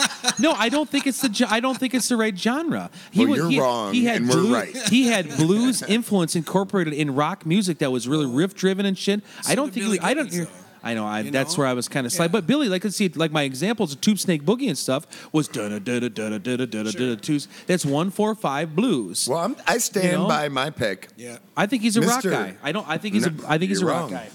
No, 0.38 0.52
I 0.52 0.68
don't 0.68 0.88
think 0.88 1.06
it's 1.06 1.20
the. 1.22 1.46
I 1.48 1.60
don't 1.60 1.78
think 1.78 1.94
it's 1.94 2.08
the 2.08 2.16
right 2.16 2.36
genre. 2.36 2.90
He 3.10 3.20
Well, 3.20 3.28
wa- 3.30 3.34
you're 3.36 3.50
he, 3.50 3.60
wrong, 3.60 3.94
He 3.94 4.04
had 4.04 4.16
and 4.22 4.28
we're 4.28 4.34
blues, 4.34 4.52
right. 4.52 4.76
He 4.90 5.06
had 5.06 5.28
blues 5.36 5.82
influence 5.82 6.36
incorporated 6.36 6.92
in 6.92 7.14
rock 7.14 7.46
music 7.46 7.78
that 7.78 7.90
was 7.92 8.06
really 8.08 8.26
riff 8.26 8.54
driven 8.54 8.84
and 8.86 8.98
shit. 8.98 9.22
I 9.48 9.54
don't 9.54 9.72
think. 9.72 9.86
Billy 9.86 9.98
he- 9.98 10.04
I 10.04 10.14
don't 10.14 10.30
hear. 10.30 10.44
though. 10.46 10.50
I 10.86 10.94
know. 10.94 11.04
I, 11.06 11.20
You 11.20 11.30
that's 11.30 11.56
know? 11.56 11.62
where 11.62 11.66
I 11.68 11.72
was 11.72 11.88
kind 11.88 12.06
of 12.06 12.12
slight. 12.12 12.26
Yeah. 12.26 12.32
But 12.32 12.46
Billy, 12.46 12.68
like 12.68 12.84
I 12.84 12.88
see, 12.90 13.08
like 13.08 13.32
my 13.32 13.42
examples 13.42 13.92
of 13.92 14.00
Tube 14.00 14.18
Snake 14.18 14.42
Boogie 14.44 14.68
and 14.68 14.78
stuff 14.78 15.06
was 15.32 15.48
da 15.48 15.68
da 15.68 15.78
da 15.78 15.98
da 16.00 16.08
da 16.08 16.28
da 16.38 16.38
da 16.38 16.56
da 16.66 16.66
da 16.66 16.82
da 16.92 17.14
da. 17.14 17.38
That's 17.66 17.84
one 17.84 18.10
four 18.10 18.34
five 18.34 18.74
blues. 18.76 19.28
well, 19.28 19.38
I'm, 19.40 19.56
I 19.66 19.78
stand 19.78 20.04
You 20.06 20.12
know? 20.18 20.28
by 20.28 20.48
my 20.48 20.70
pick. 20.70 21.08
yeah, 21.16 21.38
I 21.56 21.66
think 21.66 21.82
he's 21.82 21.96
a 21.96 22.00
rock 22.02 22.22
Mr. 22.22 22.30
guy. 22.30 22.56
I 22.62 22.72
don't. 22.72 22.88
I 22.88 22.98
think 22.98 23.14
he's 23.14 23.26
No, 23.26 23.32
a. 23.46 23.50
I 23.52 23.58
think 23.58 23.68
he's 23.70 23.78
a 23.78 23.84
you're 23.84 23.90
rock 23.90 24.10
wrong. 24.10 24.10
guy. 24.10 24.28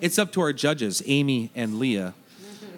it's 0.00 0.18
up 0.18 0.32
to 0.32 0.40
our 0.40 0.52
judges, 0.52 1.02
Amy 1.06 1.50
and 1.54 1.78
Leah. 1.78 2.14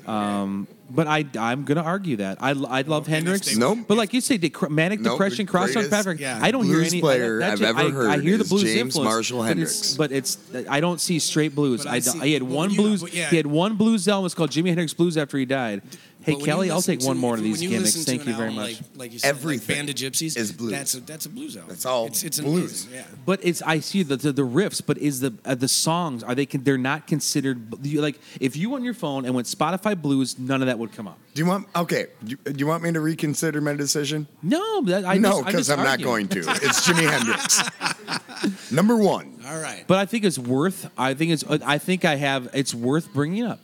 Um, 0.07 0.67
But 0.93 1.07
I, 1.07 1.25
I'm 1.39 1.63
going 1.65 1.77
to 1.77 1.85
argue 1.85 2.17
that. 2.17 2.39
I, 2.41 2.51
I 2.51 2.83
love 2.83 3.07
Hendrix. 3.07 3.57
Nope. 3.57 3.79
But 3.87 3.97
like 3.97 4.13
you 4.13 4.21
say, 4.21 4.39
de- 4.39 4.53
manic 4.69 5.01
Nope, 5.01 5.13
depression, 5.15 5.47
the 5.47 5.51
cross 5.53 5.73
greatest 5.73 5.91
Patrick. 5.93 6.19
Yeah. 6.21 6.39
I 6.43 6.51
don't 6.51 6.65
hear 6.65 6.75
blues 6.79 6.93
any. 6.93 7.01
player 7.01 7.39
that 7.39 7.53
I've 7.53 7.59
just- 7.61 7.79
ever 7.79 7.81
I, 7.81 7.85
I 7.85 7.91
heard 8.17 8.25
hear 8.25 8.37
the 8.37 8.43
is 8.45 8.49
blues 8.51 8.63
James 8.65 8.77
influence, 8.97 9.05
Marshall 9.09 9.39
but 9.39 9.51
it's- 9.53 9.59
Hendrix. 9.59 9.97
But 9.97 10.13
it's, 10.13 10.39
I 10.69 10.81
don't 10.81 11.01
see 11.01 11.19
straight 11.21 11.55
blues. 11.55 11.85
But 11.85 11.91
I, 11.93 11.97
I 11.97 11.99
see- 12.01 12.19
he 12.19 12.33
had 12.33 12.43
but 12.43 12.49
one 12.51 12.71
you- 12.71 12.77
blues. 12.77 13.03
but 13.03 13.15
yeah. 13.15 13.31
He 13.31 13.37
had 13.37 13.47
one 13.47 13.77
blues 13.77 14.09
album. 14.09 14.27
It's 14.27 14.35
called 14.35 14.51
Jimi 14.51 14.67
Hendrix 14.69 14.93
Blues 14.93 15.17
after 15.17 15.39
he 15.39 15.45
died. 15.45 15.83
Hey 16.23 16.35
But 16.35 16.45
Kelly, 16.45 16.71
I'll 16.71 16.77
listen 16.77 16.99
take 16.99 17.07
one 17.07 17.17
more 17.17 17.35
of 17.35 17.43
these 17.43 17.63
you 17.63 17.71
gimmicks. 17.71 17.95
to 17.95 18.01
Thank 18.01 18.23
an 18.23 18.29
you 18.29 18.35
very 18.35 18.49
album 18.51 18.63
much. 18.63 18.81
Like, 18.81 18.97
like 18.97 19.13
you 19.15 19.19
said, 19.19 19.29
Everything 19.29 19.69
like 19.77 19.79
Band 19.79 19.89
of 19.91 19.95
Gypsys 19.97 20.37
is 20.37 20.53
blues. 20.53 20.71
That's 20.73 20.95
a 20.95 21.01
that's 21.01 21.27
a 21.27 21.29
blues 21.31 21.57
album. 21.57 21.71
That's 21.71 21.87
all 21.87 22.07
It's, 22.07 22.23
it's 22.25 22.39
blues. 22.41 22.85
amazing, 22.87 22.93
Yeah. 22.95 23.05
But 23.25 23.41
it's 23.43 23.63
I 23.63 23.81
see 23.81 24.03
the 24.03 24.17
the, 24.17 24.33
the 24.33 24.43
riffs, 24.47 24.83
but 24.85 24.99
is 24.99 25.21
the 25.21 25.33
uh, 25.45 25.55
the 25.55 25.69
songs 25.69 26.23
are 26.23 26.35
they 26.35 26.45
they're 26.47 26.77
not 26.77 27.07
considered 27.07 27.85
like 27.97 28.19
if 28.41 28.55
you 28.57 28.75
on 28.75 28.85
your 28.85 28.95
phone 28.95 29.25
and 29.25 29.35
went 29.35 29.47
Spotify 29.47 30.01
Blues, 30.01 30.39
none 30.39 30.61
of 30.63 30.67
that 30.67 30.79
would 30.79 30.93
come 30.93 31.09
up. 31.09 31.19
Do 31.35 31.43
you 31.43 31.47
want? 31.49 31.69
Okay. 31.75 32.09
Do 32.25 32.31
you, 32.33 32.53
do 32.53 32.59
you 32.59 32.67
want 32.67 32.83
me 32.83 32.93
to 32.93 33.01
reconsider 33.01 33.61
my 33.61 33.73
decision? 33.75 34.27
No, 34.43 34.83
that, 34.83 35.05
I 35.05 35.17
no, 35.17 35.31
just- 35.31 35.43
I 35.43 35.47
because 35.47 35.71
I'm 35.71 35.83
not 35.85 36.03
going 36.03 36.29
to. 36.29 36.41
It's 36.63 36.87
Jimi 36.87 37.09
Hendrix. 37.09 38.71
Number 38.73 38.97
one. 38.97 39.39
All 39.47 39.61
right. 39.61 39.85
But 39.87 39.99
I 39.99 40.07
think 40.07 40.25
it's 40.25 40.39
worth. 40.39 40.91
I 40.99 41.15
think 41.15 41.33
it's. 41.33 41.45
I 41.45 41.79
think 41.79 42.05
I 42.05 42.17
have. 42.17 42.49
It's 42.53 42.75
worth 42.75 43.13
bringing 43.13 43.45
up. 43.45 43.61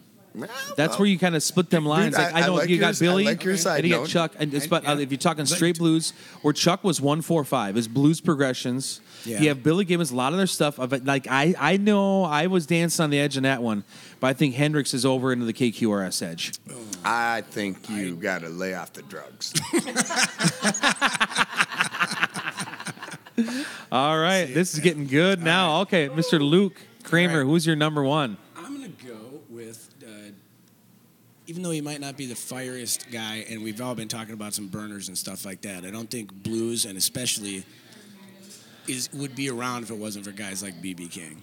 That's 0.77 0.99
where 0.99 1.07
you 1.09 1.19
kind 1.19 1.35
of 1.37 1.43
split 1.43 1.71
them 1.71 1.85
lines. 1.87 2.15
I- 2.15 2.25
Like 2.27 2.35
I, 2.35 2.41
I 2.43 2.47
know 2.47 2.55
like 2.55 2.69
you 2.69 2.77
your- 2.77 2.81
got 2.81 2.99
Billy, 2.99 3.27
I 3.27 3.31
like 3.31 3.45
your 3.45 3.57
side 3.57 3.81
and 3.81 3.89
you 3.89 3.95
got 3.95 4.01
note. 4.03 4.09
Chuck, 4.09 4.33
and 4.39 4.53
it's, 4.55 4.67
but 4.67 4.87
uh, 4.87 4.93
yeah. 4.95 5.03
if 5.03 5.11
you're 5.11 5.19
talking 5.19 5.47
straight 5.47 5.79
blues, 5.79 6.13
where 6.43 6.53
Chuck 6.53 6.85
was 6.85 7.01
one 7.01 7.23
four 7.23 7.45
five, 7.45 7.77
is 7.77 7.89
blues 7.89 8.21
progressions. 8.21 9.01
Yeah. 9.25 9.41
You 9.41 9.49
have 9.49 9.63
Billy 9.63 9.85
Gibbons, 9.85 10.11
a 10.13 10.17
lot 10.17 10.33
of 10.33 10.39
their 10.39 10.47
stuff. 10.47 10.79
Of 10.79 10.93
it, 10.93 11.05
like 11.05 11.27
I, 11.29 11.55
I 11.59 11.77
know 11.79 12.25
I 12.25 12.47
was 12.47 12.67
dancing 12.67 13.03
on 13.03 13.11
the 13.11 13.19
edge 13.19 13.37
in 13.37 13.43
that 13.43 13.63
one, 13.63 13.83
but 14.21 14.29
I 14.29 14.33
think 14.35 14.55
Hendrix 14.55 14.95
is 14.95 15.05
over 15.05 15.33
into 15.33 15.45
the 15.47 15.53
KQRS 15.53 16.23
edge. 16.23 16.53
I 17.05 17.41
think 17.43 17.89
you 17.91 18.15
got 18.17 18.43
to 18.43 18.49
lay 18.49 18.75
off 18.75 18.93
the 18.93 19.03
drugs. 19.03 19.53
All 23.93 24.19
right, 24.19 24.47
this 24.47 24.73
is 24.75 24.81
getting 24.81 25.07
good 25.07 25.43
now. 25.43 25.81
Okay, 25.83 26.09
Mr. 26.09 26.41
Luke 26.41 26.75
Kramer, 27.05 27.33
All 27.33 27.39
right. 27.41 27.45
who's 27.47 27.67
your 27.67 27.77
number 27.77 28.03
one? 28.03 28.37
I'm 28.57 28.75
gonna 28.75 28.89
go 29.07 29.41
with, 29.51 29.91
uh, 30.03 30.07
even 31.47 31.63
though 31.63 31.71
he 31.71 31.81
might 31.81 32.01
not 32.01 32.17
be 32.17 32.27
the 32.27 32.35
fieriest 32.35 33.11
guy, 33.11 33.47
and 33.49 33.63
we've 33.63 33.81
all 33.81 33.95
been 33.95 34.09
talking 34.09 34.35
about 34.35 34.55
some 34.55 34.67
burners 34.69 35.09
and 35.09 35.17
stuff 35.17 35.45
like 35.45 35.63
that. 35.63 35.85
I 35.85 35.91
don't 35.91 36.11
think 36.11 36.33
blues, 36.33 36.85
and 36.85 36.99
especially, 36.99 37.65
is 38.89 39.09
would 39.13 39.35
be 39.35 39.49
around 39.49 39.85
if 39.85 39.91
it 39.91 39.97
wasn't 39.97 40.25
for 40.25 40.33
guys 40.33 40.63
like 40.63 40.75
BB 40.83 41.11
King. 41.11 41.43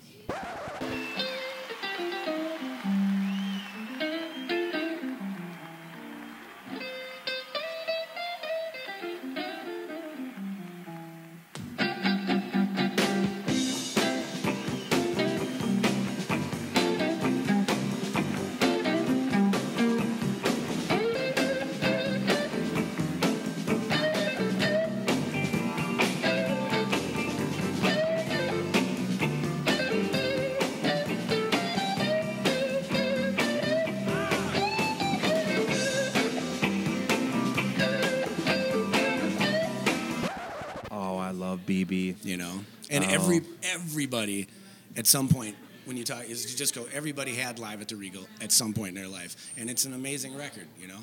Everybody 44.13 44.47
at 44.95 45.07
some 45.07 45.27
point 45.27 45.55
when 45.85 45.97
you 45.97 46.03
talk 46.03 46.23
is 46.29 46.49
you 46.51 46.55
just 46.57 46.75
go 46.75 46.85
everybody 46.93 47.33
had 47.33 47.57
live 47.57 47.81
at 47.81 47.87
the 47.87 47.95
regal 47.95 48.25
at 48.41 48.51
some 48.51 48.71
point 48.73 48.89
in 48.89 48.95
their 48.95 49.07
life 49.07 49.51
and 49.57 49.69
it's 49.71 49.85
an 49.85 49.93
amazing 49.93 50.35
record 50.37 50.67
you 50.79 50.87
know 50.87 50.99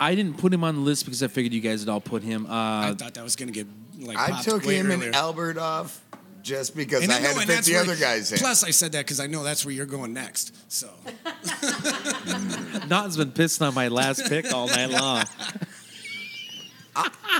I 0.00 0.14
didn't 0.14 0.38
put 0.38 0.54
him 0.54 0.62
on 0.62 0.76
the 0.76 0.80
list 0.80 1.04
because 1.06 1.20
I 1.24 1.26
figured 1.26 1.52
you 1.52 1.60
guys 1.60 1.80
would 1.80 1.88
all 1.88 2.00
put 2.00 2.22
him. 2.22 2.46
i 2.48 2.90
Uh, 2.90 2.94
thought 2.94 3.14
that 3.14 3.24
was 3.24 3.34
going 3.34 3.52
to 3.52 3.52
get 3.52 3.66
like 3.98 4.16
I 4.16 4.40
took 4.42 4.64
way 4.64 4.76
him 4.76 4.86
earlier. 4.92 5.06
and 5.08 5.16
Albert 5.16 5.58
off 5.58 6.00
just 6.44 6.76
because 6.76 7.02
And 7.02 7.10
I 7.10 7.16
I 7.16 7.18
had 7.18 7.22
know, 7.30 7.34
to 7.34 7.40
and 7.40 7.50
that's 7.50 7.66
the 7.66 7.72
where- 7.72 7.82
other 7.82 7.96
guys 7.96 8.30
in. 8.30 8.38
Plus, 8.38 8.62
I 8.62 8.70
said 8.70 8.92
that 8.92 9.04
because 9.04 9.18
I 9.18 9.26
know 9.26 9.42
that's 9.42 9.64
where 9.64 9.74
you're 9.74 9.86
going 9.86 10.12
next. 10.12 10.54
So 10.72 10.88
Naughton's 12.86 13.16
been 13.16 13.32
pissing 13.32 13.66
on 13.66 13.74
my 13.74 13.88
last 13.88 14.24
pick 14.28 14.52
all 14.54 14.68
night 14.68 14.90
long. 14.90 15.24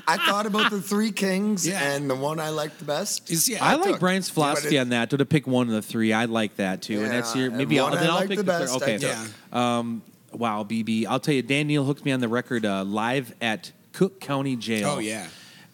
I 0.07 0.17
thought 0.27 0.47
about 0.47 0.71
the 0.71 0.81
three 0.81 1.11
kings, 1.13 1.67
Yeah. 1.67 1.83
and 1.93 2.09
the 2.09 2.15
one 2.15 2.41
I 2.41 2.51
liked 2.51 2.79
the 2.79 2.85
best. 2.85 3.31
is 3.31 3.49
yeah, 3.49 3.65
I, 3.65 3.73
I 3.73 3.75
like 3.77 3.91
took- 3.91 4.01
Brian's 4.01 4.31
philosophy 4.31 4.77
it- 4.77 4.81
on 4.81 4.89
that. 4.91 5.11
To 5.11 5.25
pick 5.25 5.47
one 5.47 5.67
of 5.69 5.75
the 5.75 5.83
three, 5.83 6.13
I 6.13 6.25
like 6.27 6.57
that 6.57 6.83
too. 6.83 7.03
and 7.03 7.11
that's 7.11 7.35
your 7.37 7.51
maybe 7.51 7.79
I'll, 7.81 7.91
then 7.91 8.09
I'll 8.09 8.21
pick 8.27 8.37
the 8.39 8.43
the, 8.45 8.53
third. 8.53 8.61
best, 8.61 8.73
I 8.73 8.77
Okay. 8.77 8.99
took. 8.99 9.57
Um, 9.57 10.03
wow, 10.33 10.65
BB. 10.65 11.07
I'll 11.07 11.21
tell 11.21 11.35
you, 11.35 11.43
Daniel 11.43 11.85
hooked 11.85 12.05
me 12.05 12.13
on 12.13 12.21
the 12.21 12.29
record 12.29 12.65
uh, 12.65 12.85
live 12.85 13.35
at 13.41 13.73
Cook 13.93 14.21
County 14.21 14.57
Jail. 14.57 14.89
Oh, 14.91 14.99
yeah. 14.99 15.27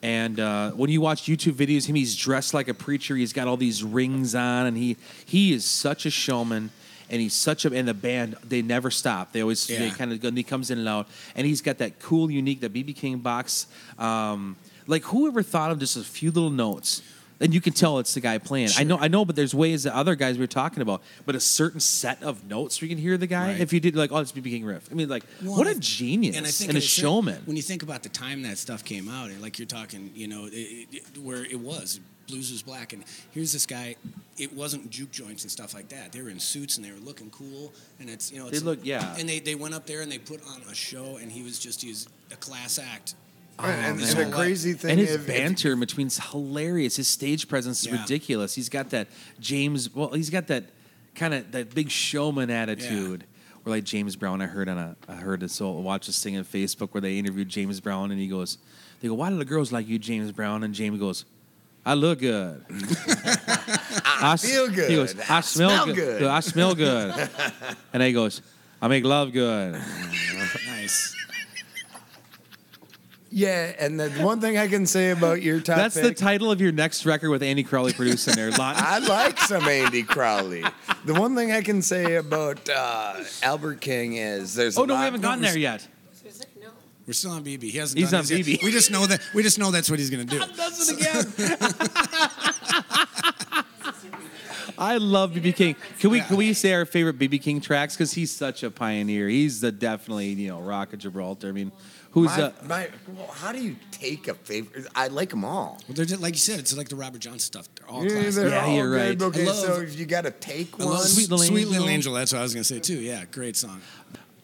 And 0.03 0.39
uh, 0.39 0.73
when 0.73 0.91
you 0.91 1.01
watch 1.01 1.23
YouTube 1.23 1.53
videos, 1.55 1.87
him 1.87 1.95
he's 1.97 2.15
dressed 2.15 2.53
like 2.53 2.69
a 2.69 2.75
preacher. 2.75 3.17
He's 3.17 3.33
got 3.33 3.49
all 3.49 3.57
these 3.57 3.83
rings 3.83 4.35
on, 4.35 4.67
and 4.67 4.77
he 4.77 4.97
he 5.25 5.53
is 5.53 5.65
such 5.65 6.05
a 6.07 6.11
showman. 6.11 6.71
And 7.11 7.21
he's 7.21 7.35
such 7.35 7.65
a 7.65 7.73
and 7.73 7.87
the 7.87 7.95
band 7.95 8.37
they 8.49 8.63
never 8.63 8.91
stop. 8.91 9.33
They 9.33 9.41
always 9.43 9.67
they 9.67 9.87
Yeah. 9.87 9.91
kind 9.95 10.13
of 10.13 10.21
go. 10.21 10.29
And 10.29 10.37
he 10.39 10.43
comes 10.45 10.71
in 10.71 10.79
and 10.79 10.89
out, 10.89 11.07
and 11.37 11.47
he's 11.47 11.61
got 11.61 11.79
that 11.79 11.99
cool, 12.01 12.31
unique 12.31 12.61
that 12.61 12.73
BB 12.73 12.95
King 12.97 13.19
box. 13.19 13.67
Um, 13.99 14.57
like 14.87 15.03
whoever 15.05 15.43
thought 15.43 15.71
of 15.71 15.79
just 15.79 15.97
a 15.97 16.03
few 16.03 16.31
little 16.31 16.51
notes, 16.51 17.03
and 17.41 17.53
you 17.53 17.61
can 17.61 17.73
tell 17.73 17.99
it's 17.99 18.15
the 18.15 18.21
guy 18.21 18.39
playing. 18.39 18.69
I 18.79 18.85
know, 18.85 18.97
I 18.99 19.09
know, 19.09 19.25
but 19.25 19.35
there's 19.37 19.55
ways 19.55 19.83
that 19.83 19.95
other 19.95 20.15
guys 20.15 20.39
we 20.39 20.45
are 20.45 20.47
talking 20.47 20.83
about, 20.83 21.03
but 21.27 21.35
a 21.35 21.41
certain 21.41 21.81
set 21.81 22.23
of 22.23 22.45
notes 22.49 22.81
where 22.81 22.89
you 22.89 22.95
can 22.95 23.03
hear 23.03 23.17
the 23.19 23.27
guy. 23.27 23.49
Right. 23.53 23.61
If 23.61 23.73
you 23.73 23.81
did 23.81 23.97
like, 23.97 24.13
oh, 24.13 24.19
it's 24.19 24.33
BB 24.33 24.45
King 24.51 24.65
riff. 24.65 24.89
I 24.91 24.95
mean, 24.95 25.09
like, 25.09 25.25
Well, 25.43 25.57
what 25.59 25.67
a 25.67 25.79
genius 25.79 26.37
and 26.37 26.47
I 26.47 26.51
think 26.51 26.71
and 26.71 26.79
a 26.79 26.81
showman. 26.81 27.43
When 27.45 27.57
you 27.57 27.63
think 27.63 27.83
about 27.83 28.03
the 28.03 28.09
time 28.09 28.43
that 28.43 28.57
stuff 28.59 28.85
came 28.85 29.09
out, 29.09 29.31
and 29.31 29.43
like 29.43 29.59
you're 29.59 29.67
talking, 29.67 30.11
you 30.15 30.29
know, 30.29 30.47
it, 30.51 30.87
it, 30.93 31.19
where 31.19 31.45
it 31.45 31.59
was 31.61 32.01
blues 32.27 32.51
was 32.53 32.63
black, 32.63 32.93
and 32.93 33.05
here's 33.33 33.53
this 33.53 33.67
guy. 33.67 33.97
It 34.39 34.53
wasn't 34.53 34.91
juke 34.91 35.11
joints 35.13 35.43
and 35.45 35.51
stuff 35.51 35.75
like 35.75 35.89
that. 35.91 36.13
They 36.13 36.21
were 36.23 36.29
in 36.29 36.41
suits 36.41 36.77
and 36.77 36.85
they 36.85 36.91
were 36.91 36.99
looking 36.99 37.31
cool, 37.31 37.73
and 38.01 38.09
it's 38.11 38.33
you 38.33 38.39
know, 38.41 38.49
it's, 38.49 38.59
They 38.61 38.65
look- 38.65 38.81
yeah. 38.83 39.15
And 39.19 39.29
they, 39.29 39.39
they 39.41 39.55
went 39.55 39.75
up 39.75 39.87
there 39.87 40.01
and 40.01 40.11
they 40.11 40.19
put 40.19 40.41
on 40.49 40.63
a 40.71 40.75
show, 40.75 41.19
and 41.21 41.31
he 41.31 41.43
was 41.43 41.59
just 41.59 41.83
he 41.83 41.89
was 41.89 42.09
a 42.33 42.37
class 42.37 42.79
act. 42.79 43.15
and, 43.59 43.67
um, 43.67 43.97
man. 43.99 44.17
and 44.17 44.33
the 44.33 44.37
crazy 44.37 44.73
thing 44.73 44.93
and 44.93 45.01
his 45.01 45.11
if- 45.15 45.21
if- 45.23 45.27
banter 45.29 45.73
in 45.73 45.81
between's 45.81 46.19
hilarious. 46.31 46.97
His 46.97 47.07
stage 47.09 47.47
presence 47.49 47.81
is 47.83 47.87
Yeah. 47.93 48.01
ridiculous. 48.01 48.55
He's 48.55 48.69
got 48.69 48.91
that 48.91 49.07
James. 49.41 49.95
Well, 49.95 50.09
he's 50.13 50.31
got 50.31 50.49
that 50.49 50.65
kind 51.15 51.33
of 51.35 51.53
that 51.53 51.75
big 51.75 51.91
showman 51.91 52.51
attitude. 52.51 53.25
Or 53.67 53.71
like 53.71 53.85
James 53.85 54.15
Brown, 54.17 54.43
I 54.43 54.47
heard 54.47 54.69
on 54.69 54.77
a 54.77 54.97
I 55.09 55.15
heard 55.15 55.41
this 55.41 55.53
so 55.55 55.71
watch 55.71 56.07
this 56.07 56.23
thing 56.23 56.37
on 56.37 56.45
Facebook 56.45 56.89
where 56.93 57.01
they 57.01 57.17
interviewed 57.19 57.49
James 57.49 57.81
Brown 57.81 58.11
and 58.11 58.21
he 58.21 58.27
goes, 58.29 58.59
they 59.01 59.09
go, 59.09 59.15
why 59.15 59.31
do 59.31 59.37
the 59.39 59.45
girls 59.47 59.73
like 59.73 59.89
you, 59.89 59.99
James 59.99 60.33
Brown? 60.33 60.63
And 60.65 60.75
James 60.75 60.99
goes, 60.99 61.25
I 61.87 61.95
look 61.95 62.21
good. 62.21 62.65
I, 64.07 64.37
feel 64.39 64.69
good. 64.69 64.91
He 64.91 64.97
goes, 64.97 65.19
I, 65.29 65.39
I 65.39 65.41
smell, 65.41 65.69
smell 65.69 65.87
good. 65.87 65.95
good." 65.95 66.23
I 66.25 66.41
smell 66.41 66.75
good. 66.75 67.11
and 67.13 67.29
then 67.93 68.01
he 68.01 68.13
goes, 68.13 68.41
I 68.81 68.89
make 68.89 69.05
love 69.05 69.33
good. 69.33 69.75
Nice. 70.67 71.15
yeah, 73.31 73.73
and 73.79 74.01
the 74.01 74.11
one 74.23 74.41
thing 74.41 74.57
I 74.57 74.67
can 74.67 74.87
say 74.87 75.11
about 75.11 75.43
your 75.43 75.61
top 75.61 75.77
That's 75.77 75.95
the 75.95 76.15
title 76.15 76.51
of 76.51 76.61
your 76.61 76.73
next 76.73 77.05
record 77.05 77.29
with 77.29 77.43
Andy 77.43 77.65
Crowley 77.65 77.93
producing 77.93 78.35
there. 78.35 78.51
I 78.59 78.99
like 79.01 79.39
some 79.41 79.65
Andy 79.65 80.05
Crowley. 80.05 80.65
The 81.05 81.15
one 81.15 81.37
thing 81.37 81.53
I 81.53 81.61
can 81.61 81.83
say 81.83 82.17
about 82.17 82.67
uh, 82.71 83.17
Albert 83.43 83.83
King 83.83 84.17
is 84.17 84.55
there's. 84.55 84.79
oh 84.79 84.87
no, 84.87 84.95
we 84.95 85.01
haven't 85.03 85.21
gotten 85.21 85.43
there 85.43 85.59
yet. 85.59 85.87
We're 87.07 87.13
still 87.13 87.33
on 87.33 87.45
BB. 87.45 87.63
He 87.65 87.79
hasn't. 87.79 87.99
He's 87.99 88.11
done 88.11 88.21
on 88.21 88.27
his 88.27 88.49
yet. 88.49 88.61
BB. 88.61 88.65
We 88.65 88.71
just 88.73 88.91
know 88.91 89.07
that. 89.07 89.21
We 89.35 89.43
just 89.43 89.59
know 89.59 89.71
that's 89.71 89.91
what 89.91 89.99
he's 89.99 90.11
gonna 90.11 90.25
do. 90.25 90.39
does 90.57 90.91
it 90.91 90.99
again. 90.99 91.59
I 94.77 94.97
love 94.97 95.33
BB 95.33 95.55
King. 95.55 95.77
Can 96.01 96.11
we 96.11 96.21
can 96.21 96.37
we 96.37 96.53
say 96.53 96.73
our 96.73 96.85
favorite 96.85 97.19
BB 97.19 97.41
King 97.43 97.61
tracks? 97.61 97.95
Because 97.95 98.13
he's 98.13 98.33
such 98.33 98.63
a 98.65 98.71
pioneer. 98.71 99.29
He's 99.29 99.61
the 99.61 99.71
definitely 99.71 100.29
you 100.31 100.49
know 100.49 100.61
Rock 100.61 100.93
of 100.93 100.99
Gibraltar. 100.99 101.49
I 101.49 101.53
mean, 101.53 101.71
who's 102.11 102.37
My, 102.37 102.43
uh, 102.43 102.53
my, 102.67 102.89
well, 103.15 103.29
how 103.29 103.53
do 103.53 103.63
you 103.63 103.77
take 103.93 104.27
a 104.27 104.35
favorite? 104.35 104.87
I 104.95 105.09
like 105.09 105.31
them 105.31 105.45
all. 105.45 105.81
Well, 105.87 105.95
they're 105.95 106.05
just, 106.07 106.21
like 106.21 106.35
you 106.35 106.41
said, 106.41 106.59
it's 106.59 106.77
like 106.77 106.89
the 106.89 106.97
Robert 106.97 107.21
Johnson 107.21 107.39
stuff. 107.41 107.69
They're 107.77 107.89
all 107.89 108.03
Yeah, 108.03 108.11
classic. 108.11 108.35
they're 108.35 108.49
Yeah, 108.49 108.65
all 108.65 108.75
you're 108.75 108.91
good. 108.91 109.21
right. 109.21 109.27
Okay, 109.29 109.43
I 109.43 109.47
love- 109.47 109.57
so 109.57 109.81
if 109.81 109.99
you 109.99 110.07
got 110.07 110.23
to 110.23 110.31
take 110.33 110.75
I 110.81 110.85
one, 110.85 110.95
love 110.95 111.03
Sweet 111.05 111.31
Little 111.31 111.47
Sweet 111.47 111.69
Little 111.69 111.75
Angel. 111.85 111.89
Angel. 111.91 112.15
That's 112.15 112.33
what 112.33 112.41
I 112.41 112.43
was 112.43 112.55
gonna 112.55 112.65
say 112.65 112.81
too. 112.81 112.99
Yeah, 112.99 113.25
great 113.31 113.57
song. 113.57 113.81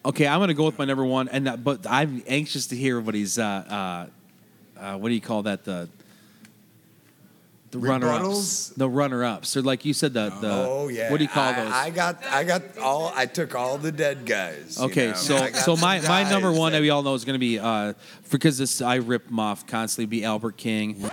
Okay? 0.04 0.26
I'm 0.26 0.40
gonna 0.40 0.54
go 0.54 0.64
with 0.64 0.78
my 0.78 0.84
number 0.84 1.04
one, 1.04 1.28
and 1.28 1.48
uh, 1.48 1.56
but 1.56 1.86
I'm 1.88 2.22
anxious 2.26 2.66
to 2.68 2.76
hear 2.76 2.96
everybody's 2.98 3.38
uh, 3.38 4.06
uh, 4.78 4.80
uh, 4.80 4.98
what 4.98 5.08
do 5.08 5.14
you 5.14 5.20
call 5.20 5.42
that 5.44 5.64
the 5.64 5.88
the 7.70 7.78
runner-ups. 7.78 8.24
Rebuttals? 8.24 8.74
The 8.76 8.88
runner-ups. 8.88 9.56
Or 9.56 9.62
like 9.62 9.84
you 9.84 9.94
said, 9.94 10.12
the 10.12 10.30
the 10.40 10.50
Oh 10.68 10.88
yeah. 10.88 11.10
what 11.10 11.18
do 11.18 11.22
you 11.24 11.28
call 11.30 11.52
I, 11.52 11.64
those? 11.64 11.72
I 11.72 11.90
got 11.90 12.24
I 12.26 12.44
got 12.44 12.62
all 12.78 13.12
I 13.14 13.26
took 13.26 13.54
all 13.54 13.78
the 13.78 13.92
dead 13.92 14.26
guys. 14.26 14.76
you 14.78 14.86
Okay, 14.86 15.06
know. 15.08 15.14
so 15.14 15.38
got 15.38 15.54
so 15.56 15.76
my, 15.76 16.00
my 16.00 16.28
number 16.28 16.50
one 16.50 16.72
that 16.72 16.78
that- 16.78 16.82
we 16.82 16.90
all 16.90 17.02
know 17.02 17.14
is 17.14 17.24
going 17.24 17.34
to 17.34 17.38
be 17.38 17.58
uh, 17.60 17.92
because 18.30 18.58
this 18.58 18.82
I 18.82 18.96
rip 18.96 19.28
him 19.28 19.38
off 19.38 19.66
constantly. 19.68 20.06
Be 20.06 20.24
Albert 20.24 20.56
King. 20.56 21.08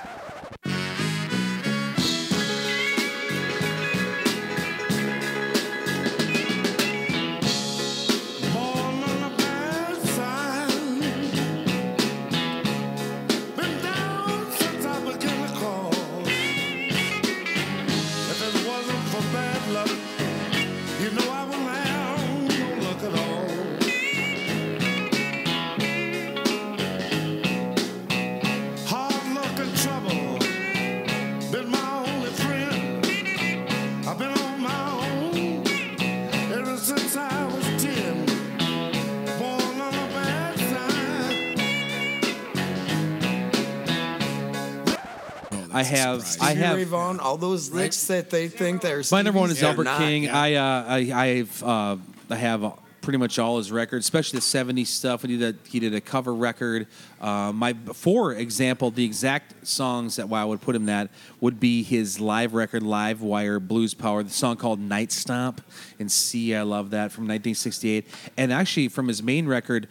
I 46.47 46.53
have 46.55 46.75
Ray 46.77 46.83
Vaughan, 46.83 47.19
all 47.19 47.37
those 47.37 47.71
licks 47.71 48.07
that 48.07 48.29
they 48.29 48.47
think 48.47 48.81
they're. 48.81 49.03
my 49.11 49.21
number 49.21 49.39
one 49.39 49.51
is 49.51 49.61
Albert 49.61 49.85
not. 49.85 49.99
King. 49.99 50.23
Yeah. 50.23 50.39
I 50.39 50.53
uh, 50.53 50.85
I 50.87 51.23
I've 51.23 51.63
uh, 51.63 51.97
I 52.29 52.35
have 52.35 52.73
pretty 53.07 53.17
much 53.17 53.39
all 53.39 53.57
his 53.57 53.71
records, 53.71 54.05
especially 54.05 54.39
the 54.39 54.43
'70s 54.43 54.87
stuff. 54.87 55.21
He 55.21 55.37
did 55.37 55.55
a, 55.55 55.69
he 55.69 55.79
did 55.79 55.93
a 55.93 56.01
cover 56.01 56.35
record. 56.35 56.87
Uh, 57.21 57.53
my 57.53 57.73
for 57.93 58.33
example, 58.33 58.91
the 58.91 59.05
exact 59.05 59.65
songs 59.65 60.17
that 60.17 60.27
why 60.27 60.41
I 60.41 60.45
would 60.45 60.59
put 60.59 60.75
him 60.75 60.87
that 60.87 61.09
would 61.39 61.57
be 61.57 61.83
his 61.83 62.19
live 62.19 62.53
record, 62.53 62.83
Live 62.83 63.21
Wire 63.21 63.61
Blues 63.61 63.93
Power, 63.93 64.23
the 64.23 64.29
song 64.29 64.57
called 64.57 64.79
Night 64.79 65.13
Stomp 65.13 65.61
in 65.99 66.09
C. 66.09 66.53
I 66.53 66.63
love 66.63 66.89
that 66.89 67.13
from 67.13 67.23
1968, 67.23 68.05
and 68.35 68.51
actually 68.51 68.89
from 68.89 69.07
his 69.07 69.23
main 69.23 69.47
record. 69.47 69.87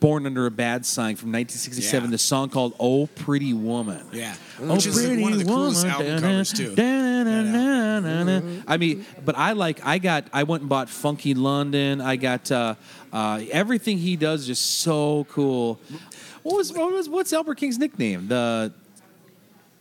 Born 0.00 0.24
Under 0.26 0.46
a 0.46 0.50
Bad 0.50 0.84
Sign 0.86 1.14
from 1.16 1.30
1967, 1.30 2.04
Yeah. 2.04 2.10
the 2.10 2.18
song 2.18 2.48
called 2.48 2.74
"Oh 2.80 3.06
Pretty 3.06 3.52
Woman." 3.52 4.04
Yeah, 4.12 4.34
Oh, 4.60 4.74
which 4.74 4.86
is 4.86 4.96
like 5.06 5.20
one 5.20 5.32
of 5.34 5.38
the 5.38 5.44
coolest 5.44 5.84
woman, 5.84 5.90
album 6.08 6.20
covers 6.22 6.52
too. 6.52 6.74
I 8.66 8.76
mean, 8.78 9.04
but 9.24 9.36
I 9.36 9.52
like. 9.52 9.84
I 9.84 9.98
got. 9.98 10.24
I 10.32 10.42
went 10.44 10.62
and 10.62 10.68
bought 10.68 10.88
Funky 10.88 11.34
London. 11.34 12.00
I 12.00 12.16
got 12.16 12.50
uh, 12.50 12.74
uh, 13.12 13.42
everything 13.50 13.98
he 13.98 14.16
does. 14.16 14.46
Just 14.46 14.80
so 14.80 15.26
cool. 15.30 15.78
What 16.42 16.56
was 16.56 16.72
what 16.72 16.92
was 16.92 17.08
what's 17.08 17.32
Albert 17.32 17.56
King's 17.56 17.78
nickname? 17.78 18.28
The 18.28 18.72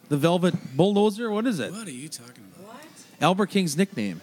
the 0.10 0.18
Velvet 0.18 0.76
Bulldozer. 0.76 1.32
What 1.32 1.48
is 1.48 1.60
it? 1.60 1.72
What 1.72 1.88
are 1.88 1.92
you 1.92 2.10
talking 2.10 2.44
about? 2.60 2.76
Albert 3.22 3.48
King's 3.48 3.78
nickname 3.78 4.22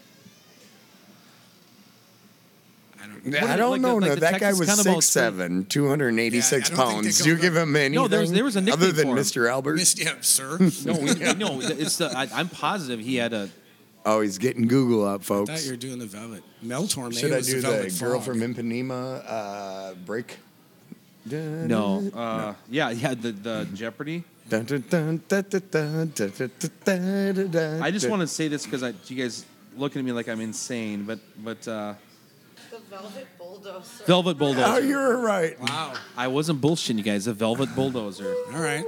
don't. 3.07 3.35
I 3.35 3.57
don't 3.57 3.71
like 3.73 3.81
know. 3.81 3.97
Like 3.97 4.09
no, 4.09 4.15
the 4.15 4.21
that 4.21 4.31
Texas 4.33 4.41
guy 4.41 4.59
was 4.59 4.69
Cannonball 4.69 5.01
six 5.01 5.13
seven, 5.13 5.65
two 5.67 5.89
hundred 5.89 6.09
and 6.09 6.21
eighty 6.21 6.41
six 6.41 6.71
yeah, 6.71 6.77
pounds. 6.77 7.19
Do 7.21 7.31
you 7.31 7.37
give 7.37 7.57
him 7.57 7.75
any? 7.77 7.97
No, 7.97 8.09
there 8.09 8.21
was, 8.21 8.33
there 8.33 8.45
was 8.45 8.57
a 8.57 8.61
nickname 8.61 8.83
other 8.83 8.93
than 8.93 9.09
Mr. 9.09 9.51
Albert. 9.51 9.77
Mr. 9.77 10.05
Yeah, 10.05 10.15
sir. 10.21 10.59
no, 10.85 10.99
we, 10.99 11.35
no, 11.35 11.61
it's 11.61 11.97
the, 11.99 12.07
I, 12.07 12.41
am 12.41 12.49
positive 12.49 13.01
he 13.01 13.17
had 13.17 13.33
a. 13.33 13.49
Oh, 14.05 14.21
he's 14.21 14.39
getting 14.39 14.69
Google 14.69 15.05
up, 15.05 15.25
folks. 15.25 15.51
I 15.51 15.57
thought 15.57 15.65
you 15.65 15.71
were 15.73 15.77
doing 15.77 15.99
the 15.99 16.07
Velvet 16.07 16.45
Mel 16.63 16.85
Torme. 16.85 17.19
Should 17.19 17.33
I 17.33 17.41
do 17.41 17.61
the, 17.61 17.89
the 17.91 17.97
girl 17.99 18.21
from 18.21 18.39
Ipanema 18.39 19.25
uh, 19.27 19.95
break? 19.95 20.37
No. 21.27 21.99
Uh, 21.99 22.01
no. 22.11 22.57
Yeah, 22.71 22.91
yeah. 22.91 23.15
The 23.15 23.33
the 23.33 23.69
Jeopardy. 23.75 24.25
I 24.53 24.61
just 27.91 28.09
want 28.09 28.21
to 28.21 28.29
say 28.29 28.47
this 28.47 28.65
because 28.65 29.11
you 29.11 29.17
guys 29.17 29.45
looking 29.77 29.99
at 30.01 30.05
me 30.05 30.13
like 30.13 30.29
I'm 30.29 30.41
insane, 30.41 31.03
but 31.03 31.19
but 31.43 31.67
uh, 31.67 31.95
Velvet 32.91 33.27
Bulldozer. 33.39 34.05
Velvet 34.05 34.39
Bulldozer. 34.39 34.65
Oh, 34.67 34.79
you're 34.79 35.19
right. 35.19 35.59
Wow. 35.61 35.95
I 36.17 36.29
wasn't 36.29 36.61
bullshitting 36.61 36.97
you 36.99 37.03
guys. 37.03 37.27
A 37.27 37.33
Velvet 37.33 37.75
Bulldozer. 37.75 38.35
All 38.53 38.61
right. 38.61 38.85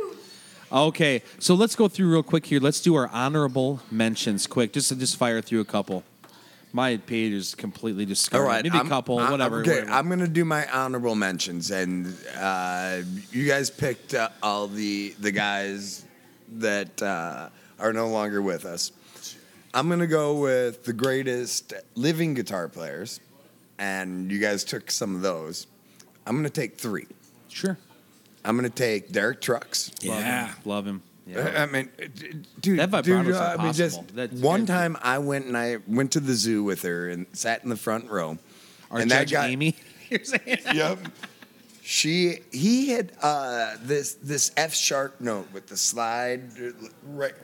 Okay, 0.71 1.23
so 1.39 1.55
let's 1.55 1.75
go 1.75 1.89
through 1.89 2.11
real 2.13 2.23
quick 2.23 2.45
here. 2.47 2.61
Let's 2.61 2.81
do 2.83 2.95
our 2.95 3.09
honorable 3.09 3.81
mentions 3.91 4.47
quick. 4.47 4.73
Just 4.75 4.97
just 4.99 5.17
fire 5.17 5.41
through 5.41 5.61
a 5.61 5.65
couple. 5.65 6.05
My 6.75 6.99
page 6.99 7.33
is 7.33 7.55
completely 7.55 8.05
All 8.05 8.09
discarded. 8.09 8.47
right, 8.47 8.63
Maybe 8.65 8.77
a 8.77 8.81
I'm- 8.81 8.89
couple, 8.89 9.19
I'm- 9.19 9.31
whatever. 9.31 9.61
Okay, 9.61 9.71
whatever. 9.81 9.91
I'm 9.93 10.09
gonna 10.11 10.29
do 10.29 10.45
my 10.45 10.71
honorable 10.71 11.15
mentions, 11.15 11.71
and 11.71 12.15
uh, 12.39 12.99
you 13.33 13.47
guys 13.49 13.71
picked 13.71 14.13
uh, 14.13 14.29
all 14.43 14.69
the 14.69 15.15
the 15.19 15.33
guys 15.33 16.05
that 16.59 17.01
uh, 17.03 17.49
are 17.81 17.93
no 17.95 18.09
longer 18.09 18.43
with 18.43 18.67
us. 18.67 18.93
I'm 19.73 19.89
gonna 19.89 20.07
go 20.07 20.35
with 20.35 20.85
the 20.85 20.93
greatest 20.93 21.73
living 21.95 22.35
guitar 22.35 22.69
players, 22.69 23.21
and 23.79 24.31
you 24.31 24.39
guys 24.39 24.65
took 24.65 24.91
some 24.91 25.15
of 25.15 25.23
those. 25.23 25.67
I'm 26.27 26.37
gonna 26.37 26.51
take 26.51 26.77
three. 26.79 27.07
sure. 27.49 27.79
I'm 28.45 28.57
gonna 28.57 28.71
take 28.71 29.11
Derek 29.13 29.41
Trucks. 29.41 29.91
Love 30.05 30.21
Yeah. 30.21 30.47
him. 30.49 30.57
Love 30.65 30.87
him. 30.87 31.03
Yeah. 31.27 31.63
I 31.63 31.67
mean, 31.67 31.89
uh, 32.01 32.07
dude, 32.61 32.79
That 32.79 32.91
dude, 33.03 33.17
vibrato's 33.17 33.37
uh, 33.37 33.57
I 33.59 33.63
mean, 33.63 33.73
just 33.75 33.99
impossible. 33.99 34.17
That's 34.29 34.41
one 34.41 34.65
very- 34.65 34.79
time 34.79 34.97
I 35.03 35.19
went 35.19 35.45
and 35.47 35.57
I 35.59 35.77
went 35.87 36.13
to 36.13 36.21
the 36.21 36.33
zoo 36.35 36.63
with 36.65 36.83
her 36.83 37.09
and 37.11 37.27
sat 37.35 37.63
in 37.65 37.69
the 37.69 37.77
front 37.77 38.09
row. 38.11 38.39
Our 38.91 39.01
and 39.01 39.11
judge 39.11 39.31
that 39.31 39.37
guy, 39.37 39.49
Amy. 39.49 39.77
You're 40.11 40.25
saying? 40.25 40.59
Yep. 40.75 40.99
She 41.83 42.41
he 42.53 42.91
had 42.91 43.13
uh, 43.23 43.77
this 43.83 44.15
this 44.15 44.53
F 44.57 44.75
sharp 44.75 45.21
note 45.21 45.49
with 45.53 45.67
the 45.69 45.77
slide 45.77 46.43
right 47.05 47.35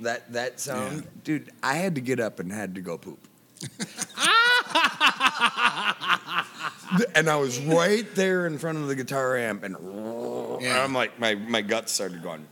that 0.00 0.32
that 0.32 0.60
sound. 0.60 0.96
Yeah. 1.02 1.10
Dude, 1.24 1.50
I 1.62 1.74
had 1.74 1.94
to 1.96 2.00
get 2.00 2.20
up 2.20 2.38
and 2.40 2.52
had 2.52 2.74
to 2.76 2.80
go 2.80 2.98
poop. 2.98 3.18
and 7.14 7.28
I 7.28 7.36
was 7.36 7.58
right 7.60 8.06
there 8.14 8.46
in 8.46 8.56
front 8.58 8.78
of 8.78 8.86
the 8.88 8.94
guitar 8.94 9.36
amp 9.36 9.62
and 9.64 9.76
Yeah. 10.62 10.82
I'm 10.84 10.94
like 10.94 11.18
my, 11.18 11.34
my 11.34 11.60
guts 11.62 11.92
started 11.92 12.22
going. 12.22 12.46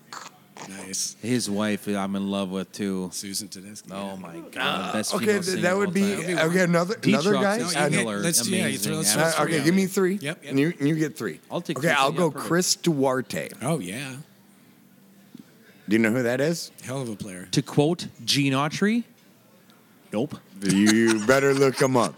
Nice. 0.68 1.16
His 1.22 1.48
wife, 1.48 1.86
I'm 1.88 2.14
in 2.16 2.30
love 2.30 2.50
with 2.50 2.70
too. 2.72 3.08
Susan 3.12 3.48
Tedeschi. 3.48 3.90
Oh 3.92 4.16
my 4.18 4.40
god, 4.52 4.92
best 4.92 5.14
Uh, 5.14 5.16
Okay, 5.16 5.40
th- 5.40 5.62
that 5.62 5.74
would 5.76 5.94
be 5.94 6.14
time. 6.16 6.38
okay. 6.50 6.60
Another 6.64 6.96
Pete 6.96 7.14
another 7.14 7.30
Trucks 7.32 7.44
guy. 7.44 7.56
is 7.66 7.74
No, 7.74 7.84
you 7.84 7.90
get- 7.90 8.06
let's- 8.22 8.48
yeah, 8.48 8.56
you 8.56 8.62
amazing. 8.64 8.90
throw- 8.92 8.98
let's 8.98 9.16
Uh, 9.16 9.42
okay, 9.44 9.64
give 9.64 9.74
me 9.74 9.86
three. 9.86 10.14
Yep, 10.16 10.22
yep. 10.42 10.50
And 10.50 10.60
you, 10.60 10.74
and 10.78 10.86
you 10.88 10.96
get 10.96 11.16
three. 11.16 11.40
I'll 11.50 11.62
take 11.62 11.78
Okay, 11.78 11.88
three, 11.88 11.96
I'll 11.96 12.12
yeah, 12.12 12.18
go 12.18 12.30
perfect. 12.30 12.48
Chris 12.48 12.74
Duarte. 12.76 13.48
Oh 13.62 13.78
yeah. 13.78 14.16
Do 15.88 15.96
you 15.96 15.98
know 15.98 16.10
who 16.12 16.22
that 16.22 16.40
is? 16.42 16.70
Hell 16.84 17.00
of 17.00 17.08
a 17.08 17.16
player. 17.16 17.48
To 17.52 17.62
quote 17.62 18.08
Gene 18.24 18.52
Autry, 18.52 19.04
nope. 20.12 20.36
You 20.62 21.24
better 21.26 21.54
look 21.54 21.80
him 21.80 21.96
up. 21.96 22.14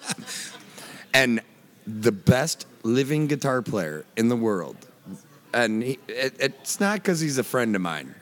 And 1.14 1.40
the 1.86 2.12
best 2.12 2.66
living 2.82 3.26
guitar 3.26 3.62
player 3.62 4.04
in 4.16 4.28
the 4.28 4.36
world. 4.36 4.76
And 5.54 5.82
he, 5.82 5.98
it, 6.08 6.36
it's 6.40 6.80
not 6.80 6.94
because 6.94 7.20
he's 7.20 7.36
a 7.38 7.44
friend 7.44 7.76
of 7.76 7.82
mine. 7.82 8.14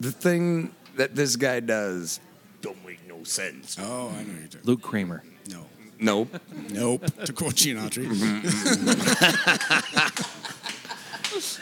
The 0.00 0.10
thing 0.12 0.74
that 0.96 1.14
this 1.14 1.36
guy 1.36 1.60
does 1.60 2.18
don't 2.60 2.84
make 2.84 3.06
no 3.08 3.22
sense. 3.24 3.76
Oh, 3.80 4.08
I 4.10 4.22
know 4.24 4.32
you're 4.38 4.48
talking. 4.48 4.60
Luke 4.64 4.82
Kramer. 4.82 5.22
No. 5.48 5.66
Nope. 6.00 6.40
Nope. 6.72 7.04
to 7.24 7.32
quote 7.32 7.54
Gene 7.54 7.76
Autry. 7.76 8.06
Mm-hmm, 8.06 8.48
mm-hmm. 8.48 10.38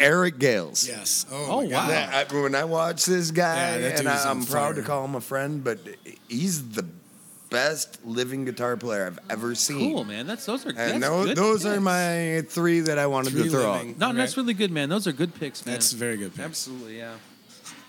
Eric 0.03 0.39
Gales. 0.39 0.89
Yes. 0.89 1.26
Oh, 1.31 1.47
Oh, 1.51 1.61
wow. 1.68 1.89
That- 1.89 2.33
I- 2.33 2.43
when 2.43 2.55
I 2.55 2.64
watch 2.64 3.05
this 3.05 3.31
guy, 3.31 3.78
Yeah, 3.78 3.99
and 3.99 4.09
I, 4.09 4.31
I'm 4.31 4.45
proud 4.45 4.76
to 4.76 4.83
call 4.83 5.05
him 5.05 5.14
a 5.14 5.20
friend, 5.20 5.62
but 5.62 5.78
he's 6.28 6.70
the 6.70 6.87
best 7.51 8.05
living 8.07 8.45
guitar 8.45 8.77
player 8.77 9.07
I've 9.07 9.19
ever 9.29 9.55
seen. 9.55 9.93
Cool, 9.93 10.05
man. 10.05 10.27
That's 10.27 10.47
those 10.47 10.65
are 10.67 10.73
that's 10.73 10.99
those, 11.01 11.27
good 11.27 11.37
those 11.37 11.67
are 11.67 11.81
my 11.81 12.43
three 12.49 12.81
that 12.81 12.99
I 12.99 13.07
wanted 13.07 13.33
Three 13.33 13.45
to 13.45 13.51
throw 13.51 13.73
living. 13.73 13.97
No, 13.99 14.09
Okay. 14.11 14.17
that's 14.19 14.37
really 14.37 14.55
good, 14.55 14.71
man. 14.71 14.89
Those 14.89 15.07
are 15.07 15.13
good 15.13 15.35
picks, 15.35 15.67
man. 15.67 15.75
That's 15.75 15.93
very 15.93 16.17
good. 16.17 16.35
Pick. 16.35 16.45
Absolutely, 16.45 16.99
yeah. 16.99 17.15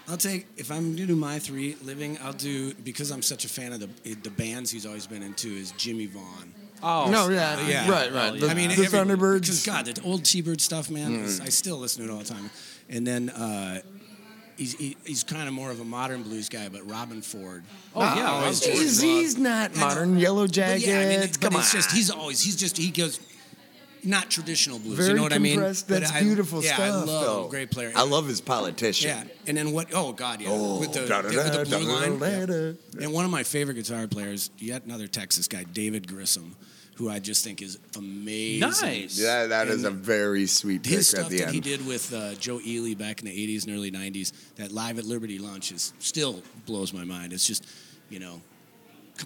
I'll 0.09 0.17
take 0.17 0.47
if 0.57 0.71
I'm 0.71 0.95
gonna 0.95 1.05
do 1.07 1.15
my 1.15 1.39
three 1.39 1.77
living. 1.83 2.17
I'll 2.23 2.33
do 2.33 2.73
because 2.73 3.11
I'm 3.11 3.21
such 3.21 3.45
a 3.45 3.49
fan 3.49 3.71
of 3.71 3.79
the 4.03 4.13
the 4.15 4.31
bands 4.31 4.71
he's 4.71 4.85
always 4.85 5.07
been 5.07 5.23
into 5.23 5.47
is 5.49 5.71
Jimmie 5.73 6.07
Vaughan. 6.07 6.53
Oh, 6.83 7.11
No, 7.11 7.29
yeah, 7.29 7.67
Yeah. 7.67 7.87
right, 7.91 8.11
right. 8.11 8.39
The, 8.39 8.49
I 8.49 8.55
mean, 8.55 8.69
the 8.69 8.83
every- 8.83 8.87
Thunderbirds. 8.87 9.41
Because 9.41 9.63
God, 9.63 9.85
the 9.85 10.01
old 10.01 10.25
T-Bird 10.25 10.59
stuff, 10.59 10.89
man. 10.89 11.13
is- 11.13 11.39
I 11.39 11.49
still 11.49 11.77
listen 11.77 12.03
to 12.03 12.09
it 12.09 12.13
all 12.13 12.19
the 12.23 12.25
time. 12.25 12.49
And 12.89 13.05
then 13.05 13.29
uh, 13.29 13.81
he's 14.61 14.73
he, 14.77 14.97
he's 15.05 15.23
kind 15.23 15.47
of 15.47 15.53
more 15.53 15.71
of 15.71 15.79
a 15.79 15.83
modern 15.85 16.23
blues 16.23 16.47
guy, 16.49 16.69
but 16.69 16.81
Robben 16.87 17.23
Ford. 17.23 17.63
Oh, 17.95 18.01
yeah, 18.01 18.13
oh, 18.15 18.35
I 18.35 18.39
always 18.41 18.63
he's, 18.63 18.79
just 18.79 19.01
he's 19.01 19.37
not 19.37 19.71
I 19.71 19.73
know. 19.73 19.79
modern. 19.79 20.17
Yellow 20.17 20.43
But 20.45 20.51
Jackets. 20.51 20.87
yeah, 20.87 20.99
I 20.99 21.05
mean, 21.05 21.19
it- 21.21 21.39
Come 21.39 21.53
but 21.53 21.55
on. 21.57 21.61
it's 21.61 21.73
just 21.73 21.91
he's 21.91 22.11
always 22.11 22.41
he's 22.41 22.55
just 22.55 22.77
he 22.77 22.91
goes. 22.91 23.19
not 24.03 24.29
traditional 24.31 24.79
blues. 24.79 24.97
Very 24.97 25.09
you 25.09 25.15
know 25.15 25.23
what 25.23 25.33
I 25.33 25.37
mean? 25.39 25.53
compressed. 25.55 25.87
But 25.87 25.99
That's 26.01 26.11
I- 26.11 26.21
beautiful 26.21 26.63
yeah, 26.63 26.73
stuff. 26.75 26.85
I 26.85 26.89
love 26.89 27.07
though. 27.07 27.47
great 27.49 27.69
player. 27.71 27.91
I 27.95 28.03
love 28.03 28.27
his 28.27 28.41
politician. 28.41 29.09
Yeah, 29.09 29.23
and 29.47 29.57
then 29.57 29.71
what? 29.73 29.87
Oh 29.93 30.11
God, 30.13 30.41
yeah, 30.41 30.49
Oh, 30.51 30.79
with 30.79 30.93
the, 30.93 31.01
with 31.01 31.69
the 31.69 31.77
blue 31.77 31.91
line. 31.91 32.19
Yeah. 32.97 33.03
And 33.05 33.13
one 33.13 33.25
of 33.25 33.31
my 33.31 33.43
favorite 33.43 33.75
guitar 33.75 34.07
players, 34.07 34.49
yet 34.57 34.85
another 34.85 35.07
Texas 35.07 35.47
guy, 35.47 35.63
David 35.65 36.07
Grissom, 36.07 36.55
who 37.01 37.09
I 37.09 37.17
just 37.19 37.43
think 37.43 37.61
is 37.63 37.79
amazing. 37.97 38.59
Nice. 38.59 39.19
Yeah, 39.19 39.47
that 39.47 39.67
is 39.67 39.83
a 39.85 39.89
very 39.89 40.45
sweet 40.45 40.83
pick 40.83 40.93
His 40.93 41.13
at 41.15 41.19
stuff 41.21 41.29
the 41.31 41.37
that 41.39 41.45
end. 41.47 41.53
he 41.55 41.59
did 41.59 41.85
with 41.87 42.13
uh, 42.13 42.35
Joe 42.35 42.59
Ely 42.65 42.93
back 42.93 43.19
in 43.21 43.25
the 43.25 43.31
'80s 43.47 43.65
and 43.65 43.75
early 43.75 43.91
'90s, 43.91 44.31
that 44.57 44.71
live 44.71 44.99
at 44.99 45.05
Liberty 45.05 45.39
Lunch 45.39 45.71
is 45.71 45.93
still 45.99 46.43
blows 46.67 46.93
my 46.93 47.03
mind. 47.03 47.33
It's 47.33 47.47
just, 47.47 47.65
you 48.11 48.19
know, 48.19 48.39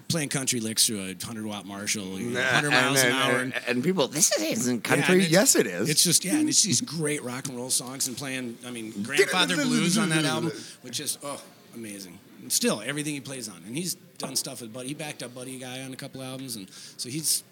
playing 0.08 0.30
country 0.30 0.58
licks 0.60 0.86
through 0.86 1.00
a 1.00 1.08
100 1.12 1.44
watt 1.44 1.66
Marshall, 1.66 2.18
you 2.18 2.30
know, 2.30 2.40
100 2.40 2.70
miles 2.70 2.98
and, 3.02 3.08
an 3.08 3.14
hour. 3.14 3.38
and, 3.40 3.54
and 3.68 3.84
people, 3.84 4.08
this 4.08 4.32
isn't 4.40 4.82
country. 4.82 5.12
and 5.14 5.22
it's- 5.22 5.30
yes, 5.32 5.54
it 5.54 5.66
is. 5.66 5.90
It's 5.90 6.02
just 6.02 6.24
yeah, 6.24 6.36
and 6.36 6.48
it's 6.48 6.62
these 6.62 6.80
great 6.80 7.22
rock 7.22 7.48
and 7.48 7.56
roll 7.58 7.68
songs 7.70 8.08
and 8.08 8.16
playing. 8.16 8.56
I 8.66 8.70
mean, 8.70 8.90
Grandfather 9.02 9.56
Blues 9.56 9.98
on 9.98 10.08
that 10.08 10.24
album, 10.24 10.52
which 10.82 10.98
is 11.00 11.18
oh 11.22 11.42
amazing. 11.74 12.18
And 12.40 12.50
still, 12.50 12.82
everything 12.84 13.12
he 13.14 13.20
plays 13.20 13.48
on, 13.50 13.62
and 13.66 13.76
he's 13.76 13.94
done 14.18 14.34
stuff 14.36 14.60
with 14.62 14.72
Buddy. 14.72 14.88
He 14.88 14.94
backed 14.94 15.22
up 15.22 15.34
Buddy 15.34 15.58
Guy 15.58 15.82
on 15.82 15.92
a 15.92 15.96
couple 15.96 16.22
albums, 16.22 16.56
and 16.56 16.68
so 16.96 17.10
he's. 17.10 17.44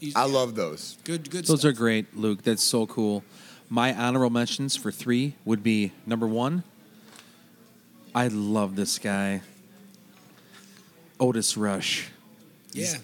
He's 0.00 0.16
I 0.16 0.24
love 0.24 0.54
those. 0.56 0.96
good. 1.04 1.30
Good. 1.30 1.44
Those 1.44 1.60
stuff. 1.60 1.70
are 1.70 1.74
great, 1.74 2.16
Luke. 2.16 2.42
That's 2.42 2.62
so 2.64 2.86
cool. 2.86 3.22
My 3.68 3.94
honorable 3.94 4.30
mentions 4.30 4.74
for 4.76 4.90
three 4.90 5.34
would 5.44 5.62
be 5.62 5.92
number 6.06 6.26
one. 6.26 6.64
I 8.14 8.26
love 8.28 8.74
this 8.74 8.98
guy, 8.98 9.42
Otis 11.20 11.56
Rush. 11.56 12.08
Yeah. 12.72 12.94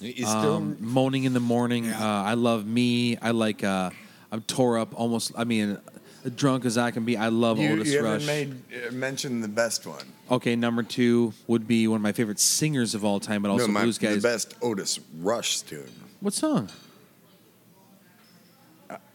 He's 0.00 0.26
Um, 0.28 0.76
Moaning 0.80 1.24
in 1.24 1.32
the 1.32 1.40
morning. 1.40 1.86
Yeah. 1.86 2.02
Uh, 2.02 2.22
I 2.22 2.34
love 2.34 2.66
me. 2.66 3.16
I 3.18 3.30
like. 3.32 3.64
Uh, 3.64 3.90
I'm 4.32 4.42
tore 4.42 4.78
up. 4.78 4.98
Almost. 4.98 5.32
I 5.36 5.44
mean, 5.44 5.78
drunk 6.30 6.64
as 6.64 6.76
I 6.78 6.90
can 6.90 7.04
be. 7.04 7.16
I 7.16 7.28
love 7.28 7.58
you, 7.58 7.70
Otis 7.72 7.92
you 7.92 8.02
Rush. 8.02 8.24
haven't 8.24 8.26
made 8.26 8.88
uh, 8.88 8.92
mention 8.92 9.40
the 9.40 9.48
best 9.48 9.86
one. 9.86 10.04
okay, 10.30 10.56
number 10.56 10.82
two 10.82 11.32
would 11.46 11.66
be 11.68 11.86
one 11.88 11.96
of 11.96 12.02
my 12.02 12.12
favorite 12.12 12.40
singers 12.40 12.94
of 12.94 13.04
all 13.04 13.20
time, 13.20 13.42
but 13.42 13.50
also 13.50 13.66
no, 13.66 13.72
my, 13.72 13.82
blues 13.82 13.98
guys. 13.98 14.22
the 14.22 14.28
best 14.28 14.54
Otis 14.62 14.98
Rush 15.18 15.60
tune. 15.62 15.90
What 16.20 16.34
song? 16.34 16.68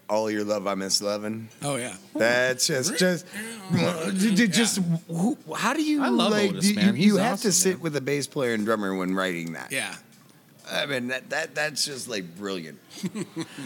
All 0.09 0.29
your 0.29 0.43
love, 0.43 0.67
I 0.67 0.75
miss 0.75 1.01
loving. 1.01 1.47
Oh 1.61 1.77
yeah. 1.77 1.95
That's 2.13 2.67
just 2.67 2.97
just 2.97 3.25
just 3.71 4.77
who, 5.07 5.37
how 5.55 5.73
do 5.73 5.81
you 5.81 6.03
I 6.03 6.09
love 6.09 6.31
like 6.33 6.49
Otis, 6.49 6.69
you, 6.69 6.75
man. 6.75 6.87
you 6.97 7.13
He's 7.13 7.17
have 7.17 7.33
awesome, 7.33 7.49
to 7.49 7.51
sit 7.53 7.73
man. 7.75 7.79
with 7.81 7.95
a 7.95 8.01
bass 8.01 8.27
player 8.27 8.53
and 8.53 8.65
drummer 8.65 8.93
when 8.93 9.15
writing 9.15 9.53
that. 9.53 9.71
Yeah. 9.71 9.95
I 10.69 10.85
mean 10.85 11.07
that, 11.07 11.29
that 11.29 11.55
that's 11.55 11.85
just 11.85 12.09
like 12.09 12.35
brilliant. 12.37 12.77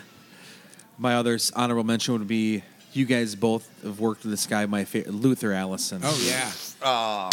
My 0.99 1.15
other 1.15 1.37
honorable 1.55 1.83
mention 1.83 2.13
would 2.13 2.27
be 2.27 2.63
you 2.95 3.05
guys 3.05 3.35
both 3.35 3.69
have 3.83 3.99
worked 3.99 4.23
with 4.23 4.31
this 4.31 4.45
guy. 4.47 4.65
My 4.65 4.85
favorite, 4.85 5.13
Luther 5.13 5.51
Allison. 5.53 6.01
Oh 6.03 6.19
yeah. 6.23 6.51
Oh, 6.81 7.29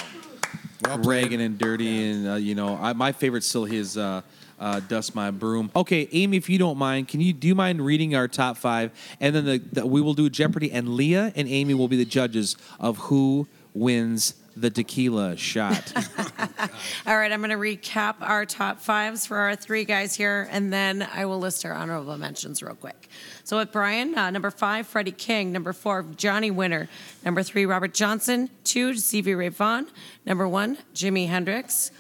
Well 0.85 0.99
played. 0.99 1.07
Ragged 1.07 1.41
and 1.41 1.59
dirty, 1.59 2.11
and 2.11 2.29
uh, 2.29 2.35
you 2.35 2.55
know, 2.55 2.77
I, 2.81 2.93
my 2.93 3.13
favorite 3.13 3.45
still 3.45 3.65
his 3.65 3.97
uh, 3.97 4.23
uh, 4.59 4.81
"Dust 4.81 5.15
My 5.15 5.31
Broom." 5.31 5.71
Okay, 5.77 6.09
Amy, 6.13 6.37
if 6.37 6.49
you 6.49 6.59
don't 6.59 6.79
mind, 6.79 7.09
can 7.09 7.21
you 7.21 7.33
do 7.33 7.49
you 7.49 7.55
mind 7.55 7.85
reading 7.85 8.15
our 8.15 8.29
top 8.29 8.57
five, 8.57 8.91
and 9.21 9.35
then 9.35 9.45
the, 9.45 9.59
the, 9.73 9.87
we 9.87 10.01
will 10.01 10.15
do 10.15 10.29
Jeopardy, 10.29 10.73
and 10.73 10.91
Leah 10.97 11.33
and 11.37 11.49
Amy 11.49 11.75
will 11.75 11.89
be 11.89 11.97
the 11.97 12.05
judges 12.05 12.57
of 12.81 12.99
who 12.99 13.47
wins 13.75 14.35
the 14.57 14.71
tequila 14.71 15.37
shot. 15.37 15.93
All 17.07 17.17
right, 17.17 17.33
I'm 17.33 17.41
going 17.41 17.51
to 17.51 17.57
recap 17.57 18.17
our 18.21 18.45
top 18.47 18.81
fives 18.81 19.27
for 19.27 19.37
our 19.37 19.57
three 19.57 19.85
guys 19.85 20.15
here, 20.15 20.49
and 20.51 20.73
then 20.73 21.07
I 21.15 21.25
will 21.27 21.39
list 21.39 21.65
our 21.65 21.73
honorable 21.73 22.17
mentions 22.17 22.63
real 22.63 22.75
quick. 22.75 23.09
So 23.45 23.59
with 23.59 23.73
Brian, 23.73 24.17
uh, 24.17 24.31
number 24.31 24.51
five, 24.51 24.87
Freddie 24.87 25.13
King. 25.13 25.53
Number 25.53 25.73
four, 25.73 26.05
Johnny 26.17 26.51
Winter. 26.51 26.89
Number 27.25 27.43
three, 27.43 27.67
Robert 27.67 27.95
Johnson. 27.95 28.51
Two, 28.65 28.95
Stevie 28.95 29.35
Ray 29.35 29.49
Vaughan. 29.49 29.89
Number 30.25 30.47
one, 30.47 30.79
Jimi 30.95 31.29
Hendrix. 31.29 31.91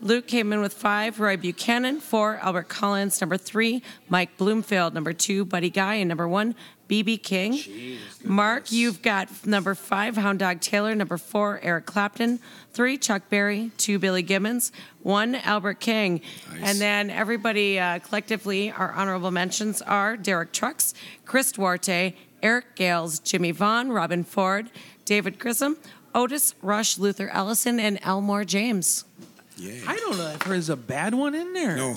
Luke 0.00 0.26
came 0.26 0.52
in 0.52 0.60
with 0.60 0.74
five, 0.74 1.20
Roy 1.20 1.36
Buchanan. 1.36 2.00
Four, 2.00 2.36
Albert 2.36 2.68
Collins. 2.68 3.20
Number 3.20 3.38
three, 3.38 3.82
Mike 4.08 4.36
Bloomfield. 4.36 4.92
Number 4.92 5.12
two, 5.12 5.44
Buddy 5.44 5.70
Guy. 5.70 5.94
And 5.94 6.08
number 6.08 6.28
one, 6.28 6.54
BB 6.88 7.22
King. 7.22 7.58
Mark, 8.24 8.70
you've 8.70 9.02
got 9.02 9.46
number 9.46 9.74
five, 9.74 10.16
Hound 10.16 10.38
Dog 10.38 10.60
Taylor. 10.60 10.94
Number 10.94 11.18
four, 11.18 11.60
Eric 11.62 11.86
Clapton. 11.86 12.38
Three, 12.72 12.96
Chuck 12.98 13.22
Berry. 13.28 13.70
Two, 13.76 13.98
Billy 13.98 14.22
Gibbons. 14.22 14.72
One, 15.02 15.34
Albert 15.34 15.80
King. 15.80 16.20
And 16.60 16.80
then 16.80 17.10
everybody 17.10 17.78
uh, 17.78 17.98
collectively, 18.00 18.70
our 18.70 18.92
honorable 18.92 19.30
mentions 19.30 19.82
are 19.82 20.16
Derek 20.16 20.52
Trucks, 20.52 20.94
Chris 21.24 21.52
Duarte, 21.52 22.14
Eric 22.42 22.76
Gales, 22.76 23.18
Jimmie 23.18 23.52
Vaughan, 23.52 23.88
Robben 23.88 24.24
Ford, 24.24 24.70
David 25.04 25.38
Grissom, 25.38 25.76
Otis 26.14 26.54
Rush, 26.62 26.98
Luther 26.98 27.28
Allison, 27.28 27.80
and 27.80 27.98
Elmore 28.02 28.44
James. 28.44 29.04
Yeah. 29.56 29.80
I 29.86 29.96
don't 29.96 30.18
know 30.18 30.28
if 30.28 30.40
there's 30.40 30.68
a 30.68 30.76
bad 30.76 31.14
one 31.14 31.34
in 31.34 31.52
there. 31.52 31.76
No. 31.76 31.96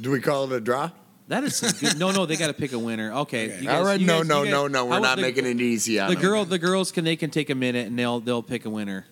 do 0.00 0.10
we 0.10 0.20
call 0.20 0.44
it 0.44 0.52
a 0.56 0.60
draw? 0.60 0.90
That 1.32 1.44
is 1.44 1.56
some 1.56 1.70
good. 1.80 1.98
No, 1.98 2.10
no, 2.10 2.26
they 2.26 2.36
got 2.36 2.48
to 2.48 2.52
pick 2.52 2.72
a 2.72 2.78
winner. 2.78 3.10
Okay, 3.12 3.58
you 3.58 3.66
guys- 3.66 3.84
right, 3.86 3.98
you 4.00 4.06
no, 4.06 4.18
guys- 4.18 4.28
no, 4.28 4.38
you 4.40 4.44
guys- 4.46 4.52
no, 4.52 4.66
no. 4.68 4.84
We're 4.86 4.92
how- 4.94 4.98
not 5.00 5.16
the- 5.16 5.22
making 5.22 5.46
it 5.46 5.60
easy 5.60 5.98
on 5.98 6.08
The 6.10 6.14
them. 6.14 6.22
girl, 6.22 6.44
the 6.44 6.58
girls 6.58 6.92
can 6.92 7.04
they 7.04 7.16
can 7.16 7.30
take 7.30 7.48
a 7.50 7.54
minute 7.54 7.86
and 7.86 7.98
they'll 7.98 8.20
they'll 8.20 8.42
pick 8.42 8.66
a 8.66 8.70
winner. 8.70 9.06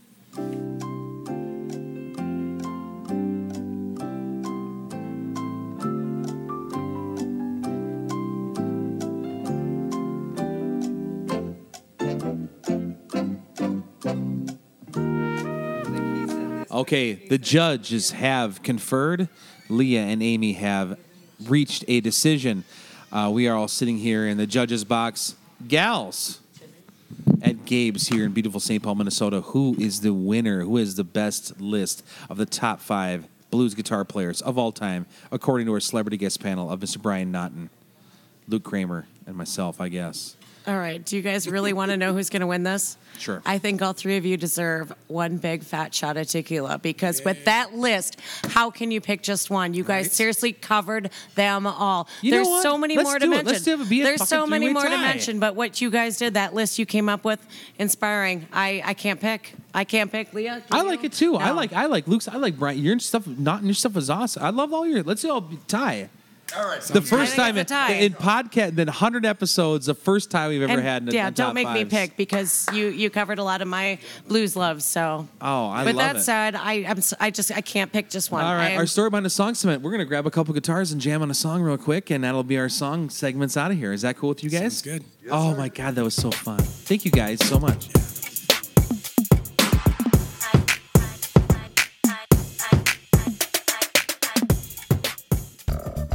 Okay, 16.72 17.14
the 17.14 17.36
judges 17.38 18.12
have 18.12 18.62
conferred. 18.62 19.28
Leah 19.68 20.02
and 20.02 20.22
Amy 20.22 20.52
have 20.54 20.98
reached 21.46 21.84
a 21.88 22.00
decision. 22.00 22.64
Uh, 23.12 23.30
we 23.32 23.48
are 23.48 23.56
all 23.56 23.68
sitting 23.68 23.98
here 23.98 24.26
in 24.26 24.36
the 24.36 24.46
judges' 24.46 24.84
box. 24.84 25.34
Gals 25.66 26.40
at 27.42 27.64
Gabe's 27.64 28.08
here 28.08 28.24
in 28.24 28.32
beautiful 28.32 28.60
St. 28.60 28.82
Paul, 28.82 28.94
Minnesota. 28.94 29.40
Who 29.40 29.74
is 29.78 30.00
the 30.00 30.14
winner? 30.14 30.62
Who 30.62 30.76
is 30.76 30.96
the 30.96 31.04
best 31.04 31.60
list 31.60 32.04
of 32.28 32.36
the 32.36 32.46
top 32.46 32.80
five 32.80 33.26
blues 33.50 33.74
guitar 33.74 34.04
players 34.04 34.40
of 34.40 34.56
all 34.56 34.72
time, 34.72 35.06
according 35.30 35.66
to 35.66 35.72
our 35.72 35.80
celebrity 35.80 36.16
guest 36.16 36.40
panel 36.40 36.70
of 36.70 36.80
Mr. 36.80 37.00
Brian 37.00 37.32
Naughton, 37.32 37.70
Luke 38.48 38.62
Kramer, 38.62 39.06
and 39.26 39.36
myself, 39.36 39.80
I 39.80 39.88
guess. 39.88 40.36
All 40.66 40.76
right. 40.78 41.04
Do 41.04 41.16
you 41.16 41.22
guys 41.22 41.48
really 41.48 41.72
want 41.72 41.90
to 41.90 41.96
know 41.96 42.12
who's 42.12 42.28
going 42.30 42.40
to 42.40 42.46
win 42.46 42.62
this? 42.62 42.96
Sure. 43.20 43.42
I 43.44 43.58
think 43.58 43.82
all 43.82 43.92
three 43.92 44.16
of 44.16 44.24
you 44.24 44.38
deserve 44.38 44.94
one 45.08 45.36
big 45.36 45.62
fat 45.62 45.94
shot 45.94 46.16
of 46.16 46.26
tequila 46.26 46.78
because 46.78 47.22
with 47.22 47.44
that 47.44 47.74
list, 47.74 48.16
how 48.48 48.70
can 48.70 48.90
you 48.90 49.02
pick 49.02 49.20
just 49.22 49.50
one? 49.50 49.74
You 49.74 49.84
guys 49.84 50.06
Right. 50.06 50.12
seriously 50.12 50.52
covered 50.54 51.10
them 51.34 51.66
all. 51.66 52.08
You 52.22 52.30
know 52.30 52.36
There's 52.38 52.48
what? 52.48 52.62
so 52.62 52.78
many 52.78 52.96
Let's 52.96 53.06
more 53.10 53.18
do 53.18 53.26
to 53.26 53.26
it. 53.26 53.28
mention. 53.44 53.52
Let's 53.52 53.66
have 53.66 53.80
it 53.82 53.90
be 53.90 54.00
a 54.00 54.04
There's 54.04 54.20
so 54.26 54.36
fucking 54.38 54.48
many 54.50 54.66
three-way 54.68 54.72
more 54.72 54.88
to 54.88 54.96
tie. 54.96 55.02
mention, 55.02 55.38
but 55.38 55.54
what 55.54 55.82
you 55.82 55.90
guys 55.90 56.16
did, 56.16 56.32
that 56.32 56.54
list 56.54 56.78
you 56.78 56.86
came 56.86 57.10
up 57.10 57.22
with, 57.22 57.46
inspiring. 57.78 58.46
I, 58.54 58.80
I 58.86 58.94
can't 58.94 59.20
pick. 59.20 59.52
I 59.74 59.84
can't 59.84 60.10
pick 60.10 60.32
Leah. 60.32 60.62
I 60.70 60.76
can 60.78 60.86
like 60.86 61.00
you? 61.02 61.06
it 61.08 61.12
too. 61.12 61.36
I 61.36 61.48
No. 61.48 61.54
like 61.56 61.74
I 61.74 61.84
like 61.86 62.08
Luke's. 62.08 62.26
I 62.26 62.36
like 62.36 62.58
Brian. 62.58 62.78
Your 62.78 62.98
stuff, 63.00 63.26
not 63.26 63.60
in 63.60 63.66
your 63.66 63.74
stuff 63.74 63.98
is 63.98 64.08
awesome. 64.08 64.42
I 64.42 64.48
love 64.48 64.72
all 64.72 64.86
your. 64.86 65.02
Let's 65.02 65.26
all 65.26 65.46
tie. 65.68 66.08
All 66.56 66.66
right, 66.66 66.80
The 66.82 67.00
first 67.02 67.36
time 67.36 67.56
in, 67.56 67.62
it's 67.62 67.70
a 67.70 67.74
tie. 67.74 67.92
in 67.92 68.12
podcast, 68.14 68.74
then 68.74 68.88
hundred 68.88 69.24
episodes, 69.24 69.86
the 69.86 69.94
first 69.94 70.30
time 70.30 70.50
we've 70.50 70.62
ever 70.62 70.72
And, 70.72 70.82
had. 70.82 71.02
In, 71.04 71.14
yeah, 71.14 71.28
in 71.28 71.34
don't 71.34 71.46
top 71.48 71.54
make 71.54 71.70
me 71.70 71.84
pick 71.84 72.16
because 72.16 72.66
you 72.72 72.88
you 72.88 73.08
covered 73.10 73.38
a 73.38 73.44
lot 73.44 73.62
of 73.62 73.68
my 73.68 73.98
blues 74.26 74.56
loves. 74.56 74.84
So. 74.84 75.28
Oh, 75.40 75.68
I 75.68 75.84
With 75.84 75.96
love 75.96 76.14
that 76.14 76.16
it. 76.16 76.22
said, 76.22 76.54
I 76.56 76.84
I'm, 76.88 76.98
s- 76.98 77.14
I 77.20 77.30
just 77.30 77.52
I 77.52 77.60
can't 77.60 77.92
pick 77.92 78.10
just 78.10 78.30
one. 78.30 78.44
All 78.44 78.54
right, 78.54 78.66
I 78.66 78.70
am- 78.70 78.78
our 78.78 78.86
story 78.86 79.10
behind 79.10 79.26
the 79.26 79.30
song 79.30 79.54
cement. 79.54 79.82
We're 79.82 79.92
gonna 79.92 80.04
grab 80.04 80.26
a 80.26 80.30
couple 80.30 80.52
guitars 80.54 80.92
and 80.92 81.00
jam 81.00 81.22
on 81.22 81.30
a 81.30 81.34
song 81.34 81.62
real 81.62 81.78
quick, 81.78 82.10
and 82.10 82.24
that'll 82.24 82.42
be 82.42 82.58
our 82.58 82.68
song 82.68 83.10
segments 83.10 83.56
out 83.56 83.70
of 83.70 83.76
here. 83.78 83.92
Is 83.92 84.02
that 84.02 84.16
cool 84.16 84.30
with 84.30 84.42
you 84.42 84.50
guys? 84.50 84.60
Sounds 84.78 84.82
good. 84.82 85.04
oh 85.30 85.54
my 85.56 85.68
god, 85.68 85.94
that 85.94 86.04
was 86.04 86.14
so 86.14 86.30
fun. 86.30 86.58
Thank 86.58 87.04
you 87.04 87.10
guys 87.10 87.38
so 87.46 87.58
much. 87.60 87.88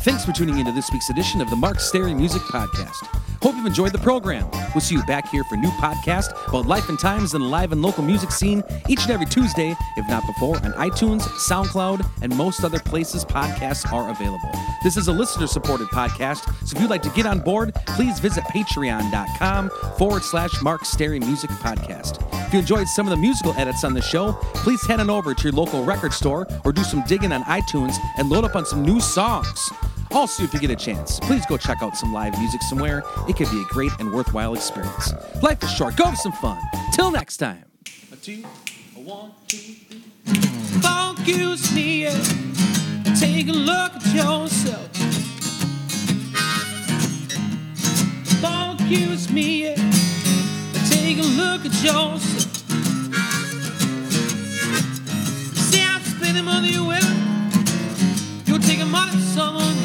Thanks 0.05 0.23
for 0.23 0.33
tuning 0.33 0.59
into 0.59 0.71
this 0.71 0.91
week's 0.91 1.09
edition 1.09 1.41
of 1.41 1.49
the 1.49 1.55
Mark 1.55 1.79
Stary 1.79 2.13
Music 2.13 2.43
Podcast. 2.43 3.07
Hope 3.41 3.55
you've 3.55 3.65
enjoyed 3.65 3.91
the 3.91 3.97
program. 3.97 4.47
We'll 4.75 4.81
see 4.81 4.93
you 4.93 5.03
back 5.05 5.27
here 5.29 5.43
for 5.45 5.55
new 5.55 5.71
podcast 5.71 6.29
about 6.47 6.67
life 6.67 6.89
and 6.89 6.99
times 6.99 7.33
in 7.33 7.41
the 7.41 7.47
live 7.47 7.71
and 7.71 7.81
local 7.81 8.03
music 8.03 8.31
scene 8.31 8.63
each 8.87 9.01
and 9.01 9.11
every 9.11 9.25
Tuesday, 9.25 9.75
if 9.97 10.07
not 10.07 10.23
before, 10.27 10.57
on 10.57 10.73
iTunes, 10.73 11.23
SoundCloud, 11.49 12.07
and 12.21 12.37
most 12.37 12.63
other 12.63 12.77
places 12.77 13.25
podcasts 13.25 13.91
are 13.91 14.11
available. 14.11 14.51
This 14.83 14.95
is 14.95 15.07
a 15.07 15.11
listener 15.11 15.47
supported 15.47 15.87
podcast, 15.87 16.45
so 16.67 16.75
if 16.75 16.81
you'd 16.83 16.91
like 16.91 17.01
to 17.01 17.09
get 17.09 17.25
on 17.25 17.39
board, 17.39 17.73
please 17.87 18.19
visit 18.19 18.43
patreon.com 18.43 19.71
forward 19.97 20.21
slash 20.21 20.61
Mark 20.61 20.85
Stary 20.85 21.19
Music 21.19 21.49
Podcast. 21.49 22.21
If 22.45 22.53
you 22.53 22.59
enjoyed 22.59 22.87
some 22.87 23.07
of 23.07 23.09
the 23.09 23.17
musical 23.17 23.55
edits 23.57 23.83
on 23.83 23.95
the 23.95 24.03
show, 24.03 24.33
please 24.53 24.85
head 24.85 24.99
on 24.99 25.09
over 25.09 25.33
to 25.33 25.43
your 25.43 25.53
local 25.53 25.83
record 25.83 26.13
store 26.13 26.47
or 26.63 26.71
do 26.71 26.83
some 26.83 27.03
digging 27.07 27.31
on 27.31 27.43
iTunes 27.45 27.95
and 28.19 28.29
load 28.29 28.43
up 28.43 28.55
on 28.55 28.67
some 28.67 28.83
new 28.83 28.99
songs. 29.01 29.71
Also, 30.15 30.43
if 30.43 30.53
you 30.53 30.61
get 30.61 30.71
a 30.71 30.75
chance, 30.77 31.19
please 31.19 31.45
go 31.45 31.57
check 31.57 31.81
out 31.83 31.97
some 31.97 32.13
live 32.13 32.39
music 32.39 32.61
somewhere. 32.61 33.03
It 33.27 33.35
could 33.35 33.51
be 33.51 33.61
a 33.61 33.65
great 33.65 33.91
and 33.99 34.13
worthwhile 34.13 34.53
experience. 34.53 35.13
Life 35.43 35.61
is 35.61 35.69
short. 35.73 35.97
Go 35.97 36.05
have 36.05 36.17
some 36.17 36.31
fun. 36.31 36.57
Till 36.93 37.11
next 37.11 37.35
time. 37.35 37.65
A 38.13 38.15
two, 38.15 38.45
a 38.95 38.99
one, 39.01 39.33
two, 39.49 39.57
three. 39.57 39.99
Focus 40.79 41.75
me, 41.75 42.03
yeah. 42.03 42.13
Take 43.19 43.49
a 43.49 43.51
look 43.51 43.91
at 43.93 44.05
yourself. 44.15 44.87
Focus 48.39 49.29
me, 49.29 49.63
yeah. 49.65 49.75
Take 50.89 51.17
a 51.17 51.23
look 51.23 51.65
at 51.65 51.73
yourself. 51.83 52.21
See, 55.57 55.83
I'm 55.83 56.01
spending 56.01 56.45
money 56.45 56.79
with 56.79 57.03
You're 58.47 58.59
taking 58.59 58.89
money 58.89 59.19
someone 59.19 59.84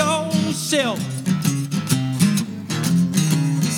yourself. 0.00 0.98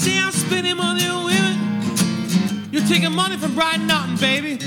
See, 0.01 0.19
I'm 0.19 0.33
spending 0.33 0.77
money 0.77 1.07
on 1.07 1.25
women. 1.25 2.69
You're 2.71 2.87
taking 2.87 3.13
money 3.13 3.37
from 3.37 3.55
Brian 3.55 3.87
Naughton, 3.87 4.17
baby. 4.17 4.65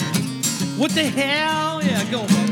What 0.78 0.92
the 0.92 1.04
hell? 1.04 1.82
Yeah, 1.84 2.04
go. 2.12 2.45